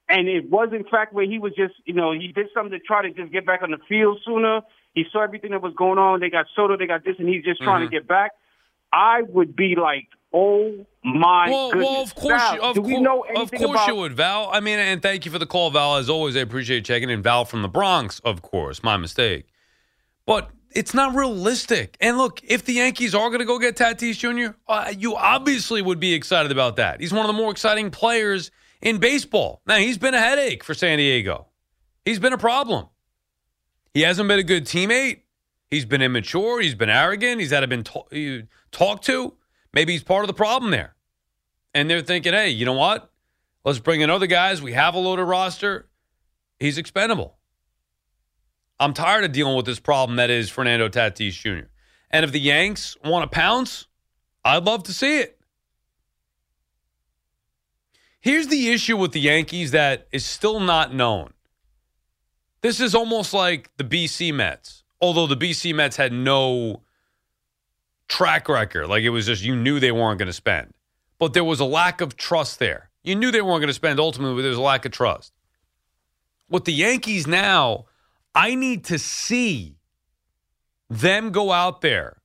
and 0.09 0.29
it 0.29 0.51
was 0.51 0.69
in 0.73 0.85
fact 0.85 1.13
where 1.13 1.25
he 1.25 1.39
was 1.39 1.53
just, 1.57 1.75
you 1.85 1.95
know, 1.95 2.13
he 2.13 2.29
did 2.29 2.47
something 2.55 2.79
to 2.79 2.79
try 2.79 3.03
to 3.03 3.11
just 3.11 3.33
get 3.33 3.47
back 3.47 3.63
on 3.63 3.71
the 3.71 3.79
field 3.89 4.21
sooner. 4.25 4.61
He 4.95 5.05
saw 5.11 5.23
everything 5.23 5.51
that 5.51 5.63
was 5.63 5.75
going 5.77 5.99
on. 5.99 6.21
They 6.21 6.31
got 6.31 6.47
Soto, 6.55 6.77
they 6.77 6.87
got 6.87 7.05
this, 7.05 7.17
and 7.19 7.29
he's 7.29 7.45
just 7.45 7.63
trying 7.63 7.81
Mm-hmm. 7.83 7.91
to 7.91 8.01
get 8.01 8.09
back. 8.09 8.33
I 8.93 9.23
would 9.23 9.57
be 9.57 9.75
like, 9.75 10.09
oh 10.33 10.87
my 11.05 11.49
Well, 11.51 11.71
goodness. 11.71 11.89
well, 11.89 12.03
of 12.03 12.15
course, 12.15 12.43
Val, 12.43 12.55
you, 12.55 12.61
of, 12.63 12.75
do 12.75 12.81
we 12.83 12.93
cour- 12.95 13.01
know 13.03 13.25
of 13.37 13.51
course 13.51 13.63
about? 13.71 13.89
you 13.89 13.95
would, 13.97 14.15
Val. 14.15 14.49
I 14.53 14.61
mean, 14.61 14.79
and 14.79 15.01
thank 15.03 15.25
you 15.25 15.31
for 15.31 15.39
the 15.39 15.47
call, 15.47 15.71
Val. 15.71 15.97
As 15.97 16.11
always, 16.11 16.37
I 16.37 16.41
appreciate 16.41 16.85
checking 16.85 17.11
in. 17.11 17.23
Val 17.23 17.45
from 17.45 17.63
the 17.63 17.69
Bronx, 17.69 18.19
of 18.21 18.43
course, 18.43 18.83
my 18.83 18.97
mistake. 18.97 19.47
But 20.27 20.51
it's 20.73 20.93
not 20.93 21.15
realistic. 21.15 21.97
And 22.01 22.19
look, 22.19 22.41
if 22.43 22.65
the 22.65 22.75
Yankees 22.75 23.15
are 23.15 23.29
going 23.29 23.39
to 23.41 23.47
go 23.47 23.59
get 23.59 23.77
Tatis 23.77 24.19
Jr., 24.19 24.57
uh, 24.69 24.93
you 24.97 25.15
obviously 25.17 25.81
would 25.81 26.01
be 26.01 26.13
excited 26.13 26.51
about 26.53 26.77
that. 26.77 27.01
He's 27.01 27.13
one 27.13 27.23
of 27.23 27.29
the 27.29 27.41
more 27.41 27.51
exciting 27.51 27.91
players 27.91 28.51
in 28.83 28.99
baseball. 28.99 29.63
Now, 29.67 29.77
he's 29.77 29.97
been 29.99 30.15
a 30.15 30.19
headache 30.19 30.65
for 30.65 30.75
San 30.75 30.99
Diego. 30.99 31.47
He's 32.05 32.19
been 32.19 32.33
a 32.33 32.39
problem. 32.39 32.89
He 33.95 34.03
hasn't 34.03 34.29
been 34.29 34.39
a 34.39 34.43
good 34.45 34.65
teammate. 34.67 35.21
He's 35.71 35.85
been 35.87 36.03
immature. 36.03 36.61
He's 36.61 36.75
been 36.75 36.91
arrogant. 36.91 37.41
He's 37.41 37.51
had 37.51 37.61
to 37.61 37.67
been 37.67 37.83
ta- 37.85 38.03
talked 38.71 39.05
to. 39.07 39.35
Maybe 39.77 39.93
he's 39.93 40.03
part 40.03 40.25
of 40.25 40.29
the 40.29 40.33
problem 40.33 40.71
there. 40.71 40.95
And 41.75 41.91
they're 41.91 42.01
thinking, 42.01 42.33
hey, 42.33 42.49
you 42.49 42.65
know 42.65 42.73
what? 42.73 43.13
Let's 43.63 43.79
bring 43.79 44.01
in 44.01 44.09
other 44.09 44.27
guys. 44.27 44.63
We 44.63 44.73
have 44.73 44.95
a 44.95 44.99
loaded 44.99 45.25
roster. 45.25 45.91
He's 46.59 46.79
expendable. 46.79 47.37
I'm 48.81 48.95
tired 48.95 49.25
of 49.25 49.33
dealing 49.33 49.55
with 49.55 49.67
this 49.67 49.79
problem 49.79 50.17
that 50.17 50.31
is 50.31 50.49
Fernando 50.49 50.89
Tatis 50.89 51.33
Jr. 51.33 51.67
And 52.11 52.25
if 52.25 52.33
the 52.33 52.41
Yanks 52.41 52.97
want 53.05 53.31
to 53.31 53.35
pounce, 53.35 53.87
I'd 54.47 54.65
love 54.65 54.85
to 54.85 54.95
see 54.95 55.19
it. 55.19 55.39
Here's 58.19 58.47
the 58.47 58.71
issue 58.71 58.97
with 58.97 59.13
the 59.13 59.21
Yankees 59.21 59.73
that 59.73 60.09
is 60.11 60.25
still 60.25 60.59
not 60.59 60.95
known. 60.95 61.35
This 62.63 62.81
is 62.81 62.95
almost 62.95 63.35
like 63.35 63.71
the 63.77 63.85
BC 63.85 64.33
Mets, 64.33 64.85
although 65.03 65.27
the 65.27 65.37
BC 65.37 65.75
Mets 65.75 65.97
had 65.97 66.15
no 66.15 66.81
track 68.09 68.49
record. 68.49 68.89
Like 68.89 69.03
it 69.03 69.11
was 69.11 69.27
just, 69.27 69.43
you 69.43 69.57
knew 69.57 69.81
they 69.81 69.93
weren't 69.93 70.19
going 70.19 70.27
to 70.27 70.33
spend. 70.33 70.73
But 71.19 71.33
there 71.33 71.45
was 71.45 71.61
a 71.61 71.65
lack 71.65 72.01
of 72.01 72.17
trust 72.17 72.59
there. 72.59 72.91
You 73.03 73.15
knew 73.15 73.31
they 73.31 73.43
weren't 73.43 73.61
going 73.61 73.69
to 73.69 73.75
spend 73.75 74.01
ultimately, 74.01 74.37
but 74.37 74.43
there 74.43 74.51
was 74.51 74.59
a 74.59 74.63
lack 74.63 74.85
of 74.85 74.93
trust. 74.93 75.33
With 76.49 76.65
the 76.65 76.73
Yankees 76.73 77.27
now, 77.27 77.87
I 78.35 78.55
need 78.55 78.85
to 78.87 78.99
see 78.99 79.77
them 80.91 81.31
go 81.31 81.53
out 81.53 81.81
there 81.81 82.19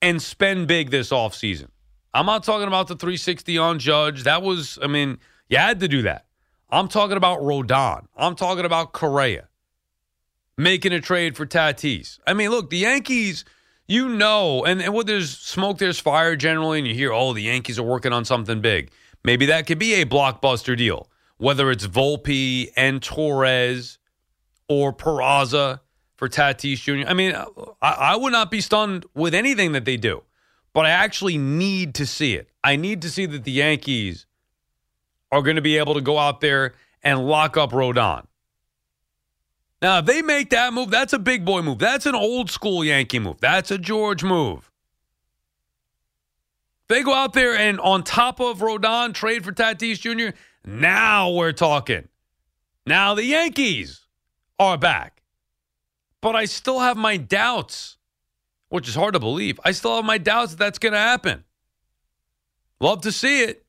and 0.00 0.20
spend 0.20 0.66
big 0.66 0.90
this 0.90 1.10
offseason. 1.10 1.68
I'm 2.12 2.26
not 2.26 2.44
talking 2.44 2.66
about 2.66 2.88
the 2.88 2.96
360 2.96 3.56
on 3.58 3.78
Judge. 3.78 4.24
That 4.24 4.42
was, 4.42 4.78
I 4.82 4.86
mean, 4.86 5.18
you 5.48 5.56
had 5.56 5.80
to 5.80 5.88
do 5.88 6.02
that. 6.02 6.26
I'm 6.68 6.88
talking 6.88 7.16
about 7.16 7.40
Rodon. 7.40 8.06
I'm 8.16 8.34
talking 8.34 8.64
about 8.64 8.92
Correa 8.92 9.48
making 10.56 10.92
a 10.92 11.00
trade 11.00 11.36
for 11.36 11.46
Tatis. 11.46 12.18
I 12.26 12.34
mean, 12.34 12.50
look, 12.50 12.70
the 12.70 12.78
Yankees, 12.78 13.44
you 13.92 14.08
know, 14.08 14.64
and, 14.64 14.80
and 14.80 14.94
when 14.94 15.04
there's 15.04 15.36
smoke, 15.36 15.76
there's 15.76 16.00
fire 16.00 16.34
generally, 16.34 16.78
and 16.78 16.88
you 16.88 16.94
hear, 16.94 17.12
oh, 17.12 17.34
the 17.34 17.42
Yankees 17.42 17.78
are 17.78 17.82
working 17.82 18.10
on 18.10 18.24
something 18.24 18.62
big. 18.62 18.90
Maybe 19.22 19.44
that 19.46 19.66
could 19.66 19.78
be 19.78 20.00
a 20.00 20.06
blockbuster 20.06 20.74
deal, 20.74 21.10
whether 21.36 21.70
it's 21.70 21.86
Volpe 21.86 22.70
and 22.74 23.02
Torres 23.02 23.98
or 24.66 24.94
Peraza 24.94 25.80
for 26.16 26.26
Tatis 26.26 26.78
Jr. 26.78 27.06
I 27.06 27.12
mean, 27.12 27.34
I, 27.82 27.92
I 27.92 28.16
would 28.16 28.32
not 28.32 28.50
be 28.50 28.62
stunned 28.62 29.04
with 29.14 29.34
anything 29.34 29.72
that 29.72 29.84
they 29.84 29.98
do, 29.98 30.22
but 30.72 30.86
I 30.86 30.90
actually 30.90 31.36
need 31.36 31.94
to 31.96 32.06
see 32.06 32.32
it. 32.34 32.48
I 32.64 32.76
need 32.76 33.02
to 33.02 33.10
see 33.10 33.26
that 33.26 33.44
the 33.44 33.52
Yankees 33.52 34.24
are 35.30 35.42
going 35.42 35.56
to 35.56 35.62
be 35.62 35.76
able 35.76 35.92
to 35.94 36.00
go 36.00 36.16
out 36.16 36.40
there 36.40 36.72
and 37.02 37.26
lock 37.26 37.58
up 37.58 37.72
Rodon. 37.72 38.24
Now, 39.82 39.98
if 39.98 40.06
they 40.06 40.22
make 40.22 40.50
that 40.50 40.72
move, 40.72 40.90
that's 40.90 41.12
a 41.12 41.18
big 41.18 41.44
boy 41.44 41.60
move. 41.60 41.80
That's 41.80 42.06
an 42.06 42.14
old 42.14 42.52
school 42.52 42.84
Yankee 42.84 43.18
move. 43.18 43.40
That's 43.40 43.72
a 43.72 43.78
George 43.78 44.22
move. 44.22 44.70
They 46.88 47.02
go 47.02 47.12
out 47.12 47.32
there 47.32 47.56
and 47.56 47.80
on 47.80 48.04
top 48.04 48.38
of 48.38 48.60
Rodon, 48.60 49.12
trade 49.12 49.44
for 49.44 49.50
Tatis 49.50 49.98
Jr., 49.98 50.36
now 50.64 51.30
we're 51.30 51.52
talking. 51.52 52.06
Now 52.86 53.14
the 53.14 53.24
Yankees 53.24 54.06
are 54.58 54.78
back. 54.78 55.22
But 56.20 56.36
I 56.36 56.44
still 56.44 56.78
have 56.78 56.96
my 56.96 57.16
doubts, 57.16 57.96
which 58.68 58.88
is 58.88 58.94
hard 58.94 59.14
to 59.14 59.20
believe. 59.20 59.58
I 59.64 59.72
still 59.72 59.96
have 59.96 60.04
my 60.04 60.18
doubts 60.18 60.52
that 60.52 60.58
that's 60.58 60.78
going 60.78 60.92
to 60.92 60.98
happen. 60.98 61.42
Love 62.78 63.00
to 63.00 63.10
see 63.10 63.42
it. 63.42 63.64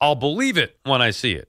I'll 0.00 0.14
believe 0.14 0.56
it 0.56 0.78
when 0.84 1.02
I 1.02 1.10
see 1.10 1.32
it. 1.32 1.48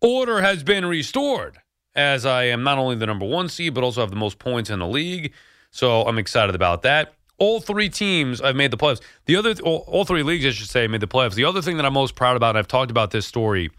order 0.01 0.41
has 0.41 0.61
been 0.61 0.85
restored 0.85 1.61
as 1.95 2.27
I 2.27 2.43
am 2.43 2.61
not 2.61 2.77
only 2.77 2.95
the 2.95 3.07
number 3.07 3.25
one 3.25 3.49
seed, 3.49 3.73
but 3.73 3.83
also 3.83 4.01
have 4.01 4.11
the 4.11 4.15
most 4.15 4.37
points 4.37 4.69
in 4.69 4.77
the 4.77 4.87
league. 4.87 5.33
So 5.71 6.03
I'm 6.03 6.17
excited 6.17 6.55
about 6.55 6.81
that. 6.83 7.13
All 7.37 7.61
three 7.61 7.89
teams 7.89 8.41
I've 8.41 8.55
made 8.55 8.71
the 8.71 8.77
playoffs. 8.77 9.01
The 9.25 9.37
other, 9.37 9.53
all, 9.63 9.85
all 9.87 10.03
three 10.03 10.23
leagues, 10.23 10.45
I 10.45 10.51
should 10.51 10.69
say, 10.69 10.87
made 10.87 11.01
the 11.01 11.07
playoffs. 11.07 11.35
The 11.35 11.45
other 11.45 11.61
thing 11.61 11.77
that 11.77 11.85
I'm 11.85 11.93
most 11.93 12.15
proud 12.15 12.35
about, 12.35 12.49
and 12.49 12.57
I've 12.57 12.67
talked 12.67 12.91
about 12.91 13.11
this 13.11 13.25
story, 13.25 13.71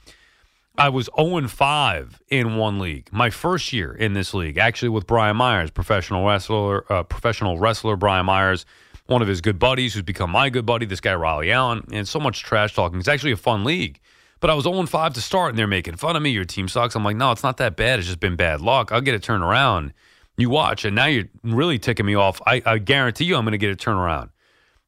I 0.79 0.89
was 0.89 1.11
0 1.21 1.47
5 1.47 2.23
in 2.31 2.57
one 2.57 2.79
league. 2.79 3.09
My 3.13 3.29
first 3.29 3.73
year 3.73 3.93
in 3.93 4.15
this 4.15 4.33
league, 4.33 4.57
actually 4.57 4.89
with 4.89 5.07
Brian 5.07 5.37
Myers, 5.37 5.71
professional 5.71 6.27
wrestler, 6.27 6.91
uh, 6.91 7.03
professional 7.03 7.59
wrestler 7.59 7.97
Brian 7.97 8.25
Myers, 8.25 8.65
one 9.07 9.21
of 9.21 9.29
his 9.29 9.41
good 9.41 9.59
buddies 9.59 9.93
who's 9.93 10.05
become 10.05 10.31
my 10.31 10.49
good 10.49 10.65
buddy, 10.65 10.87
this 10.87 11.01
guy 11.01 11.15
Riley 11.15 11.53
Allen, 11.53 11.87
and 11.93 12.09
so 12.09 12.19
much 12.19 12.43
trash 12.43 12.75
talking. 12.75 12.99
It's 12.99 13.09
actually 13.09 13.33
a 13.33 13.37
fun 13.37 13.65
league. 13.65 14.01
But 14.39 14.49
I 14.49 14.55
was 14.55 14.65
0 14.65 14.87
5 14.87 15.15
to 15.15 15.21
start, 15.21 15.51
and 15.51 15.59
they're 15.59 15.67
making 15.67 15.97
fun 15.97 16.17
of 16.17 16.23
me. 16.23 16.31
Your 16.31 16.47
team 16.47 16.67
sucks. 16.67 16.95
I'm 16.95 17.05
like, 17.05 17.17
no, 17.17 17.31
it's 17.31 17.43
not 17.43 17.59
that 17.59 17.77
bad. 17.77 17.99
It's 17.99 18.09
just 18.09 18.21
been 18.21 18.37
bad 18.37 18.63
luck. 18.63 18.91
I'll 18.91 19.03
get 19.03 19.15
it 19.15 19.23
turned 19.23 19.43
around. 19.43 19.93
You 20.41 20.51
watch, 20.51 20.85
and 20.85 20.97
now 20.97 21.07
you're 21.07 21.29
really 21.43 21.79
ticking 21.79 22.07
me 22.07 22.15
off. 22.15 22.41
I, 22.47 22.63
I 22.65 22.79
guarantee 22.79 23.25
you 23.25 23.37
I'm 23.37 23.45
going 23.45 23.53
to 23.53 23.59
get 23.59 23.71
a 23.71 23.77
turnaround. 23.77 24.31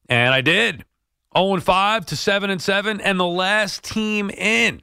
And 0.09 0.33
I 0.33 0.41
did. 0.41 0.83
0 1.35 1.53
and 1.53 1.63
5 1.63 2.05
to 2.07 2.15
7 2.15 2.49
and 2.49 2.61
7, 2.61 3.01
and 3.01 3.19
the 3.19 3.25
last 3.25 3.83
team 3.83 4.29
in. 4.29 4.81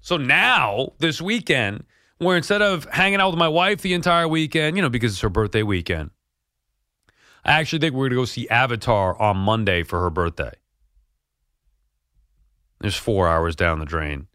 So 0.00 0.16
now, 0.16 0.92
this 0.98 1.20
weekend, 1.20 1.84
where 2.18 2.36
instead 2.36 2.62
of 2.62 2.84
hanging 2.86 3.20
out 3.20 3.30
with 3.30 3.38
my 3.38 3.48
wife 3.48 3.82
the 3.82 3.94
entire 3.94 4.28
weekend, 4.28 4.76
you 4.76 4.82
know, 4.82 4.88
because 4.88 5.12
it's 5.12 5.20
her 5.20 5.28
birthday 5.28 5.62
weekend, 5.62 6.10
I 7.44 7.52
actually 7.60 7.78
think 7.80 7.94
we're 7.94 8.08
going 8.08 8.10
to 8.10 8.16
go 8.16 8.24
see 8.24 8.48
Avatar 8.48 9.20
on 9.20 9.36
Monday 9.36 9.82
for 9.82 10.00
her 10.00 10.10
birthday. 10.10 10.52
There's 12.80 12.96
four 12.96 13.28
hours 13.28 13.56
down 13.56 13.80
the 13.80 13.86
drain. 13.86 14.27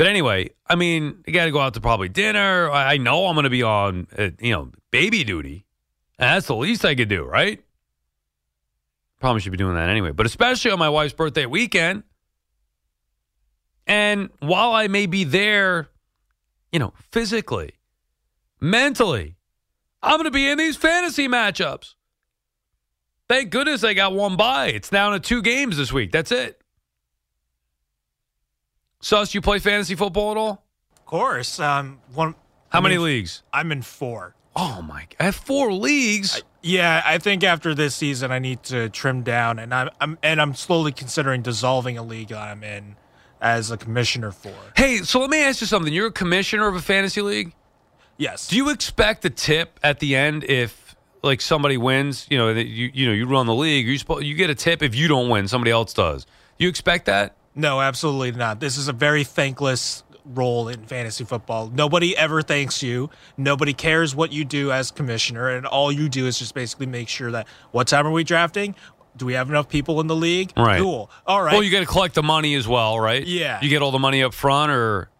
But 0.00 0.06
anyway, 0.06 0.48
I 0.66 0.76
mean, 0.76 1.22
you 1.26 1.32
got 1.34 1.44
to 1.44 1.50
go 1.50 1.60
out 1.60 1.74
to 1.74 1.80
probably 1.82 2.08
dinner. 2.08 2.70
I 2.70 2.96
know 2.96 3.26
I'm 3.26 3.34
going 3.34 3.44
to 3.44 3.50
be 3.50 3.62
on, 3.62 4.06
uh, 4.16 4.30
you 4.40 4.50
know, 4.50 4.70
baby 4.90 5.24
duty. 5.24 5.66
And 6.18 6.36
that's 6.36 6.46
the 6.46 6.56
least 6.56 6.86
I 6.86 6.94
could 6.94 7.10
do, 7.10 7.22
right? 7.22 7.62
Probably 9.20 9.42
should 9.42 9.52
be 9.52 9.58
doing 9.58 9.74
that 9.74 9.90
anyway. 9.90 10.12
But 10.12 10.24
especially 10.24 10.70
on 10.70 10.78
my 10.78 10.88
wife's 10.88 11.12
birthday 11.12 11.44
weekend. 11.44 12.04
And 13.86 14.30
while 14.38 14.72
I 14.72 14.88
may 14.88 15.04
be 15.04 15.24
there, 15.24 15.90
you 16.72 16.78
know, 16.78 16.94
physically, 17.10 17.72
mentally, 18.58 19.36
I'm 20.02 20.12
going 20.12 20.24
to 20.24 20.30
be 20.30 20.48
in 20.48 20.56
these 20.56 20.78
fantasy 20.78 21.28
matchups. 21.28 21.92
Thank 23.28 23.50
goodness 23.50 23.84
I 23.84 23.92
got 23.92 24.14
one 24.14 24.38
by. 24.38 24.68
It's 24.68 24.88
down 24.88 25.12
to 25.12 25.20
two 25.20 25.42
games 25.42 25.76
this 25.76 25.92
week. 25.92 26.10
That's 26.10 26.32
it. 26.32 26.59
Sus, 29.00 29.32
do 29.32 29.38
you 29.38 29.42
play 29.42 29.58
fantasy 29.58 29.94
football 29.94 30.30
at 30.32 30.36
all? 30.36 30.64
Of 30.96 31.06
course. 31.06 31.58
Um, 31.58 32.00
one. 32.14 32.34
How 32.68 32.78
I 32.78 32.82
many 32.82 32.96
mean, 32.96 33.04
leagues? 33.04 33.42
I'm 33.52 33.72
in 33.72 33.82
four. 33.82 34.34
Oh 34.54 34.82
my! 34.82 35.06
I 35.18 35.24
have 35.24 35.36
four 35.36 35.72
leagues. 35.72 36.42
Yeah, 36.62 37.02
I 37.04 37.18
think 37.18 37.42
after 37.42 37.74
this 37.74 37.94
season, 37.94 38.30
I 38.30 38.38
need 38.38 38.62
to 38.64 38.88
trim 38.90 39.22
down, 39.22 39.58
and 39.58 39.72
I'm, 39.72 39.90
I'm 40.00 40.18
and 40.22 40.40
I'm 40.40 40.54
slowly 40.54 40.92
considering 40.92 41.42
dissolving 41.42 41.96
a 41.96 42.02
league 42.02 42.28
that 42.28 42.38
I'm 42.38 42.62
in 42.62 42.96
as 43.40 43.70
a 43.70 43.76
commissioner 43.76 44.32
for. 44.32 44.52
hey, 44.76 44.98
so 44.98 45.20
let 45.20 45.30
me 45.30 45.42
ask 45.42 45.60
you 45.62 45.66
something. 45.66 45.92
You're 45.92 46.08
a 46.08 46.12
commissioner 46.12 46.68
of 46.68 46.74
a 46.74 46.82
fantasy 46.82 47.22
league. 47.22 47.54
Yes. 48.18 48.48
Do 48.48 48.56
you 48.56 48.68
expect 48.68 49.24
a 49.24 49.30
tip 49.30 49.80
at 49.82 49.98
the 50.00 50.14
end 50.14 50.44
if 50.44 50.94
like 51.22 51.40
somebody 51.40 51.78
wins? 51.78 52.26
You 52.28 52.36
know, 52.36 52.50
you 52.50 52.90
you 52.92 53.06
know 53.06 53.12
you 53.14 53.26
run 53.26 53.46
the 53.46 53.54
league. 53.54 53.86
You 53.86 53.96
supposed 53.96 54.26
you 54.26 54.34
get 54.34 54.50
a 54.50 54.54
tip 54.54 54.82
if 54.82 54.94
you 54.94 55.08
don't 55.08 55.30
win. 55.30 55.48
Somebody 55.48 55.70
else 55.70 55.94
does. 55.94 56.26
You 56.58 56.68
expect 56.68 57.06
that? 57.06 57.36
No, 57.54 57.80
absolutely 57.80 58.32
not. 58.32 58.60
This 58.60 58.76
is 58.76 58.88
a 58.88 58.92
very 58.92 59.24
thankless 59.24 60.04
role 60.24 60.68
in 60.68 60.84
fantasy 60.84 61.24
football. 61.24 61.68
Nobody 61.68 62.16
ever 62.16 62.42
thanks 62.42 62.82
you. 62.82 63.10
Nobody 63.36 63.72
cares 63.72 64.14
what 64.14 64.32
you 64.32 64.44
do 64.44 64.70
as 64.70 64.90
commissioner, 64.90 65.48
and 65.48 65.66
all 65.66 65.90
you 65.90 66.08
do 66.08 66.26
is 66.26 66.38
just 66.38 66.54
basically 66.54 66.86
make 66.86 67.08
sure 67.08 67.30
that 67.32 67.46
what 67.72 67.88
time 67.88 68.06
are 68.06 68.12
we 68.12 68.24
drafting? 68.24 68.74
Do 69.16 69.26
we 69.26 69.32
have 69.32 69.50
enough 69.50 69.68
people 69.68 70.00
in 70.00 70.06
the 70.06 70.14
league? 70.14 70.52
Right. 70.56 70.80
Cool. 70.80 71.10
All 71.26 71.42
right. 71.42 71.52
Well, 71.52 71.62
you 71.62 71.70
got 71.70 71.80
to 71.80 71.86
collect 71.86 72.14
the 72.14 72.22
money 72.22 72.54
as 72.54 72.68
well, 72.68 73.00
right? 73.00 73.26
Yeah. 73.26 73.58
You 73.60 73.68
get 73.68 73.82
all 73.82 73.90
the 73.90 73.98
money 73.98 74.22
up 74.22 74.32
front, 74.32 74.70
or 74.70 75.10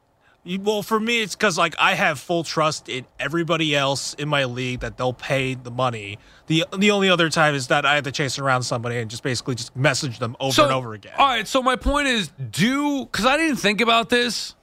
Well, 0.58 0.82
for 0.82 0.98
me, 0.98 1.22
it's 1.22 1.36
because 1.36 1.56
like 1.58 1.74
I 1.78 1.94
have 1.94 2.18
full 2.18 2.42
trust 2.44 2.88
in 2.88 3.04
everybody 3.18 3.76
else 3.76 4.14
in 4.14 4.28
my 4.28 4.44
league 4.44 4.80
that 4.80 4.96
they'll 4.96 5.12
pay 5.12 5.54
the 5.54 5.70
money. 5.70 6.18
the 6.46 6.64
The 6.76 6.90
only 6.90 7.08
other 7.08 7.28
time 7.30 7.54
is 7.54 7.68
that 7.68 7.84
I 7.86 7.94
have 7.94 8.04
to 8.04 8.12
chase 8.12 8.38
around 8.38 8.62
somebody 8.64 8.96
and 8.98 9.10
just 9.10 9.22
basically 9.22 9.54
just 9.54 9.76
message 9.76 10.18
them 10.18 10.36
over 10.40 10.52
So- 10.52 10.64
and 10.64 10.72
over 10.72 10.94
again. 10.94 11.12
All 11.18 11.26
right. 11.26 11.46
So 11.46 11.62
my 11.62 11.76
point 11.76 12.08
is, 12.08 12.28
do 12.50 13.04
because 13.04 13.26
I 13.26 13.36
didn't 13.36 13.58
think 13.58 13.80
about 13.80 14.08
this 14.08 14.54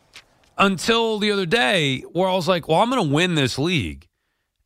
until 0.57 1.19
the 1.19 1.31
other 1.31 1.45
day, 1.45 2.01
where 2.13 2.27
I 2.27 2.33
was 2.33 2.47
like, 2.47 2.67
well, 2.67 2.81
I'm 2.81 2.89
going 2.89 3.07
to 3.07 3.13
win 3.13 3.35
this 3.35 3.57
league, 3.59 4.07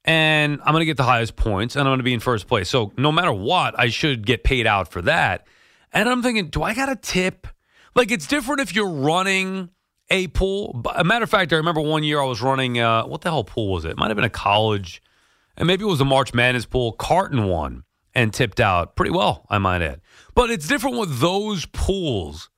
and 0.05 0.59
I'm 0.63 0.71
going 0.73 0.81
to 0.81 0.85
get 0.85 0.97
the 0.97 1.03
highest 1.03 1.35
points, 1.35 1.75
and 1.75 1.81
I'm 1.81 1.89
going 1.91 1.99
to 1.99 2.03
be 2.03 2.13
in 2.13 2.19
first 2.21 2.47
place. 2.47 2.69
So 2.69 2.93
no 2.97 3.11
matter 3.11 3.33
what, 3.33 3.77
I 3.77 3.89
should 3.89 4.25
get 4.25 4.43
paid 4.43 4.65
out 4.65 4.87
for 4.91 5.01
that. 5.03 5.45
And 5.93 6.07
I'm 6.07 6.23
thinking, 6.23 6.47
do 6.47 6.63
I 6.63 6.73
got 6.73 6.89
a 6.89 6.95
tip? 6.95 7.45
Like 7.93 8.09
it's 8.11 8.25
different 8.25 8.61
if 8.61 8.73
you're 8.73 8.89
running 8.89 9.69
a 10.11 10.27
pool. 10.27 10.83
A 10.95 11.03
matter 11.03 11.23
of 11.23 11.29
fact, 11.29 11.51
I 11.53 11.55
remember 11.55 11.81
one 11.81 12.03
year 12.03 12.21
I 12.21 12.25
was 12.25 12.41
running. 12.41 12.79
Uh, 12.79 13.05
what 13.05 13.21
the 13.21 13.31
hell 13.31 13.43
pool 13.43 13.71
was 13.71 13.85
it? 13.85 13.91
it 13.91 13.97
might 13.97 14.09
have 14.09 14.17
been 14.17 14.25
a 14.25 14.29
college, 14.29 15.01
and 15.57 15.65
maybe 15.65 15.83
it 15.83 15.87
was 15.87 16.01
a 16.01 16.05
March 16.05 16.33
Madness 16.33 16.65
pool. 16.65 16.91
Carton 16.91 17.45
won 17.45 17.83
and 18.13 18.33
tipped 18.33 18.59
out 18.59 18.95
pretty 18.95 19.11
well, 19.11 19.47
I 19.49 19.57
might 19.57 19.81
add. 19.81 20.01
But 20.35 20.51
it's 20.51 20.67
different 20.67 20.97
with 20.97 21.19
those 21.19 21.65
pools. 21.67 22.49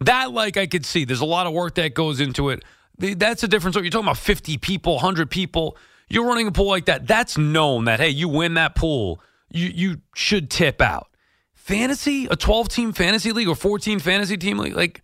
That, 0.00 0.30
like, 0.32 0.56
I 0.56 0.66
could 0.66 0.86
see. 0.86 1.04
There's 1.04 1.20
a 1.20 1.26
lot 1.26 1.46
of 1.46 1.52
work 1.52 1.74
that 1.74 1.94
goes 1.94 2.20
into 2.20 2.50
it. 2.50 2.62
That's 2.98 3.42
a 3.42 3.48
difference. 3.48 3.76
You're 3.76 3.90
talking 3.90 4.06
about 4.06 4.18
50 4.18 4.58
people, 4.58 4.94
100 4.94 5.30
people. 5.30 5.76
You're 6.08 6.26
running 6.26 6.46
a 6.46 6.52
pool 6.52 6.68
like 6.68 6.86
that. 6.86 7.06
That's 7.06 7.36
known 7.36 7.86
that, 7.86 7.98
hey, 7.98 8.10
you 8.10 8.28
win 8.28 8.54
that 8.54 8.76
pool, 8.76 9.20
you, 9.50 9.68
you 9.74 10.00
should 10.14 10.50
tip 10.50 10.80
out. 10.80 11.08
Fantasy, 11.54 12.26
a 12.30 12.36
12 12.36 12.68
team 12.68 12.92
fantasy 12.92 13.32
league 13.32 13.48
or 13.48 13.56
14 13.56 13.98
fantasy 13.98 14.36
team 14.36 14.58
league, 14.58 14.76
like, 14.76 15.02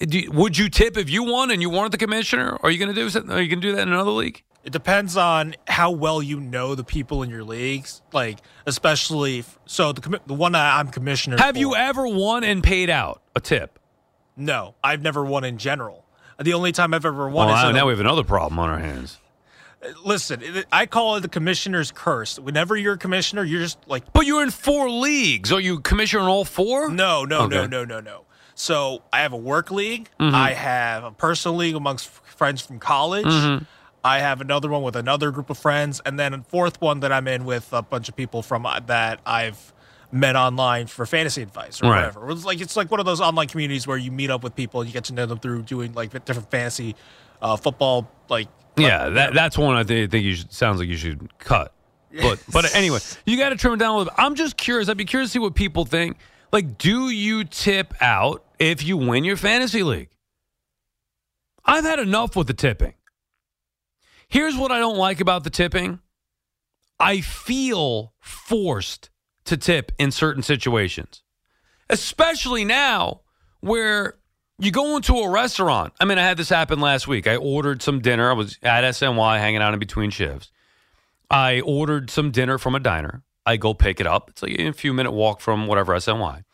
do 0.00 0.30
would 0.32 0.56
you 0.58 0.68
tip 0.68 0.96
if 0.96 1.08
you 1.10 1.22
won 1.24 1.50
and 1.50 1.60
you 1.62 1.70
weren't 1.70 1.92
the 1.92 1.98
commissioner? 1.98 2.56
Are 2.62 2.70
you 2.70 2.78
going 2.78 2.88
to 2.88 2.94
do 2.94 3.08
something? 3.10 3.30
Are 3.32 3.40
you 3.40 3.48
going 3.48 3.60
to 3.60 3.66
do 3.68 3.74
that 3.76 3.82
in 3.82 3.88
another 3.92 4.10
league? 4.10 4.42
It 4.64 4.72
depends 4.72 5.16
on 5.16 5.54
how 5.68 5.90
well 5.90 6.22
you 6.22 6.40
know 6.40 6.74
the 6.74 6.84
people 6.84 7.22
in 7.22 7.28
your 7.30 7.44
leagues, 7.44 8.00
like 8.12 8.38
especially 8.66 9.40
f- 9.40 9.58
so 9.66 9.92
the 9.92 10.20
the 10.26 10.34
one 10.34 10.52
that 10.52 10.78
I'm 10.78 10.88
commissioner. 10.88 11.36
Have 11.38 11.56
you 11.56 11.74
ever 11.76 12.06
won 12.08 12.44
and 12.44 12.62
paid 12.62 12.88
out 12.90 13.22
a 13.36 13.40
tip? 13.40 13.78
No, 14.36 14.74
I've 14.82 15.02
never 15.02 15.24
won 15.24 15.44
in 15.44 15.58
general. 15.58 16.04
The 16.40 16.54
only 16.54 16.72
time 16.72 16.92
I've 16.94 17.04
ever 17.04 17.28
won 17.28 17.46
Well, 17.48 17.56
is 17.56 17.62
now 17.62 17.68
in 17.68 17.76
a- 17.76 17.78
now 17.78 17.86
we 17.86 17.92
have 17.92 18.00
another 18.00 18.24
problem 18.24 18.58
on 18.58 18.68
our 18.70 18.78
hands. 18.80 19.18
Uh, 19.84 19.88
listen. 20.04 20.42
I 20.72 20.86
call 20.86 21.16
it 21.16 21.20
the 21.20 21.28
commissioner's 21.28 21.92
curse. 21.92 22.38
Whenever 22.38 22.74
you're 22.74 22.94
a 22.94 22.98
commissioner, 22.98 23.44
you're 23.44 23.60
just 23.60 23.78
like 23.86 24.12
But 24.14 24.26
you're 24.26 24.42
in 24.42 24.50
four 24.50 24.90
leagues. 24.90 25.52
Are 25.52 25.60
you 25.60 25.78
commissioner 25.80 26.22
in 26.22 26.28
all 26.28 26.44
four? 26.46 26.90
no, 26.90 27.24
no, 27.24 27.46
no, 27.46 27.66
no, 27.66 27.84
no, 27.84 28.00
no. 28.00 28.24
So 28.54 29.02
I 29.12 29.20
have 29.20 29.32
a 29.32 29.36
work 29.36 29.70
league. 29.70 30.08
Mm-hmm. 30.20 30.34
I 30.34 30.52
have 30.52 31.04
a 31.04 31.10
personal 31.10 31.56
league 31.56 31.74
amongst 31.74 32.08
friends 32.08 32.60
from 32.62 32.78
college. 32.78 33.26
Mm-hmm. 33.26 33.64
I 34.04 34.18
have 34.20 34.40
another 34.40 34.68
one 34.68 34.82
with 34.82 34.96
another 34.96 35.30
group 35.30 35.48
of 35.50 35.56
friends, 35.58 36.00
and 36.04 36.18
then 36.18 36.34
a 36.34 36.42
fourth 36.42 36.80
one 36.80 37.00
that 37.00 37.10
I'm 37.10 37.26
in 37.26 37.44
with 37.46 37.72
a 37.72 37.80
bunch 37.82 38.08
of 38.08 38.16
people 38.16 38.42
from 38.42 38.66
uh, 38.66 38.80
that 38.86 39.20
I've 39.24 39.72
met 40.12 40.36
online 40.36 40.86
for 40.86 41.06
fantasy 41.06 41.42
advice 41.42 41.82
or 41.82 41.86
Right. 41.90 41.96
whatever. 42.14 42.30
It's 42.30 42.44
like 42.44 42.60
it's 42.60 42.76
like 42.76 42.90
one 42.90 43.00
of 43.00 43.06
those 43.06 43.20
online 43.20 43.48
communities 43.48 43.86
where 43.86 43.96
you 43.96 44.12
meet 44.12 44.30
up 44.30 44.44
with 44.44 44.54
people 44.54 44.80
and 44.82 44.88
you 44.88 44.92
get 44.92 45.04
to 45.04 45.14
know 45.14 45.26
them 45.26 45.38
through 45.38 45.62
doing 45.62 45.92
like 45.94 46.12
different 46.24 46.50
fantasy 46.50 46.94
uh, 47.42 47.56
football 47.56 48.08
like 48.28 48.46
Yeah, 48.76 49.08
that, 49.08 49.34
that's 49.34 49.56
one 49.58 49.74
I 49.74 49.82
think, 49.84 50.10
think 50.12 50.24
you 50.24 50.34
should, 50.36 50.52
sounds 50.52 50.78
like 50.78 50.88
you 50.88 50.96
should 50.96 51.36
cut. 51.38 51.72
But 52.12 52.40
but 52.52 52.72
anyway, 52.76 52.98
you 53.26 53.36
got 53.38 53.48
to 53.48 53.56
trim 53.56 53.72
it 53.72 53.78
down 53.78 53.94
a 53.94 53.98
little 53.98 54.12
bit. 54.14 54.22
I'm 54.22 54.34
just 54.36 54.56
curious. 54.56 54.88
I'd 54.88 54.96
be 54.98 55.04
curious 55.06 55.30
to 55.30 55.32
see 55.32 55.38
what 55.40 55.54
people 55.56 55.84
think. 55.86 56.18
Like, 56.52 56.78
do 56.78 57.08
you 57.10 57.42
tip 57.42 57.94
out 58.00 58.43
if 58.58 58.82
you 58.84 58.96
win 58.96 59.24
your 59.24 59.36
fantasy 59.36 59.82
league? 59.82 60.10
I've 61.64 61.84
had 61.84 61.98
enough 61.98 62.36
with 62.36 62.46
the 62.46 62.54
tipping. 62.54 62.94
Here's 64.28 64.56
what 64.56 64.72
I 64.72 64.78
don't 64.78 64.96
like 64.96 65.20
about 65.20 65.44
the 65.44 65.50
tipping. 65.50 66.00
I 66.98 67.20
feel 67.20 68.14
forced 68.20 69.10
to 69.44 69.56
tip 69.56 69.92
in 69.98 70.10
certain 70.10 70.42
situations, 70.42 71.22
especially 71.90 72.64
now 72.64 73.20
where 73.60 74.18
you 74.58 74.70
go 74.70 74.96
into 74.96 75.14
a 75.14 75.28
restaurant. 75.28 75.92
I 76.00 76.04
mean, 76.04 76.18
I 76.18 76.22
had 76.22 76.36
this 76.36 76.48
happen 76.48 76.80
last 76.80 77.08
week. 77.08 77.26
I 77.26 77.36
ordered 77.36 77.82
some 77.82 78.00
dinner. 78.00 78.30
I 78.30 78.34
was 78.34 78.58
at 78.62 78.84
SNY 78.84 79.38
hanging 79.38 79.60
out 79.60 79.74
in 79.74 79.80
between 79.80 80.10
shifts. 80.10 80.50
I 81.30 81.60
ordered 81.60 82.10
some 82.10 82.30
dinner 82.30 82.58
from 82.58 82.74
a 82.74 82.80
diner. 82.80 83.22
I 83.46 83.56
go 83.56 83.74
pick 83.74 84.00
it 84.00 84.06
up. 84.06 84.30
It's 84.30 84.42
like 84.42 84.58
a 84.58 84.72
few 84.72 84.92
minute 84.92 85.12
walk 85.12 85.40
from 85.40 85.66
whatever 85.66 85.94
SNY. 85.94 86.44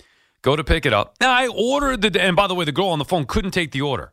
Go 0.42 0.56
to 0.56 0.64
pick 0.64 0.86
it 0.86 0.92
up. 0.92 1.16
Now 1.20 1.32
I 1.32 1.48
ordered 1.48 2.02
the 2.02 2.20
and 2.20 2.34
by 2.34 2.46
the 2.46 2.54
way, 2.54 2.64
the 2.64 2.72
girl 2.72 2.88
on 2.88 2.98
the 2.98 3.04
phone 3.04 3.26
couldn't 3.26 3.50
take 3.50 3.72
the 3.72 3.82
order. 3.82 4.12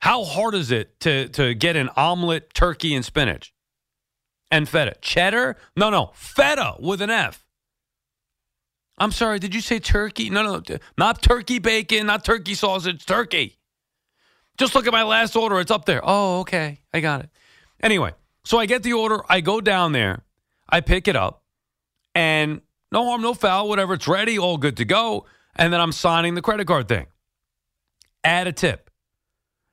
How 0.00 0.24
hard 0.24 0.54
is 0.54 0.70
it 0.70 0.98
to 1.00 1.28
to 1.30 1.54
get 1.54 1.76
an 1.76 1.90
omelet, 1.96 2.54
turkey, 2.54 2.94
and 2.94 3.04
spinach? 3.04 3.52
And 4.50 4.68
feta. 4.68 4.94
Cheddar? 5.02 5.56
No, 5.76 5.90
no. 5.90 6.12
Feta 6.14 6.76
with 6.78 7.02
an 7.02 7.10
F. 7.10 7.44
I'm 8.96 9.12
sorry, 9.12 9.38
did 9.38 9.54
you 9.54 9.60
say 9.60 9.78
turkey? 9.78 10.28
No, 10.30 10.42
no, 10.42 10.60
t- 10.60 10.78
not 10.96 11.22
turkey 11.22 11.58
bacon, 11.58 12.06
not 12.06 12.24
turkey 12.24 12.54
sausage, 12.54 13.06
turkey. 13.06 13.58
Just 14.56 14.74
look 14.74 14.86
at 14.86 14.92
my 14.92 15.04
last 15.04 15.36
order. 15.36 15.60
It's 15.60 15.70
up 15.70 15.84
there. 15.84 16.00
Oh, 16.02 16.40
okay. 16.40 16.80
I 16.92 17.00
got 17.00 17.20
it. 17.20 17.30
Anyway, 17.80 18.12
so 18.44 18.58
I 18.58 18.66
get 18.66 18.82
the 18.82 18.94
order. 18.94 19.20
I 19.28 19.40
go 19.40 19.60
down 19.60 19.92
there. 19.92 20.24
I 20.68 20.80
pick 20.80 21.06
it 21.06 21.14
up. 21.14 21.44
And 22.14 22.60
no 22.90 23.04
harm, 23.04 23.22
no 23.22 23.34
foul, 23.34 23.68
whatever. 23.68 23.94
It's 23.94 24.08
ready, 24.08 24.38
all 24.38 24.56
good 24.56 24.76
to 24.78 24.84
go. 24.84 25.26
And 25.56 25.72
then 25.72 25.80
I'm 25.80 25.92
signing 25.92 26.34
the 26.34 26.42
credit 26.42 26.66
card 26.66 26.88
thing. 26.88 27.06
Add 28.24 28.46
a 28.46 28.52
tip. 28.52 28.90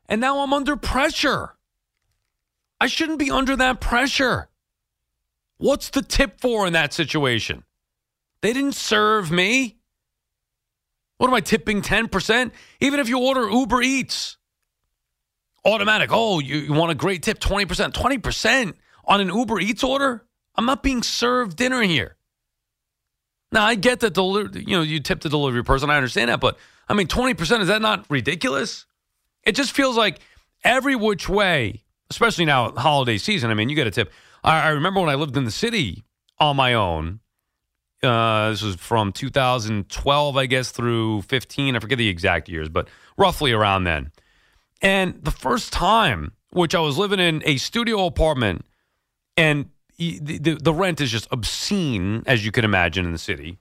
And 0.07 0.21
now 0.21 0.39
I'm 0.39 0.53
under 0.53 0.75
pressure. 0.75 1.55
I 2.79 2.87
shouldn't 2.87 3.19
be 3.19 3.31
under 3.31 3.55
that 3.55 3.79
pressure. 3.79 4.49
What's 5.57 5.89
the 5.89 6.01
tip 6.01 6.41
for 6.41 6.67
in 6.67 6.73
that 6.73 6.93
situation? 6.93 7.63
They 8.41 8.53
didn't 8.53 8.75
serve 8.75 9.31
me. 9.31 9.77
What 11.17 11.27
am 11.27 11.33
I 11.33 11.39
tipping 11.39 11.81
10%? 11.81 12.51
Even 12.81 12.99
if 12.99 13.07
you 13.07 13.19
order 13.19 13.49
Uber 13.49 13.81
Eats, 13.81 14.37
automatic. 15.63 16.09
Oh, 16.11 16.39
you, 16.39 16.57
you 16.57 16.73
want 16.73 16.91
a 16.91 16.95
great 16.95 17.23
tip, 17.23 17.39
20%. 17.39 17.93
20% 17.93 18.73
on 19.05 19.21
an 19.21 19.29
Uber 19.29 19.59
Eats 19.59 19.83
order? 19.83 20.25
I'm 20.55 20.65
not 20.65 20.83
being 20.83 21.03
served 21.03 21.57
dinner 21.57 21.81
here. 21.81 22.17
Now, 23.51 23.65
I 23.65 23.75
get 23.75 23.99
that 24.01 24.13
deli- 24.13 24.63
you 24.65 24.77
know, 24.77 24.81
you 24.81 24.99
tip 24.99 25.21
the 25.21 25.29
delivery 25.29 25.63
person. 25.63 25.89
I 25.89 25.97
understand 25.97 26.29
that, 26.29 26.39
but 26.39 26.57
I 26.89 26.93
mean, 26.93 27.07
20%, 27.07 27.61
is 27.61 27.67
that 27.67 27.81
not 27.81 28.05
ridiculous? 28.09 28.85
It 29.43 29.53
just 29.55 29.71
feels 29.71 29.95
like 29.95 30.19
every 30.63 30.95
which 30.95 31.29
way, 31.29 31.83
especially 32.09 32.45
now 32.45 32.71
holiday 32.71 33.17
season. 33.17 33.51
I 33.51 33.53
mean, 33.53 33.69
you 33.69 33.75
get 33.75 33.87
a 33.87 33.91
tip. 33.91 34.11
I, 34.43 34.63
I 34.63 34.69
remember 34.69 34.99
when 34.99 35.09
I 35.09 35.15
lived 35.15 35.37
in 35.37 35.45
the 35.45 35.51
city 35.51 36.03
on 36.39 36.55
my 36.55 36.73
own. 36.73 37.19
Uh, 38.03 38.49
this 38.49 38.61
was 38.61 38.75
from 38.75 39.11
2012, 39.11 40.37
I 40.37 40.45
guess, 40.45 40.71
through 40.71 41.23
15. 41.23 41.75
I 41.75 41.79
forget 41.79 41.97
the 41.97 42.09
exact 42.09 42.49
years, 42.49 42.69
but 42.69 42.87
roughly 43.17 43.51
around 43.51 43.85
then. 43.85 44.11
And 44.81 45.23
the 45.23 45.31
first 45.31 45.73
time, 45.73 46.33
which 46.51 46.75
I 46.75 46.79
was 46.79 46.97
living 46.97 47.19
in 47.19 47.41
a 47.45 47.57
studio 47.57 48.05
apartment, 48.05 48.65
and 49.37 49.69
the, 49.97 50.19
the, 50.19 50.55
the 50.55 50.73
rent 50.73 51.01
is 51.01 51.11
just 51.11 51.27
obscene, 51.31 52.23
as 52.25 52.45
you 52.45 52.51
can 52.51 52.65
imagine, 52.65 53.05
in 53.05 53.11
the 53.11 53.17
city. 53.17 53.59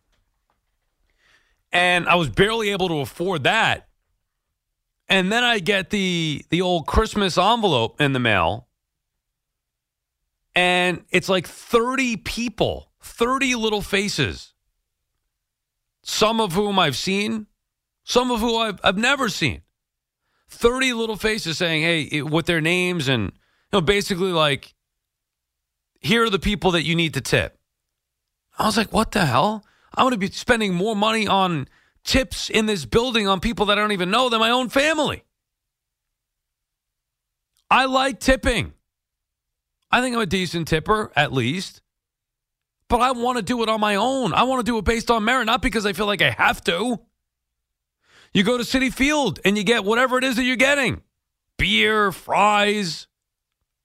And 1.72 2.08
I 2.08 2.14
was 2.14 2.28
barely 2.28 2.70
able 2.70 2.88
to 2.88 3.00
afford 3.00 3.44
that. 3.44 3.88
And 5.08 5.30
then 5.30 5.44
I 5.44 5.58
get 5.58 5.90
the 5.90 6.44
the 6.50 6.62
old 6.62 6.86
Christmas 6.86 7.36
envelope 7.36 8.00
in 8.00 8.12
the 8.12 8.18
mail. 8.20 8.68
And 10.54 11.04
it's 11.10 11.28
like 11.28 11.46
30 11.46 12.16
people, 12.18 12.92
30 13.02 13.54
little 13.56 13.82
faces. 13.82 14.54
Some 16.02 16.40
of 16.40 16.52
whom 16.52 16.78
I've 16.78 16.96
seen, 16.96 17.46
some 18.04 18.30
of 18.30 18.40
whom 18.40 18.60
I've, 18.60 18.80
I've 18.84 18.98
never 18.98 19.28
seen. 19.28 19.62
30 20.48 20.92
little 20.92 21.16
faces 21.16 21.58
saying, 21.58 21.82
hey, 21.82 22.02
it- 22.02 22.30
with 22.30 22.46
their 22.46 22.60
names 22.60 23.08
and, 23.08 23.24
you 23.24 23.30
know, 23.72 23.80
basically 23.80 24.30
like, 24.30 24.74
here 26.04 26.24
are 26.24 26.30
the 26.30 26.38
people 26.38 26.72
that 26.72 26.84
you 26.84 26.94
need 26.94 27.14
to 27.14 27.20
tip. 27.20 27.58
I 28.58 28.66
was 28.66 28.76
like, 28.76 28.92
what 28.92 29.12
the 29.12 29.24
hell? 29.24 29.64
I'm 29.94 30.04
going 30.04 30.12
to 30.12 30.18
be 30.18 30.30
spending 30.30 30.74
more 30.74 30.94
money 30.94 31.26
on 31.26 31.66
tips 32.04 32.50
in 32.50 32.66
this 32.66 32.84
building 32.84 33.26
on 33.26 33.40
people 33.40 33.66
that 33.66 33.78
I 33.78 33.80
don't 33.80 33.92
even 33.92 34.10
know 34.10 34.28
than 34.28 34.38
my 34.38 34.50
own 34.50 34.68
family. 34.68 35.24
I 37.70 37.86
like 37.86 38.20
tipping. 38.20 38.74
I 39.90 40.02
think 40.02 40.14
I'm 40.14 40.20
a 40.20 40.26
decent 40.26 40.68
tipper, 40.68 41.10
at 41.16 41.32
least. 41.32 41.80
But 42.88 43.00
I 43.00 43.12
want 43.12 43.38
to 43.38 43.42
do 43.42 43.62
it 43.62 43.70
on 43.70 43.80
my 43.80 43.94
own. 43.94 44.34
I 44.34 44.42
want 44.42 44.64
to 44.64 44.70
do 44.70 44.76
it 44.76 44.84
based 44.84 45.10
on 45.10 45.24
merit, 45.24 45.46
not 45.46 45.62
because 45.62 45.86
I 45.86 45.94
feel 45.94 46.06
like 46.06 46.20
I 46.20 46.30
have 46.30 46.62
to. 46.64 47.00
You 48.34 48.42
go 48.42 48.58
to 48.58 48.64
Citi 48.64 48.92
Field 48.92 49.40
and 49.42 49.56
you 49.56 49.64
get 49.64 49.84
whatever 49.84 50.18
it 50.18 50.24
is 50.24 50.36
that 50.36 50.44
you're 50.44 50.56
getting 50.56 51.00
beer, 51.56 52.12
fries, 52.12 53.06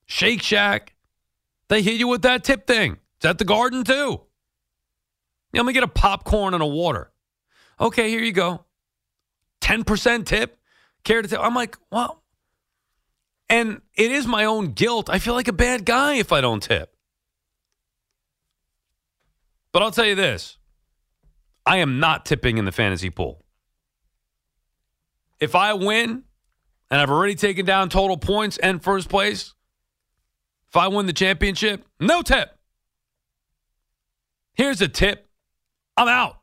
Shake 0.05 0.41
Shack. 0.41 0.95
They 1.69 1.81
hit 1.81 1.95
you 1.95 2.07
with 2.07 2.23
that 2.23 2.43
tip 2.43 2.67
thing. 2.67 2.97
It's 3.17 3.25
at 3.25 3.37
the 3.37 3.45
garden 3.45 3.83
too. 3.83 4.21
Let 5.53 5.65
me 5.65 5.73
get 5.73 5.83
a 5.83 5.87
popcorn 5.87 6.53
and 6.53 6.61
a 6.61 6.67
water. 6.67 7.11
Okay, 7.79 8.09
here 8.09 8.21
you 8.21 8.31
go. 8.31 8.65
10% 9.61 10.25
tip. 10.25 10.57
Care 11.03 11.21
to 11.21 11.27
tip. 11.27 11.39
I'm 11.41 11.55
like, 11.55 11.77
well, 11.91 12.23
and 13.49 13.81
it 13.95 14.11
is 14.11 14.27
my 14.27 14.45
own 14.45 14.73
guilt. 14.73 15.09
I 15.09 15.19
feel 15.19 15.33
like 15.33 15.47
a 15.47 15.53
bad 15.53 15.85
guy 15.85 16.15
if 16.15 16.31
I 16.31 16.41
don't 16.41 16.61
tip. 16.61 16.95
But 19.71 19.81
I'll 19.81 19.91
tell 19.91 20.05
you 20.05 20.15
this 20.15 20.57
I 21.65 21.77
am 21.77 21.99
not 21.99 22.25
tipping 22.25 22.57
in 22.57 22.65
the 22.65 22.71
fantasy 22.71 23.09
pool. 23.09 23.45
If 25.39 25.55
I 25.55 25.73
win 25.73 26.23
and 26.91 27.01
I've 27.01 27.09
already 27.09 27.35
taken 27.35 27.65
down 27.65 27.89
total 27.89 28.17
points 28.17 28.57
and 28.57 28.83
first 28.83 29.09
place, 29.09 29.53
if 30.69 30.77
I 30.77 30.87
win 30.87 31.07
the 31.07 31.13
championship, 31.13 31.83
no 31.99 32.21
tip. 32.21 32.55
Here's 34.53 34.81
a 34.81 34.87
tip 34.87 35.27
I'm 35.97 36.07
out. 36.07 36.41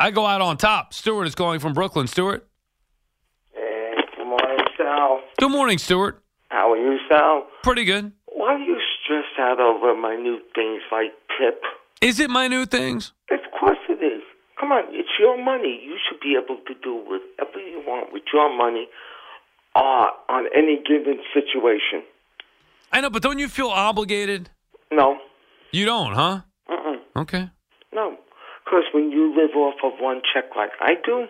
I 0.00 0.10
go 0.10 0.24
out 0.24 0.40
on 0.40 0.56
top. 0.56 0.94
Stewart 0.94 1.26
is 1.26 1.34
calling 1.34 1.60
from 1.60 1.74
Brooklyn. 1.74 2.06
Stewart. 2.06 2.46
Hey, 3.52 3.92
good 4.16 4.26
morning, 4.26 4.66
Sal. 4.76 5.20
Good 5.38 5.50
morning, 5.50 5.78
Stewart. 5.78 6.22
How 6.48 6.72
are 6.72 6.76
you, 6.76 6.98
Sal? 7.08 7.46
Pretty 7.62 7.84
good. 7.84 8.12
Why 8.26 8.54
are 8.54 8.58
you 8.58 8.78
stressed 9.02 9.38
out 9.38 9.60
over 9.60 9.94
minute 9.94 10.42
things 10.54 10.82
like 10.90 11.12
tip? 11.38 11.62
Is 12.00 12.20
it 12.20 12.30
my 12.30 12.48
new 12.48 12.66
things? 12.66 13.12
Of 13.30 13.40
course 13.58 13.78
it 13.88 14.02
is. 14.02 14.22
Come 14.58 14.72
on, 14.72 14.84
it's 14.88 15.08
your 15.20 15.42
money. 15.42 15.80
You 15.84 15.96
should 16.08 16.20
be 16.20 16.36
able 16.42 16.60
to 16.66 16.74
do 16.82 16.94
whatever 16.94 17.58
you 17.58 17.82
want 17.86 18.12
with 18.12 18.22
your 18.32 18.54
money 18.56 18.88
uh, 19.76 20.08
on 20.32 20.46
any 20.56 20.76
given 20.88 21.20
situation. 21.34 22.02
I 22.92 23.00
know, 23.00 23.10
but 23.10 23.22
don't 23.22 23.38
you 23.38 23.48
feel 23.48 23.68
obligated? 23.68 24.48
No. 24.90 25.18
You 25.72 25.84
don't, 25.84 26.14
huh? 26.14 26.40
Uh-uh. 26.68 27.20
Okay. 27.22 27.50
No. 27.92 28.16
Because 28.64 28.84
when 28.92 29.10
you 29.12 29.34
live 29.36 29.54
off 29.56 29.74
of 29.84 29.92
one 30.00 30.22
check 30.32 30.44
like 30.56 30.70
I 30.80 30.94
do, 31.04 31.26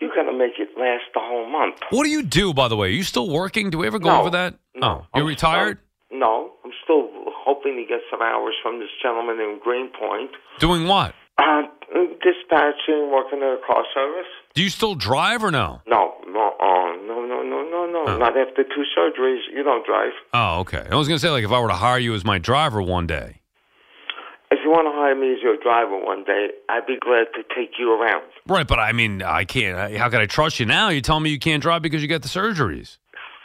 you 0.00 0.08
got 0.14 0.30
to 0.30 0.32
make 0.36 0.52
it 0.58 0.68
last 0.78 1.04
the 1.14 1.20
whole 1.20 1.50
month. 1.50 1.76
What 1.90 2.04
do 2.04 2.10
you 2.10 2.22
do, 2.22 2.54
by 2.54 2.68
the 2.68 2.76
way? 2.76 2.88
Are 2.88 2.90
you 2.92 3.02
still 3.02 3.28
working? 3.28 3.70
Do 3.70 3.78
we 3.78 3.86
ever 3.86 3.98
go 3.98 4.10
No. 4.10 4.20
over 4.20 4.30
that? 4.30 4.54
No. 4.74 4.86
Oh, 5.04 5.06
you're 5.14 5.24
I'm- 5.24 5.26
retired? 5.28 5.78
No, 6.12 6.52
I'm 6.64 6.72
still 6.84 7.08
hoping 7.28 7.76
to 7.76 7.84
get 7.84 8.00
some 8.10 8.20
hours 8.20 8.54
from 8.62 8.78
this 8.80 8.88
gentleman 9.02 9.38
in 9.40 9.58
Greenpoint. 9.62 10.30
Doing 10.58 10.86
what? 10.88 11.14
Uh, 11.40 11.62
dispatching, 12.22 13.10
working 13.10 13.38
at 13.38 13.54
a 13.54 13.60
car 13.66 13.84
service. 13.94 14.28
Do 14.54 14.62
you 14.62 14.68
still 14.68 14.94
drive 14.94 15.42
or 15.42 15.50
no? 15.50 15.80
No, 15.86 16.14
no, 16.26 16.54
uh, 16.60 16.92
no, 17.06 17.24
no, 17.24 17.42
no, 17.42 17.62
no, 17.62 17.86
no. 17.86 18.04
Oh. 18.06 18.18
Not 18.18 18.36
after 18.36 18.62
two 18.62 18.84
surgeries. 18.96 19.40
You 19.52 19.62
don't 19.62 19.86
drive. 19.86 20.12
Oh, 20.34 20.60
okay. 20.60 20.86
I 20.90 20.94
was 20.96 21.08
going 21.08 21.18
to 21.18 21.22
say, 21.22 21.30
like, 21.30 21.44
if 21.44 21.50
I 21.50 21.58
were 21.60 21.68
to 21.68 21.74
hire 21.74 21.98
you 21.98 22.14
as 22.14 22.24
my 22.24 22.38
driver 22.38 22.82
one 22.82 23.06
day. 23.06 23.40
If 24.50 24.58
you 24.64 24.70
want 24.70 24.86
to 24.86 24.92
hire 24.92 25.14
me 25.14 25.32
as 25.32 25.38
your 25.42 25.56
driver 25.56 25.96
one 26.04 26.24
day, 26.24 26.48
I'd 26.68 26.86
be 26.86 26.98
glad 27.00 27.26
to 27.34 27.42
take 27.54 27.78
you 27.78 27.92
around. 27.92 28.24
Right, 28.46 28.66
but 28.66 28.80
I 28.80 28.92
mean, 28.92 29.22
I 29.22 29.44
can't. 29.44 29.96
How 29.96 30.10
can 30.10 30.20
I 30.20 30.26
trust 30.26 30.58
you 30.58 30.66
now? 30.66 30.88
You 30.88 31.00
tell 31.00 31.20
me 31.20 31.30
you 31.30 31.38
can't 31.38 31.62
drive 31.62 31.82
because 31.82 32.02
you 32.02 32.08
got 32.08 32.22
the 32.22 32.28
surgeries, 32.28 32.98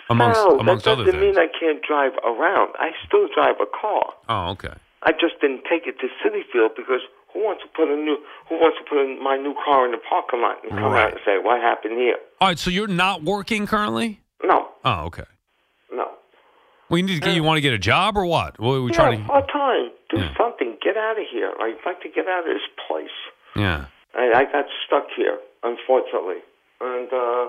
amongst 0.09 0.41
no, 0.41 0.59
amongst 0.59 0.85
that 0.85 0.97
doesn't 0.97 1.19
mean 1.19 1.37
I 1.37 1.45
can't 1.47 1.81
drive 1.87 2.13
around. 2.25 2.73
I 2.79 2.89
still 3.05 3.27
drive 3.35 3.55
a 3.61 3.69
car. 3.69 4.13
Oh, 4.27 4.51
okay. 4.53 4.73
I 5.03 5.11
just 5.11 5.39
didn't 5.39 5.61
take 5.69 5.85
it 5.85 5.99
to 5.99 6.07
Citi 6.25 6.41
Field 6.51 6.71
because 6.75 7.01
who 7.35 7.43
wants 7.43 7.61
to 7.61 7.69
put 7.75 7.91
a 7.91 7.95
new 7.99 8.15
who 8.47 8.55
wants 8.55 8.77
to 8.79 8.83
put 8.87 8.97
in 9.03 9.21
my 9.21 9.35
new 9.35 9.53
car 9.67 9.83
in 9.85 9.91
the 9.91 9.99
parking 9.99 10.39
lot 10.41 10.63
and 10.63 10.71
come 10.71 10.93
Right. 10.95 11.03
out 11.05 11.11
and 11.11 11.19
say 11.27 11.37
what 11.37 11.59
happened 11.61 11.99
here? 11.99 12.15
All 12.39 12.47
right, 12.47 12.57
so 12.57 12.71
you're 12.71 12.87
not 12.87 13.21
working 13.23 13.67
currently? 13.67 14.21
No, 14.43 14.69
Oh, 14.85 15.05
okay. 15.11 15.27
no. 15.91 16.07
Well, 16.89 16.97
you 16.99 17.03
need 17.05 17.15
to 17.15 17.21
get, 17.21 17.35
you 17.35 17.43
want 17.43 17.57
to 17.57 17.61
get 17.61 17.73
a 17.73 17.77
job 17.81 18.15
or 18.17 18.25
what? 18.25 18.57
What 18.59 18.73
are 18.79 18.81
we 18.81 18.91
yeah, 18.91 18.97
trying 18.97 19.19
to? 19.21 19.27
part 19.27 19.51
time. 19.51 19.91
Do 20.09 20.21
Yeah. 20.21 20.31
something. 20.37 20.77
Get 20.81 20.95
out 20.95 21.17
of 21.19 21.25
here. 21.31 21.51
I'd 21.59 21.81
like 21.85 21.99
to 22.03 22.09
get 22.09 22.27
out 22.27 22.47
of 22.47 22.53
this 22.53 22.67
place. 22.87 23.17
Yeah. 23.55 23.85
I, 24.15 24.31
I 24.31 24.43
got 24.45 24.65
stuck 24.85 25.07
here, 25.17 25.39
unfortunately, 25.63 26.39
and 26.79 27.09
uh, 27.11 27.45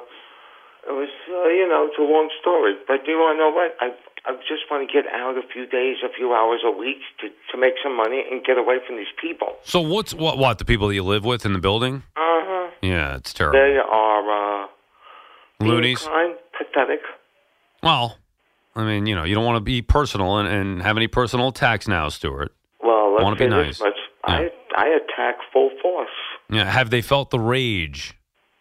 it 0.89 0.95
was, 0.97 1.13
uh, 1.31 1.49
you 1.53 1.69
know, 1.69 1.87
it's 1.87 1.99
a 1.99 2.03
long 2.03 2.31
story. 2.41 2.75
But 2.89 3.05
do 3.05 3.13
you 3.13 3.19
want 3.19 3.37
to 3.37 3.39
know 3.45 3.51
what? 3.55 3.77
I 3.79 3.93
I 4.27 4.33
just 4.49 4.69
want 4.71 4.89
to 4.89 4.93
get 4.93 5.07
out 5.13 5.37
a 5.37 5.43
few 5.53 5.67
days, 5.67 5.99
a 6.05 6.13
few 6.13 6.35
hours 6.35 6.61
a 6.65 6.71
week 6.71 6.99
to 7.21 7.29
to 7.53 7.59
make 7.59 7.75
some 7.83 7.97
money 7.97 8.25
and 8.31 8.45
get 8.45 8.59
away 8.59 8.79
from 8.87 8.97
these 8.97 9.13
people. 9.21 9.57
So 9.63 9.81
what's 9.81 10.13
what? 10.15 10.39
What 10.39 10.59
the 10.59 10.65
people 10.65 10.89
that 10.89 10.95
you 10.95 11.05
live 11.05 11.25
with 11.25 11.47
in 11.47 11.53
the 11.53 11.61
building? 11.61 12.03
Uh 12.17 12.21
huh. 12.21 12.71
Yeah, 12.83 13.17
it's 13.17 13.33
terrible. 13.33 13.59
They 13.59 13.77
are 13.79 14.65
uh, 14.65 14.67
Loonies. 15.61 16.05
kind, 16.05 16.35
pathetic. 16.59 17.01
Well, 17.83 18.19
I 18.75 18.85
mean, 18.85 19.07
you 19.07 19.15
know, 19.15 19.25
you 19.25 19.35
don't 19.35 19.45
want 19.45 19.57
to 19.57 19.61
be 19.61 19.81
personal 19.81 20.39
and, 20.39 20.49
and 20.49 20.83
have 20.83 20.97
any 20.97 21.07
personal 21.07 21.49
attacks 21.49 21.87
now, 21.87 22.09
Stuart. 22.09 22.53
Well, 22.83 23.13
let's 23.13 23.25
wanna 23.25 23.37
be 23.37 23.47
nice. 23.47 23.79
this 23.79 23.81
much: 23.81 23.99
Yeah. 24.29 24.35
I 24.35 24.51
I 24.77 24.87
attack 24.89 25.37
full 25.53 25.71
force. 25.81 26.09
Yeah, 26.51 26.65
have 26.65 26.91
they 26.91 27.01
felt 27.01 27.31
the 27.31 27.41
rage 27.41 28.15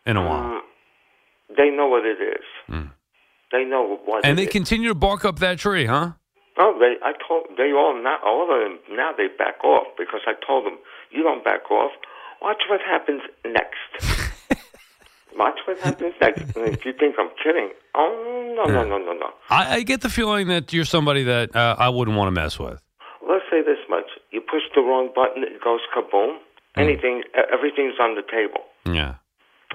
in 0.06 0.16
a 0.16 0.22
while? 0.22 0.58
Um, 0.58 0.62
they 1.58 1.70
know 1.70 1.88
what 1.88 2.06
it 2.06 2.18
is. 2.22 2.46
Mm. 2.70 2.92
They 3.56 3.64
know 3.64 4.00
what. 4.04 4.26
And 4.26 4.38
they 4.38 4.44
is. 4.44 4.52
continue 4.52 4.90
to 4.90 4.96
bark 4.96 5.24
up 5.24 5.40
that 5.40 5.60
tree, 5.60 5.86
huh? 5.86 6.12
Oh, 6.58 6.78
they. 6.78 6.96
I 7.06 7.14
told 7.26 7.46
they 7.58 7.72
all 7.72 7.96
now. 8.04 8.18
All 8.26 8.44
of 8.44 8.50
them 8.50 8.80
now 8.98 9.12
they 9.16 9.28
back 9.28 9.64
off 9.64 9.88
because 9.98 10.22
I 10.28 10.34
told 10.46 10.66
them 10.66 10.78
you 11.10 11.24
don't 11.24 11.44
back 11.44 11.72
off. 11.72 11.92
Watch 12.42 12.64
what 12.70 12.82
happens 12.82 13.22
next. 13.46 14.20
Watch 15.38 15.60
what 15.66 15.80
happens 15.80 16.14
next. 16.20 16.42
And 16.58 16.68
if 16.68 16.86
you 16.86 16.92
think 17.00 17.16
I'm 17.18 17.30
kidding, 17.42 17.70
oh 17.96 18.54
no 18.58 18.72
no 18.72 18.84
no 18.84 18.98
no 18.98 19.14
no. 19.14 19.30
I, 19.50 19.76
I 19.76 19.82
get 19.84 20.02
the 20.02 20.10
feeling 20.10 20.48
that 20.48 20.74
you're 20.74 20.84
somebody 20.84 21.24
that 21.24 21.56
uh, 21.56 21.78
I 21.80 21.88
wouldn't 21.88 22.18
want 22.18 22.28
to 22.28 22.32
mess 22.32 22.60
with. 22.60 22.82
Let's 23.26 23.46
say 23.50 23.62
this 23.62 23.80
much: 23.90 24.06
you 24.32 24.42
push 24.42 24.64
the 24.76 24.82
wrong 24.82 25.12
button, 25.16 25.44
it 25.44 25.64
goes 25.64 25.80
kaboom. 25.96 26.40
Anything, 26.76 27.24
e- 27.28 27.40
everything's 27.54 27.96
on 28.02 28.16
the 28.16 28.24
table. 28.30 28.66
Yeah. 28.86 29.16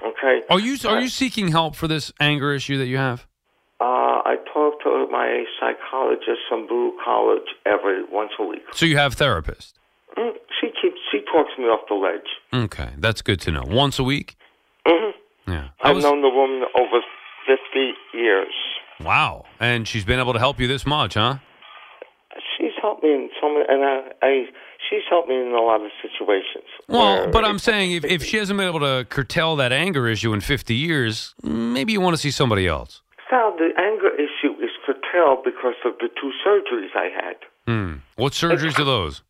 Okay. 0.05 0.45
Are 0.51 0.59
you 0.59 0.77
are 0.87 1.01
you 1.01 1.09
seeking 1.09 1.47
help 1.47 1.75
for 1.75 1.87
this 1.87 2.13
anger 2.19 2.53
issue 2.53 2.77
that 2.77 2.85
you 2.85 2.97
have? 2.97 3.25
Uh, 3.81 4.21
I 4.29 4.35
talk 4.53 4.79
to 4.83 5.00
my 5.11 5.43
psychologist 5.59 6.39
from 6.49 6.67
Blue 6.67 6.93
College 7.03 7.47
every 7.65 8.03
once 8.05 8.31
a 8.39 8.45
week. 8.45 8.63
So 8.73 8.85
you 8.85 8.97
have 8.97 9.13
therapist. 9.15 9.77
Mm, 10.17 10.31
she 10.59 10.67
keeps 10.81 10.97
she 11.11 11.19
talks 11.31 11.51
me 11.57 11.65
off 11.65 11.81
the 11.89 11.95
ledge. 11.95 12.29
Okay, 12.65 12.89
that's 12.97 13.21
good 13.21 13.39
to 13.41 13.51
know. 13.51 13.63
Once 13.65 13.99
a 13.99 14.03
week. 14.03 14.35
hmm 14.85 15.11
Yeah. 15.47 15.69
I've 15.83 15.95
was- 15.95 16.03
known 16.03 16.21
the 16.21 16.29
woman 16.29 16.63
over 16.79 16.99
fifty 17.45 17.93
years. 18.13 18.53
wow, 19.03 19.45
and 19.59 19.87
she's 19.87 20.05
been 20.05 20.19
able 20.19 20.33
to 20.33 20.39
help 20.39 20.59
you 20.59 20.67
this 20.67 20.85
much, 20.85 21.13
huh? 21.15 21.37
She's 22.57 22.71
helped 22.81 23.03
me 23.03 23.11
in 23.13 23.29
so 23.41 23.49
many, 23.49 23.65
and 23.67 23.83
I, 23.83 24.11
I 24.21 24.45
she's 24.89 25.01
helped 25.09 25.27
me 25.27 25.35
in 25.35 25.49
a 25.53 25.61
lot 25.61 25.81
of 25.83 25.91
situations. 26.01 26.63
Well, 26.87 27.29
but 27.29 27.43
I'm 27.43 27.59
saying 27.59 27.91
if, 27.91 28.05
if 28.05 28.23
she 28.23 28.37
hasn't 28.37 28.57
been 28.57 28.67
able 28.67 28.79
to 28.79 29.05
curtail 29.09 29.55
that 29.57 29.71
anger 29.73 30.07
issue 30.07 30.31
in 30.33 30.39
50 30.41 30.73
years, 30.75 31.33
maybe 31.43 31.91
you 31.91 31.99
want 31.99 32.13
to 32.15 32.21
see 32.21 32.31
somebody 32.31 32.67
else. 32.67 33.01
Sal, 33.29 33.55
the 33.57 33.69
anger 33.77 34.00
because 35.43 35.75
of 35.85 35.93
the 35.99 36.09
two 36.19 36.31
surgeries 36.45 36.95
I 36.95 37.09
had. 37.13 37.35
Hmm. 37.67 37.93
What 38.15 38.33
surgeries 38.33 38.79
are 38.79 38.85
those? 38.85 39.21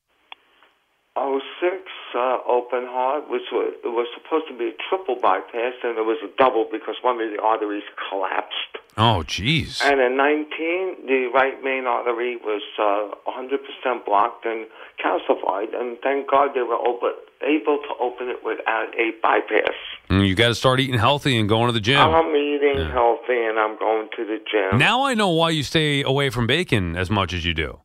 Oh 1.15 1.41
six 1.59 1.90
uh, 2.15 2.37
open 2.47 2.85
heart, 2.87 3.29
which 3.29 3.47
was 3.51 3.73
it 3.83 3.87
was 3.89 4.07
supposed 4.15 4.47
to 4.49 4.57
be 4.57 4.69
a 4.69 4.75
triple 4.89 5.15
bypass, 5.15 5.73
and 5.83 5.97
it 5.97 6.05
was 6.05 6.17
a 6.23 6.29
double 6.37 6.67
because 6.71 6.95
one 7.01 7.19
of 7.21 7.29
the 7.31 7.41
arteries 7.41 7.83
collapsed. 8.09 8.77
Oh, 8.97 9.23
jeez. 9.25 9.81
And 9.83 10.01
in 10.01 10.17
19, 10.17 11.07
the 11.07 11.31
right 11.33 11.63
main 11.63 11.85
artery 11.87 12.35
was 12.35 12.61
uh, 12.77 13.15
100% 13.31 14.05
blocked 14.05 14.45
and 14.45 14.67
calcified, 15.03 15.73
and 15.73 15.97
thank 16.03 16.29
God 16.29 16.49
they 16.53 16.61
were 16.61 16.75
open, 16.75 17.11
able 17.41 17.77
to 17.79 17.93
open 18.01 18.27
it 18.27 18.43
without 18.43 18.89
a 18.99 19.11
bypass. 19.23 19.73
Mm, 20.09 20.27
You 20.27 20.35
got 20.35 20.49
to 20.49 20.55
start 20.55 20.79
eating 20.81 20.99
healthy 20.99 21.39
and 21.39 21.47
going 21.47 21.67
to 21.67 21.73
the 21.73 21.79
gym. 21.79 21.99
I'm 22.01 22.35
eating 22.35 22.79
Yeah. 22.79 22.91
healthy 22.91 23.39
and 23.47 23.57
I'm 23.57 23.77
going 23.79 24.09
to 24.17 24.25
the 24.25 24.39
gym. 24.51 24.77
Now 24.77 25.03
I 25.05 25.13
know 25.13 25.29
why 25.29 25.51
you 25.51 25.63
stay 25.63 26.03
away 26.03 26.29
from 26.29 26.45
bacon 26.47 26.95
as 26.97 27.09
much 27.09 27.33
as 27.33 27.45
you 27.45 27.53
do. 27.53 27.79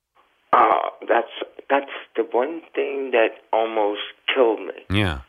uh, 0.53 0.91
that's 1.09 1.31
that's 1.71 1.91
the 2.17 2.23
one 2.33 2.63
thing 2.75 3.11
that 3.13 3.43
almost 3.53 4.01
killed 4.37 4.61
me. 4.61 4.75
Yeah. 5.01 5.21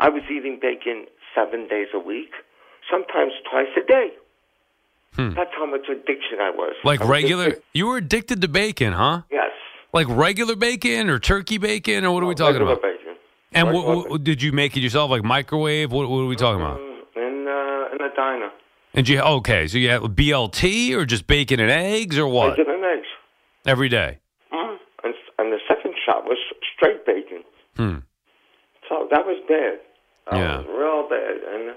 I 0.00 0.08
was 0.08 0.22
eating 0.30 0.58
bacon 0.60 1.06
seven 1.34 1.68
days 1.68 1.88
a 1.94 1.98
week, 1.98 2.32
sometimes 2.90 3.32
twice 3.50 3.68
a 3.82 3.86
day. 3.86 4.08
Hmm. 5.14 5.34
That's 5.34 5.50
how 5.56 5.66
much 5.66 5.86
addiction 5.90 6.38
I 6.40 6.50
was. 6.50 6.74
Like 6.84 7.00
I 7.00 7.04
was 7.04 7.10
regular, 7.10 7.44
addicted- 7.44 7.62
you 7.74 7.86
were 7.86 7.96
addicted 7.98 8.40
to 8.42 8.48
bacon, 8.48 8.92
huh? 8.94 9.22
Yes. 9.30 9.50
Like 9.92 10.06
regular 10.08 10.56
bacon 10.56 11.08
or 11.10 11.18
turkey 11.18 11.58
bacon, 11.58 12.04
or 12.04 12.12
what 12.14 12.22
are 12.22 12.26
we 12.26 12.34
talking 12.34 12.54
Regular 12.54 12.72
about? 12.72 12.82
bacon. 12.82 13.14
And 13.52 13.66
what, 13.68 13.86
Regular 13.86 14.08
what, 14.08 14.24
did 14.24 14.42
you 14.42 14.52
make 14.52 14.74
it 14.76 14.80
yourself, 14.80 15.10
like 15.10 15.22
microwave? 15.22 15.92
What, 15.92 16.08
what 16.08 16.16
are 16.20 16.26
we 16.26 16.36
talking 16.36 16.62
about? 16.62 16.80
In 17.14 17.46
uh, 17.46 17.94
in 17.94 18.00
a 18.00 18.14
diner. 18.16 18.50
And 18.94 19.06
you 19.06 19.20
okay? 19.20 19.68
So 19.68 19.76
you 19.76 19.90
had 19.90 20.00
BLT 20.00 20.92
or 20.96 21.04
just 21.04 21.26
bacon 21.26 21.60
and 21.60 21.70
eggs 21.70 22.18
or 22.18 22.26
what? 22.26 22.56
Bacon 22.56 22.72
and 22.72 22.84
eggs. 22.84 23.06
Every 23.66 23.90
day. 23.90 24.18
Mm. 24.52 24.76
And, 25.04 25.14
and 25.38 25.52
the 25.52 25.58
second 25.68 25.92
shot 26.06 26.24
was 26.24 26.38
straight 26.74 27.04
bacon. 27.04 27.42
Hmm. 27.76 27.96
So 28.92 29.08
that 29.10 29.24
was 29.24 29.40
bad. 29.48 29.80
That 30.30 30.36
Yeah. 30.36 30.56
was 30.58 30.66
real 30.68 31.08
bad. 31.08 31.36
And 31.54 31.74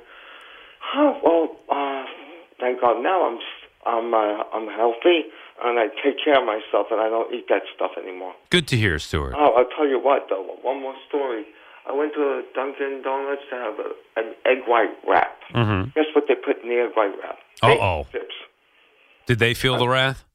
oh 0.95 1.11
well, 1.23 1.43
uh, 1.71 2.03
thank 2.59 2.81
God 2.81 3.01
now 3.01 3.23
I'm 3.31 3.39
I'm 3.87 4.13
uh, 4.13 4.43
I'm 4.51 4.67
healthy 4.67 5.31
and 5.63 5.79
I 5.79 5.87
take 6.03 6.17
care 6.23 6.37
of 6.37 6.45
myself 6.45 6.87
and 6.91 6.99
I 6.99 7.07
don't 7.07 7.33
eat 7.33 7.47
that 7.47 7.61
stuff 7.73 7.91
anymore. 7.97 8.35
Good 8.49 8.67
to 8.67 8.75
hear, 8.75 8.99
Stuart. 8.99 9.33
Oh, 9.37 9.53
I'll 9.55 9.71
tell 9.77 9.87
you 9.87 9.99
what 9.99 10.27
though. 10.29 10.43
One 10.61 10.81
more 10.81 10.95
story. 11.07 11.45
I 11.87 11.93
went 11.93 12.13
to 12.15 12.41
Dunkin' 12.53 13.03
Donuts 13.03 13.43
to 13.51 13.55
have 13.55 13.75
a, 13.79 13.91
an 14.19 14.33
egg 14.45 14.65
white 14.67 14.89
wrap. 15.07 15.37
Mm-hmm. 15.53 15.91
Guess 15.95 16.09
what 16.15 16.25
they 16.27 16.33
put 16.35 16.61
in 16.63 16.67
the 16.69 16.81
egg 16.83 16.97
white 16.97 17.13
wrap? 17.21 17.37
Uh 17.63 17.77
oh. 17.79 18.07
Chips. 18.11 18.35
Did 19.27 19.39
they 19.39 19.53
feel 19.53 19.77
the 19.77 19.87
wrath? 19.87 20.25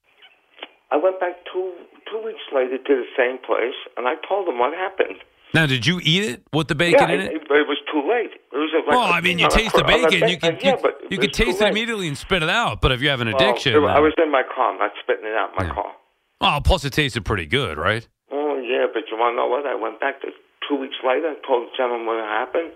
I 0.91 0.97
went 0.97 1.21
back 1.21 1.45
two 1.53 1.75
two 2.11 2.23
weeks 2.25 2.43
later 2.55 2.79
to 2.79 2.95
the 3.05 3.07
same 3.17 3.37
place 3.39 3.77
and 3.99 4.09
I 4.09 4.15
told 4.27 4.49
them 4.49 4.59
what 4.59 4.73
happened. 4.73 5.19
Now, 5.53 5.67
did 5.67 5.87
you 5.87 6.01
eat 6.03 6.25
it 6.25 6.43
with 6.53 6.69
the 6.69 6.75
bacon 6.75 7.09
yeah, 7.09 7.15
in 7.15 7.21
it? 7.21 7.49
But 7.49 7.59
it 7.59 7.67
was 7.67 7.79
too 7.91 8.01
late. 8.09 8.31
It 8.53 8.57
was 8.57 8.71
like 8.75 8.87
Well, 8.87 9.03
I 9.03 9.21
mean, 9.21 9.39
you 9.39 9.49
taste 9.51 9.75
the 9.75 9.85
bacon, 9.85 10.29
you 10.29 10.39
can 10.39 10.59
yeah, 10.63 10.77
you, 10.81 10.93
you 11.11 11.19
can 11.19 11.31
taste 11.31 11.61
it 11.61 11.69
immediately 11.69 12.07
and 12.09 12.17
spit 12.17 12.43
it 12.43 12.49
out. 12.51 12.81
But 12.81 12.93
if 12.93 13.03
you 13.03 13.09
have 13.09 13.21
an 13.21 13.29
addiction, 13.29 13.75
it- 13.75 13.87
I 13.87 13.99
was 14.01 14.13
in 14.19 14.31
my 14.31 14.43
car, 14.55 14.77
not 14.79 14.93
spitting 15.03 15.27
it 15.27 15.35
out 15.35 15.51
in 15.59 15.67
my 15.67 15.75
car. 15.75 15.93
oh, 16.41 16.61
plus 16.65 16.85
it 16.85 16.93
tasted 16.93 17.25
pretty 17.25 17.47
good, 17.47 17.79
right? 17.79 18.07
Oh 18.31 18.59
yeah, 18.63 18.87
but 18.93 19.05
you 19.11 19.19
want 19.19 19.33
to 19.35 19.37
know 19.37 19.49
what? 19.49 19.67
I 19.67 19.75
went 19.75 19.99
back 20.01 20.21
to 20.23 20.29
two 20.69 20.77
weeks 20.77 20.97
later 21.05 21.29
and 21.29 21.37
told 21.47 21.67
the 21.67 21.73
gentleman 21.77 22.07
what 22.07 22.23
happened, 22.25 22.71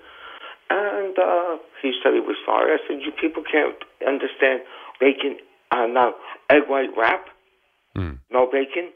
and 0.70 1.16
uh, 1.18 1.57
he 1.81 1.93
said 2.03 2.12
he 2.14 2.20
was 2.20 2.37
sorry. 2.45 2.72
I 2.72 2.79
said, 2.89 2.99
"You 3.01 3.12
people 3.12 3.45
can't 3.51 3.77
understand 4.07 4.62
bacon, 5.01 5.37
uh, 5.70 5.87
no 5.87 6.14
egg 6.51 6.62
white 6.66 6.91
wrap, 6.97 7.27
Hmm. 7.95 8.14
no 8.31 8.47
bacon." 8.51 8.93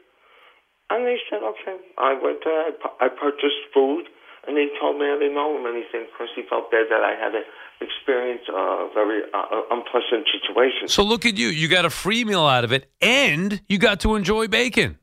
And 0.91 1.05
they 1.07 1.17
said, 1.29 1.43
"Okay." 1.43 1.77
I 1.99 2.15
went. 2.15 2.43
To, 2.43 2.49
I 2.49 2.71
pu- 2.83 2.97
I 3.05 3.09
purchased 3.09 3.63
food, 3.75 4.05
and 4.47 4.57
he 4.57 4.69
told 4.81 4.99
me 4.99 5.07
I 5.07 5.19
didn't 5.19 5.37
owe 5.37 5.57
him 5.57 5.67
anything 5.67 6.07
because 6.13 6.29
he 6.35 6.43
felt 6.49 6.71
bad 6.71 6.87
that 6.91 7.03
I 7.05 7.15
had 7.15 7.33
to 7.33 7.43
experience 7.81 8.43
a 8.49 8.89
very 8.95 9.23
uh, 9.35 9.63
unpleasant 9.71 10.27
situation. 10.33 10.89
So 10.89 11.03
look 11.03 11.27
at 11.27 11.37
you. 11.37 11.49
You 11.49 11.69
got 11.69 11.85
a 11.85 11.91
free 11.91 12.25
meal 12.25 12.41
out 12.47 12.65
of 12.65 12.73
it, 12.73 12.91
and 13.03 13.61
you 13.69 13.79
got 13.79 14.01
to 14.01 14.15
enjoy 14.17 14.49
bacon. 14.49 14.99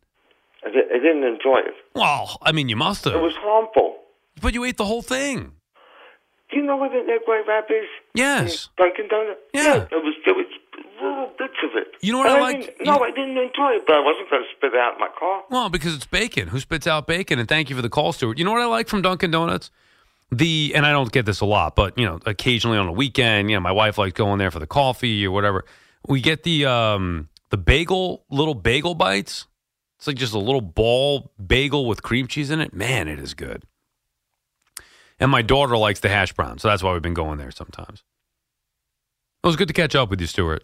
I, 0.65 0.69
di- 0.71 0.89
I 0.93 0.97
didn't 0.97 1.23
enjoy 1.23 1.59
it. 1.59 1.75
Well, 1.93 2.38
I 2.41 2.51
mean, 2.51 2.67
you 2.67 2.75
must 2.75 3.05
have. 3.05 3.13
It 3.13 3.21
was 3.21 3.36
harmful. 3.38 3.97
But 4.41 4.53
you 4.55 4.63
ate 4.65 4.77
the 4.77 4.86
whole 4.86 5.03
thing. 5.03 5.51
Do 6.51 6.57
you 6.57 6.63
know 6.65 6.77
what 6.77 6.91
an 6.91 7.07
egg 7.09 7.21
white 7.25 7.43
wrap 7.47 7.67
is? 7.69 7.88
Yes. 8.13 8.69
Dunkin' 8.77 9.07
Donuts. 9.07 9.39
Yeah. 9.53 9.83
It 9.91 10.03
was 10.03 10.13
there 10.25 10.33
was 10.36 10.45
little 11.02 11.32
bits 11.38 11.54
of 11.64 11.72
it. 11.76 11.88
You 12.02 12.12
know 12.12 12.20
what 12.20 12.28
And 12.28 12.38
I 12.38 12.39
like? 12.41 12.78
No, 12.82 13.00
I 13.00 13.10
didn't 13.12 13.38
enjoy 13.38 13.72
it, 13.72 13.86
but 13.88 13.96
I 13.96 14.00
wasn't 14.00 14.30
going 14.30 14.43
to 14.43 14.50
spit 14.56 14.74
it 14.74 14.80
out 14.80 14.93
in 14.93 15.00
my 15.00 15.10
car. 15.18 15.43
Well, 15.50 15.70
because 15.70 15.96
it's 15.96 16.06
bacon. 16.06 16.50
Who 16.50 16.60
spits 16.60 16.88
out 16.88 17.08
bacon? 17.08 17.39
And 17.39 17.48
thank 17.48 17.70
you 17.70 17.76
for 17.76 17.82
the 17.82 17.89
call, 17.89 18.14
Stuart. 18.14 18.38
You 18.38 18.46
know 18.46 18.52
what 18.52 18.62
I 18.62 18.66
like 18.66 18.88
from 18.88 19.02
Dunkin' 19.02 19.32
Donuts? 19.32 19.72
The 20.32 20.74
and 20.76 20.86
I 20.86 20.91
don't 20.91 21.12
get 21.12 21.26
this 21.28 21.39
a 21.39 21.46
lot, 21.46 21.76
but 21.76 21.98
you 22.00 22.06
know, 22.06 22.20
occasionally 22.26 22.78
on 22.78 22.88
a 22.88 22.91
weekend, 22.91 23.52
you 23.52 23.56
know, 23.56 23.62
my 23.62 23.72
wife 23.72 23.98
likes 24.00 24.14
going 24.14 24.39
there 24.39 24.50
for 24.50 24.60
the 24.60 24.68
coffee 24.68 25.26
or 25.26 25.32
whatever. 25.32 25.66
We 26.08 26.20
get 26.20 26.43
the 26.43 26.66
um 26.66 27.30
the 27.52 27.58
bagel 27.58 28.26
little 28.30 28.56
bagel 28.56 28.96
bites. 28.96 29.46
It's 29.98 30.08
like 30.08 30.18
just 30.18 30.34
a 30.34 30.39
little 30.39 30.62
ball 30.62 31.32
bagel 31.46 31.86
with 31.86 32.02
cream 32.02 32.28
cheese 32.28 32.50
in 32.50 32.60
it. 32.60 32.74
Man, 32.74 33.08
it 33.08 33.20
is 33.20 33.36
good. 33.36 33.64
And 35.20 35.32
my 35.32 35.41
daughter 35.43 35.78
likes 35.78 36.00
the 36.00 36.10
hash 36.10 36.34
brown, 36.34 36.58
so 36.58 36.68
that's 36.68 36.84
why 36.84 36.91
we've 36.91 37.02
been 37.02 37.14
going 37.14 37.38
there 37.38 37.52
sometimes. 37.52 38.04
It 39.43 39.48
was 39.48 39.56
good 39.56 39.68
to 39.68 39.74
catch 39.74 39.96
up 39.96 40.10
with 40.10 40.20
you, 40.20 40.28
Stuart. 40.28 40.64